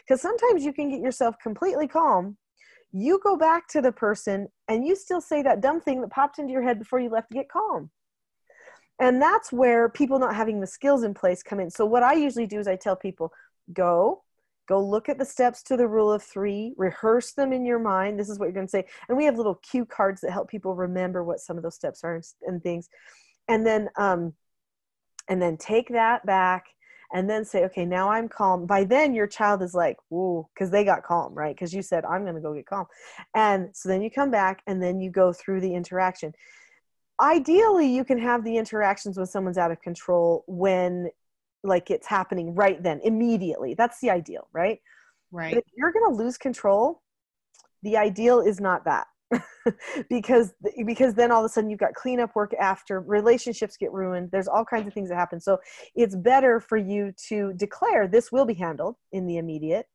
Because 0.00 0.20
sometimes 0.20 0.64
you 0.64 0.72
can 0.72 0.90
get 0.90 1.00
yourself 1.00 1.36
completely 1.42 1.86
calm 1.86 2.36
you 2.92 3.18
go 3.22 3.36
back 3.36 3.68
to 3.68 3.80
the 3.80 3.92
person 3.92 4.48
and 4.68 4.86
you 4.86 4.94
still 4.94 5.20
say 5.20 5.42
that 5.42 5.60
dumb 5.60 5.80
thing 5.80 6.00
that 6.02 6.10
popped 6.10 6.38
into 6.38 6.52
your 6.52 6.62
head 6.62 6.78
before 6.78 7.00
you 7.00 7.08
left 7.08 7.30
to 7.30 7.34
get 7.34 7.48
calm. 7.48 7.90
And 9.00 9.20
that's 9.20 9.52
where 9.52 9.88
people 9.88 10.18
not 10.18 10.36
having 10.36 10.60
the 10.60 10.66
skills 10.66 11.02
in 11.02 11.14
place 11.14 11.42
come 11.42 11.58
in. 11.58 11.70
So, 11.70 11.84
what 11.86 12.02
I 12.02 12.12
usually 12.12 12.46
do 12.46 12.60
is 12.60 12.68
I 12.68 12.76
tell 12.76 12.94
people 12.94 13.32
go, 13.72 14.22
go 14.68 14.84
look 14.84 15.08
at 15.08 15.18
the 15.18 15.24
steps 15.24 15.62
to 15.64 15.76
the 15.76 15.88
rule 15.88 16.12
of 16.12 16.22
three, 16.22 16.74
rehearse 16.76 17.32
them 17.32 17.52
in 17.52 17.64
your 17.64 17.78
mind. 17.78 18.18
This 18.20 18.28
is 18.28 18.38
what 18.38 18.46
you're 18.46 18.52
going 18.52 18.66
to 18.66 18.70
say. 18.70 18.84
And 19.08 19.16
we 19.16 19.24
have 19.24 19.36
little 19.36 19.56
cue 19.56 19.86
cards 19.86 20.20
that 20.20 20.30
help 20.30 20.48
people 20.48 20.76
remember 20.76 21.24
what 21.24 21.40
some 21.40 21.56
of 21.56 21.62
those 21.62 21.74
steps 21.74 22.04
are 22.04 22.16
and, 22.16 22.24
and 22.46 22.62
things. 22.62 22.88
And 23.48 23.66
then, 23.66 23.88
um, 23.96 24.34
and 25.28 25.40
then 25.40 25.56
take 25.56 25.88
that 25.88 26.24
back 26.26 26.66
and 27.12 27.28
then 27.28 27.44
say, 27.44 27.64
okay, 27.64 27.84
now 27.84 28.08
I'm 28.08 28.28
calm. 28.28 28.66
By 28.66 28.84
then, 28.84 29.14
your 29.14 29.26
child 29.26 29.62
is 29.62 29.74
like, 29.74 29.98
whoa, 30.08 30.48
because 30.54 30.70
they 30.70 30.84
got 30.84 31.02
calm, 31.02 31.34
right? 31.34 31.54
Because 31.54 31.74
you 31.74 31.82
said, 31.82 32.04
I'm 32.04 32.22
going 32.22 32.34
to 32.34 32.40
go 32.40 32.54
get 32.54 32.66
calm. 32.66 32.86
And 33.34 33.68
so 33.74 33.88
then 33.88 34.02
you 34.02 34.10
come 34.10 34.30
back 34.30 34.62
and 34.66 34.82
then 34.82 35.00
you 35.00 35.10
go 35.10 35.32
through 35.32 35.60
the 35.60 35.74
interaction. 35.74 36.32
Ideally, 37.20 37.94
you 37.94 38.04
can 38.04 38.18
have 38.18 38.44
the 38.44 38.56
interactions 38.56 39.18
when 39.18 39.26
someone's 39.26 39.58
out 39.58 39.70
of 39.70 39.80
control 39.82 40.44
when 40.46 41.10
like 41.62 41.90
it's 41.90 42.06
happening 42.06 42.54
right 42.54 42.82
then, 42.82 43.00
immediately. 43.04 43.74
That's 43.74 44.00
the 44.00 44.10
ideal, 44.10 44.48
right? 44.52 44.80
Right. 45.30 45.54
But 45.54 45.58
if 45.58 45.64
you're 45.76 45.92
going 45.92 46.10
to 46.10 46.22
lose 46.22 46.38
control, 46.38 47.02
the 47.82 47.98
ideal 47.98 48.40
is 48.40 48.60
not 48.60 48.84
that. 48.86 49.06
because 50.10 50.52
because 50.86 51.14
then 51.14 51.30
all 51.30 51.40
of 51.40 51.46
a 51.46 51.48
sudden 51.48 51.70
you've 51.70 51.78
got 51.78 51.94
cleanup 51.94 52.34
work 52.34 52.52
after 52.60 53.00
relationships 53.00 53.76
get 53.76 53.92
ruined 53.92 54.30
there's 54.30 54.48
all 54.48 54.64
kinds 54.64 54.86
of 54.86 54.92
things 54.92 55.08
that 55.08 55.16
happen. 55.16 55.40
So 55.40 55.58
it's 55.94 56.14
better 56.16 56.60
for 56.60 56.76
you 56.76 57.12
to 57.28 57.52
declare 57.54 58.06
this 58.06 58.30
will 58.30 58.44
be 58.44 58.54
handled 58.54 58.96
in 59.12 59.26
the 59.26 59.38
immediate 59.38 59.86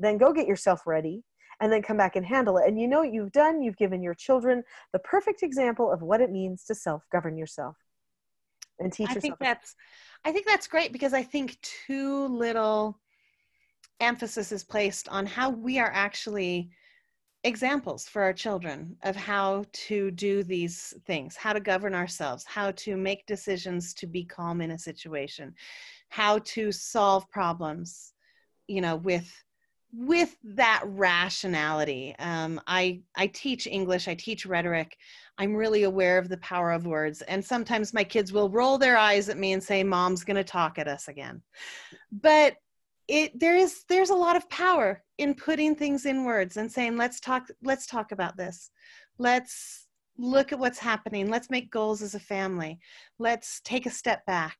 then 0.00 0.18
go 0.18 0.32
get 0.32 0.48
yourself 0.48 0.86
ready 0.86 1.22
and 1.60 1.70
then 1.70 1.82
come 1.82 1.96
back 1.96 2.16
and 2.16 2.24
handle 2.24 2.56
it. 2.56 2.66
And 2.66 2.80
you 2.80 2.88
know 2.88 3.00
what 3.00 3.12
you've 3.12 3.32
done? 3.32 3.62
You've 3.62 3.76
given 3.76 4.02
your 4.02 4.14
children 4.14 4.64
the 4.92 4.98
perfect 5.00 5.42
example 5.42 5.92
of 5.92 6.02
what 6.02 6.20
it 6.20 6.30
means 6.30 6.64
to 6.64 6.74
self 6.74 7.04
govern 7.12 7.36
yourself 7.36 7.76
and 8.78 8.92
teach 8.92 9.10
I 9.10 9.14
yourself. 9.14 9.22
think 9.22 9.38
that's 9.38 9.76
I 10.24 10.32
think 10.32 10.46
that's 10.46 10.66
great 10.66 10.92
because 10.92 11.12
I 11.12 11.22
think 11.22 11.58
too 11.86 12.26
little 12.26 12.98
emphasis 14.00 14.52
is 14.52 14.64
placed 14.64 15.08
on 15.10 15.26
how 15.26 15.50
we 15.50 15.78
are 15.78 15.90
actually 15.92 16.70
examples 17.44 18.06
for 18.06 18.22
our 18.22 18.32
children 18.32 18.96
of 19.02 19.16
how 19.16 19.64
to 19.72 20.10
do 20.10 20.42
these 20.42 20.94
things, 21.06 21.36
how 21.36 21.52
to 21.52 21.60
govern 21.60 21.94
ourselves, 21.94 22.44
how 22.44 22.70
to 22.72 22.96
make 22.96 23.26
decisions 23.26 23.94
to 23.94 24.06
be 24.06 24.24
calm 24.24 24.60
in 24.60 24.72
a 24.72 24.78
situation, 24.78 25.54
how 26.08 26.38
to 26.40 26.70
solve 26.70 27.28
problems, 27.30 28.12
you 28.66 28.80
know, 28.80 28.96
with 28.96 29.30
with 29.92 30.36
that 30.44 30.82
rationality. 30.84 32.14
Um, 32.20 32.60
I 32.66 33.00
I 33.16 33.26
teach 33.28 33.66
English, 33.66 34.06
I 34.06 34.14
teach 34.14 34.46
rhetoric. 34.46 34.96
I'm 35.38 35.56
really 35.56 35.84
aware 35.84 36.18
of 36.18 36.28
the 36.28 36.36
power 36.38 36.70
of 36.70 36.86
words, 36.86 37.22
and 37.22 37.44
sometimes 37.44 37.94
my 37.94 38.04
kids 38.04 38.32
will 38.32 38.50
roll 38.50 38.78
their 38.78 38.96
eyes 38.96 39.28
at 39.28 39.38
me 39.38 39.52
and 39.52 39.62
say, 39.62 39.82
"Mom's 39.82 40.24
going 40.24 40.36
to 40.36 40.44
talk 40.44 40.78
at 40.78 40.86
us 40.88 41.08
again," 41.08 41.42
but 42.12 42.56
it 43.10 43.38
there 43.38 43.56
is 43.56 43.84
there's 43.88 44.10
a 44.10 44.14
lot 44.14 44.36
of 44.36 44.48
power 44.48 45.02
in 45.18 45.34
putting 45.34 45.74
things 45.74 46.06
in 46.06 46.24
words 46.24 46.56
and 46.56 46.70
saying 46.70 46.96
let's 46.96 47.18
talk 47.18 47.48
let's 47.62 47.86
talk 47.86 48.12
about 48.12 48.36
this. 48.36 48.70
Let's 49.18 49.88
look 50.16 50.52
at 50.52 50.58
what's 50.58 50.78
happening. 50.78 51.28
Let's 51.28 51.50
make 51.50 51.72
goals 51.72 52.02
as 52.02 52.14
a 52.14 52.20
family. 52.20 52.78
Let's 53.18 53.60
take 53.64 53.86
a 53.86 53.90
step 53.90 54.24
back. 54.26 54.58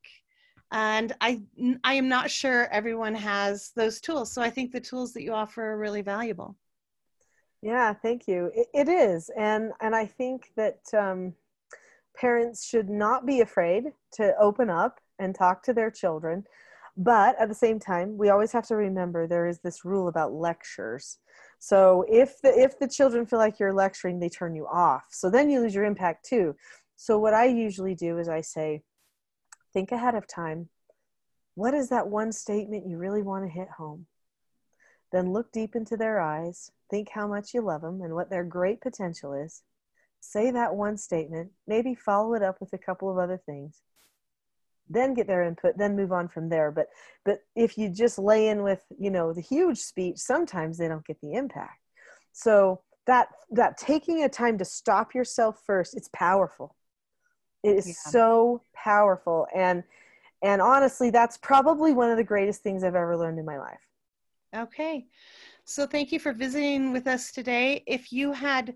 And 0.72 1.12
i 1.20 1.40
i 1.84 1.94
am 1.94 2.08
not 2.08 2.30
sure 2.30 2.68
everyone 2.72 3.14
has 3.14 3.70
those 3.76 4.00
tools 4.00 4.32
so 4.32 4.42
i 4.42 4.50
think 4.50 4.72
the 4.72 4.80
tools 4.80 5.12
that 5.12 5.22
you 5.22 5.32
offer 5.32 5.62
are 5.64 5.78
really 5.78 6.02
valuable. 6.02 6.56
Yeah 7.62 7.94
thank 7.94 8.26
you. 8.26 8.50
It, 8.54 8.66
it 8.74 8.88
is 8.88 9.30
and 9.38 9.72
and 9.80 9.94
i 9.94 10.06
think 10.06 10.50
that 10.56 10.80
um, 10.96 11.34
parents 12.16 12.66
should 12.66 12.88
not 12.88 13.26
be 13.26 13.40
afraid 13.40 13.92
to 14.14 14.34
open 14.38 14.70
up 14.70 15.00
and 15.20 15.34
talk 15.34 15.62
to 15.62 15.72
their 15.72 15.90
children 15.90 16.44
but 17.00 17.34
at 17.40 17.48
the 17.48 17.54
same 17.54 17.80
time 17.80 18.18
we 18.18 18.28
always 18.28 18.52
have 18.52 18.66
to 18.66 18.76
remember 18.76 19.26
there 19.26 19.46
is 19.46 19.58
this 19.60 19.86
rule 19.86 20.06
about 20.06 20.34
lectures. 20.34 21.16
So 21.58 22.04
if 22.08 22.40
the 22.42 22.50
if 22.50 22.78
the 22.78 22.86
children 22.86 23.24
feel 23.24 23.38
like 23.38 23.58
you're 23.58 23.72
lecturing 23.72 24.20
they 24.20 24.28
turn 24.28 24.54
you 24.54 24.66
off. 24.66 25.04
So 25.10 25.30
then 25.30 25.48
you 25.48 25.60
lose 25.60 25.74
your 25.74 25.84
impact 25.84 26.26
too. 26.26 26.54
So 26.96 27.18
what 27.18 27.32
i 27.32 27.46
usually 27.46 27.94
do 27.94 28.18
is 28.18 28.28
i 28.28 28.42
say 28.42 28.82
think 29.72 29.92
ahead 29.92 30.14
of 30.14 30.26
time. 30.26 30.68
What 31.54 31.72
is 31.72 31.88
that 31.88 32.08
one 32.08 32.32
statement 32.32 32.86
you 32.86 32.98
really 32.98 33.22
want 33.22 33.44
to 33.46 33.50
hit 33.50 33.68
home? 33.78 34.04
Then 35.10 35.32
look 35.32 35.52
deep 35.52 35.74
into 35.74 35.96
their 35.96 36.20
eyes. 36.20 36.70
Think 36.90 37.08
how 37.10 37.26
much 37.26 37.54
you 37.54 37.62
love 37.62 37.80
them 37.80 38.02
and 38.02 38.14
what 38.14 38.28
their 38.28 38.44
great 38.44 38.82
potential 38.82 39.32
is. 39.32 39.62
Say 40.20 40.50
that 40.50 40.74
one 40.74 40.98
statement. 40.98 41.52
Maybe 41.66 41.94
follow 41.94 42.34
it 42.34 42.42
up 42.42 42.60
with 42.60 42.74
a 42.74 42.78
couple 42.78 43.10
of 43.10 43.16
other 43.16 43.40
things 43.46 43.80
then 44.90 45.14
get 45.14 45.26
their 45.26 45.42
input 45.42 45.78
then 45.78 45.96
move 45.96 46.12
on 46.12 46.28
from 46.28 46.48
there. 46.48 46.70
But 46.70 46.86
but 47.24 47.38
if 47.56 47.78
you 47.78 47.88
just 47.88 48.18
lay 48.18 48.48
in 48.48 48.62
with 48.62 48.82
you 48.98 49.10
know 49.10 49.32
the 49.32 49.40
huge 49.40 49.78
speech 49.78 50.18
sometimes 50.18 50.76
they 50.76 50.88
don't 50.88 51.06
get 51.06 51.20
the 51.20 51.34
impact. 51.34 51.80
So 52.32 52.82
that 53.06 53.28
that 53.52 53.78
taking 53.78 54.24
a 54.24 54.28
time 54.28 54.58
to 54.58 54.64
stop 54.64 55.14
yourself 55.14 55.62
first 55.64 55.96
it's 55.96 56.10
powerful. 56.12 56.76
It 57.62 57.76
is 57.76 57.86
yeah. 57.86 58.10
so 58.10 58.62
powerful. 58.74 59.46
And 59.54 59.84
and 60.42 60.60
honestly 60.60 61.10
that's 61.10 61.38
probably 61.38 61.92
one 61.92 62.10
of 62.10 62.16
the 62.16 62.24
greatest 62.24 62.62
things 62.62 62.82
i've 62.82 62.94
ever 62.94 63.16
learned 63.16 63.38
in 63.38 63.44
my 63.44 63.58
life. 63.58 63.80
Okay. 64.54 65.06
So 65.64 65.86
thank 65.86 66.10
you 66.10 66.18
for 66.18 66.32
visiting 66.32 66.92
with 66.92 67.06
us 67.06 67.30
today. 67.30 67.84
If 67.86 68.12
you 68.12 68.32
had 68.32 68.74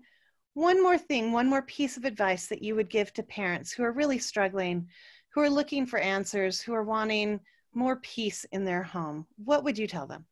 one 0.53 0.81
more 0.81 0.97
thing, 0.97 1.33
one 1.33 1.49
more 1.49 1.63
piece 1.63 1.97
of 1.97 2.05
advice 2.05 2.47
that 2.47 2.61
you 2.61 2.75
would 2.75 2.89
give 2.89 3.11
to 3.13 3.23
parents 3.23 3.73
who 3.73 3.83
are 3.83 3.91
really 3.91 4.19
struggling, 4.19 4.87
who 5.35 5.41
are 5.41 5.49
looking 5.49 5.85
for 5.85 5.99
answers, 5.99 6.61
who 6.61 6.73
are 6.73 6.83
wanting 6.83 7.41
more 7.73 7.97
peace 7.97 8.45
in 8.53 8.63
their 8.63 8.81
home, 8.81 9.27
what 9.43 9.65
would 9.65 9.77
you 9.77 9.85
tell 9.85 10.07
them? 10.07 10.25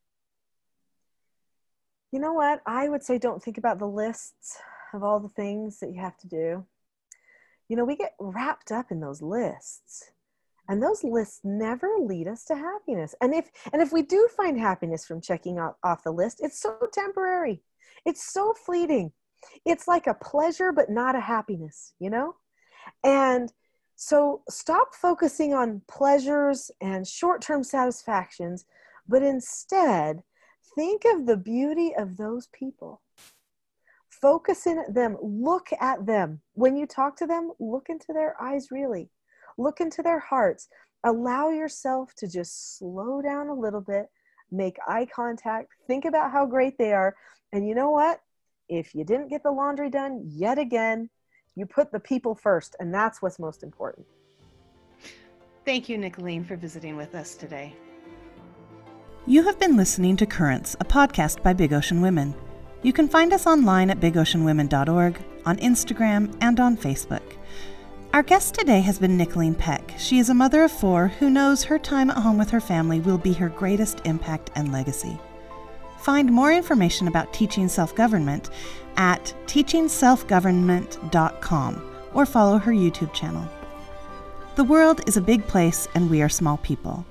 You 2.14 2.20
know 2.20 2.32
what? 2.32 2.62
I 2.66 2.88
would 2.88 3.04
say 3.04 3.18
don't 3.18 3.44
think 3.44 3.58
about 3.58 3.80
the 3.80 3.86
lists 3.86 4.58
of 4.94 5.04
all 5.04 5.20
the 5.20 5.28
things 5.28 5.80
that 5.82 5.92
you 5.92 6.00
have 6.00 6.18
to 6.20 6.28
do. 6.30 6.66
You 7.68 7.76
know, 7.76 7.84
we 7.84 7.98
get 7.98 8.16
wrapped 8.18 8.72
up 8.72 8.92
in 8.92 9.02
those 9.02 9.22
lists. 9.22 10.10
And 10.70 10.82
those 10.82 11.04
lists 11.04 11.42
never 11.44 11.90
lead 12.00 12.30
us 12.30 12.46
to 12.46 12.56
happiness. 12.56 13.14
And 13.20 13.34
if 13.34 13.52
and 13.74 13.82
if 13.82 13.92
we 13.92 14.02
do 14.02 14.30
find 14.38 14.58
happiness 14.58 15.06
from 15.06 15.20
checking 15.20 15.60
off, 15.60 15.76
off 15.84 16.04
the 16.06 16.12
list, 16.12 16.40
it's 16.42 16.62
so 16.62 16.78
temporary. 16.94 17.62
It's 18.06 18.32
so 18.32 18.54
fleeting. 18.54 19.12
It's 19.66 19.90
like 19.90 20.08
a 20.08 20.14
pleasure 20.14 20.72
but 20.72 20.90
not 20.90 21.18
a 21.18 21.20
happiness, 21.20 21.94
you 22.00 22.10
know? 22.10 22.36
And 23.04 23.52
so 23.96 24.42
stop 24.50 24.96
focusing 24.96 25.54
on 25.54 25.82
pleasures 25.88 26.72
and 26.82 27.08
short-term 27.08 27.64
satisfactions, 27.64 28.66
but 29.08 29.24
instead 29.24 30.24
think 30.76 31.04
of 31.06 31.26
the 31.26 31.38
beauty 31.38 31.94
of 31.98 32.18
those 32.18 32.48
people. 32.48 33.02
Focus 34.10 34.66
in 34.68 34.84
them 34.90 35.18
look 35.22 35.68
at 35.80 36.06
them. 36.06 36.42
When 36.54 36.78
you 36.78 36.86
talk 36.86 37.18
to 37.18 37.28
them 37.28 37.52
look 37.60 37.88
into 37.90 38.14
their 38.14 38.42
eyes 38.42 38.72
really. 38.72 39.10
Look 39.58 39.82
into 39.82 40.02
their 40.02 40.20
hearts. 40.20 40.70
Allow 41.04 41.50
yourself 41.50 42.14
to 42.16 42.28
just 42.28 42.78
slow 42.78 43.22
down 43.22 43.50
a 43.50 43.54
little 43.54 43.82
bit 43.82 44.08
make 44.54 44.78
eye 44.88 45.08
contact 45.14 45.68
think 45.88 46.06
about 46.06 46.32
how 46.32 46.46
great 46.46 46.78
they 46.78 46.94
are. 46.94 47.16
And 47.52 47.68
you 47.68 47.76
know 47.76 47.90
what? 47.90 48.22
If 48.70 48.96
you 48.96 49.04
didn't 49.04 49.28
get 49.28 49.44
the 49.44 49.52
laundry 49.52 49.90
done 49.90 50.22
yet 50.26 50.58
again 50.58 51.10
you 51.56 51.66
put 51.66 51.92
the 51.92 52.00
people 52.00 52.36
first 52.36 52.76
and 52.80 52.94
that's 52.94 53.22
what's 53.22 53.40
most 53.40 53.64
important 53.64 54.06
thank 55.66 55.90
you 55.90 55.98
Nicholeen 55.98 56.46
for 56.46 56.56
visiting 56.56 56.96
with 56.96 57.16
us 57.16 57.36
today 57.36 57.76
you 59.26 59.44
have 59.44 59.60
been 59.60 59.78
listening 59.78 60.18
to 60.18 60.26
currents 60.26 60.76
a 60.80 60.86
podcast 60.86 61.42
by 61.44 61.54
big 61.54 61.74
ocean 61.74 62.02
women 62.02 62.36
you 62.84 62.92
can 62.92 63.08
find 63.08 63.32
us 63.32 63.48
online 63.48 63.90
at 63.90 64.02
bigoceanwomen.org, 64.02 65.24
on 65.46 65.58
Instagram, 65.58 66.36
and 66.42 66.60
on 66.60 66.76
Facebook. 66.76 67.24
Our 68.14 68.22
guest 68.22 68.54
today 68.54 68.82
has 68.82 69.00
been 69.00 69.18
Nicholeen 69.18 69.58
Peck. 69.58 69.96
She 69.98 70.20
is 70.20 70.30
a 70.30 70.34
mother 70.34 70.66
of 70.66 70.72
four 70.72 71.08
who 71.08 71.30
knows 71.30 71.64
her 71.64 71.80
time 71.80 72.12
at 72.12 72.18
home 72.18 72.38
with 72.38 72.50
her 72.50 72.60
family 72.60 73.00
will 73.00 73.18
be 73.18 73.32
her 73.34 73.48
greatest 73.48 74.02
impact 74.04 74.52
and 74.56 74.74
legacy. 74.74 75.18
Find 75.98 76.30
more 76.30 76.52
information 76.52 77.08
about 77.08 77.34
teaching 77.34 77.70
self 77.70 77.96
government 77.96 78.50
at 78.98 79.34
teachingselfgovernment.com 79.46 81.90
or 82.14 82.26
follow 82.26 82.58
her 82.58 82.72
YouTube 82.72 83.14
channel. 83.14 83.48
The 84.56 84.64
world 84.64 85.02
is 85.08 85.18
a 85.18 85.22
big 85.22 85.46
place 85.48 85.88
and 85.96 86.10
we 86.10 86.22
are 86.22 86.30
small 86.30 86.58
people, 86.58 87.06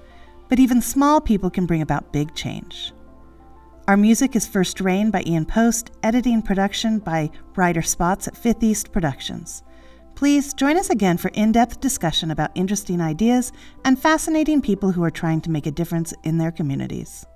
but 0.48 0.60
even 0.60 0.80
small 0.80 1.20
people 1.20 1.50
can 1.50 1.66
bring 1.66 1.82
about 1.82 2.12
big 2.12 2.34
change. 2.34 2.92
Our 3.88 3.96
music 3.96 4.36
is 4.36 4.46
First 4.46 4.80
Rain 4.80 5.10
by 5.10 5.24
Ian 5.26 5.44
Post, 5.44 5.90
editing 6.04 6.40
production 6.40 7.00
by 7.00 7.30
Brighter 7.52 7.82
Spots 7.82 8.28
at 8.28 8.36
Fifth 8.36 8.62
East 8.62 8.92
Productions. 8.92 9.64
Please 10.14 10.54
join 10.54 10.78
us 10.78 10.88
again 10.88 11.16
for 11.16 11.32
in 11.34 11.50
depth 11.50 11.80
discussion 11.80 12.30
about 12.30 12.52
interesting 12.54 13.00
ideas 13.00 13.50
and 13.84 13.98
fascinating 13.98 14.62
people 14.62 14.92
who 14.92 15.02
are 15.02 15.10
trying 15.10 15.40
to 15.40 15.50
make 15.50 15.66
a 15.66 15.72
difference 15.72 16.14
in 16.22 16.38
their 16.38 16.52
communities. 16.52 17.26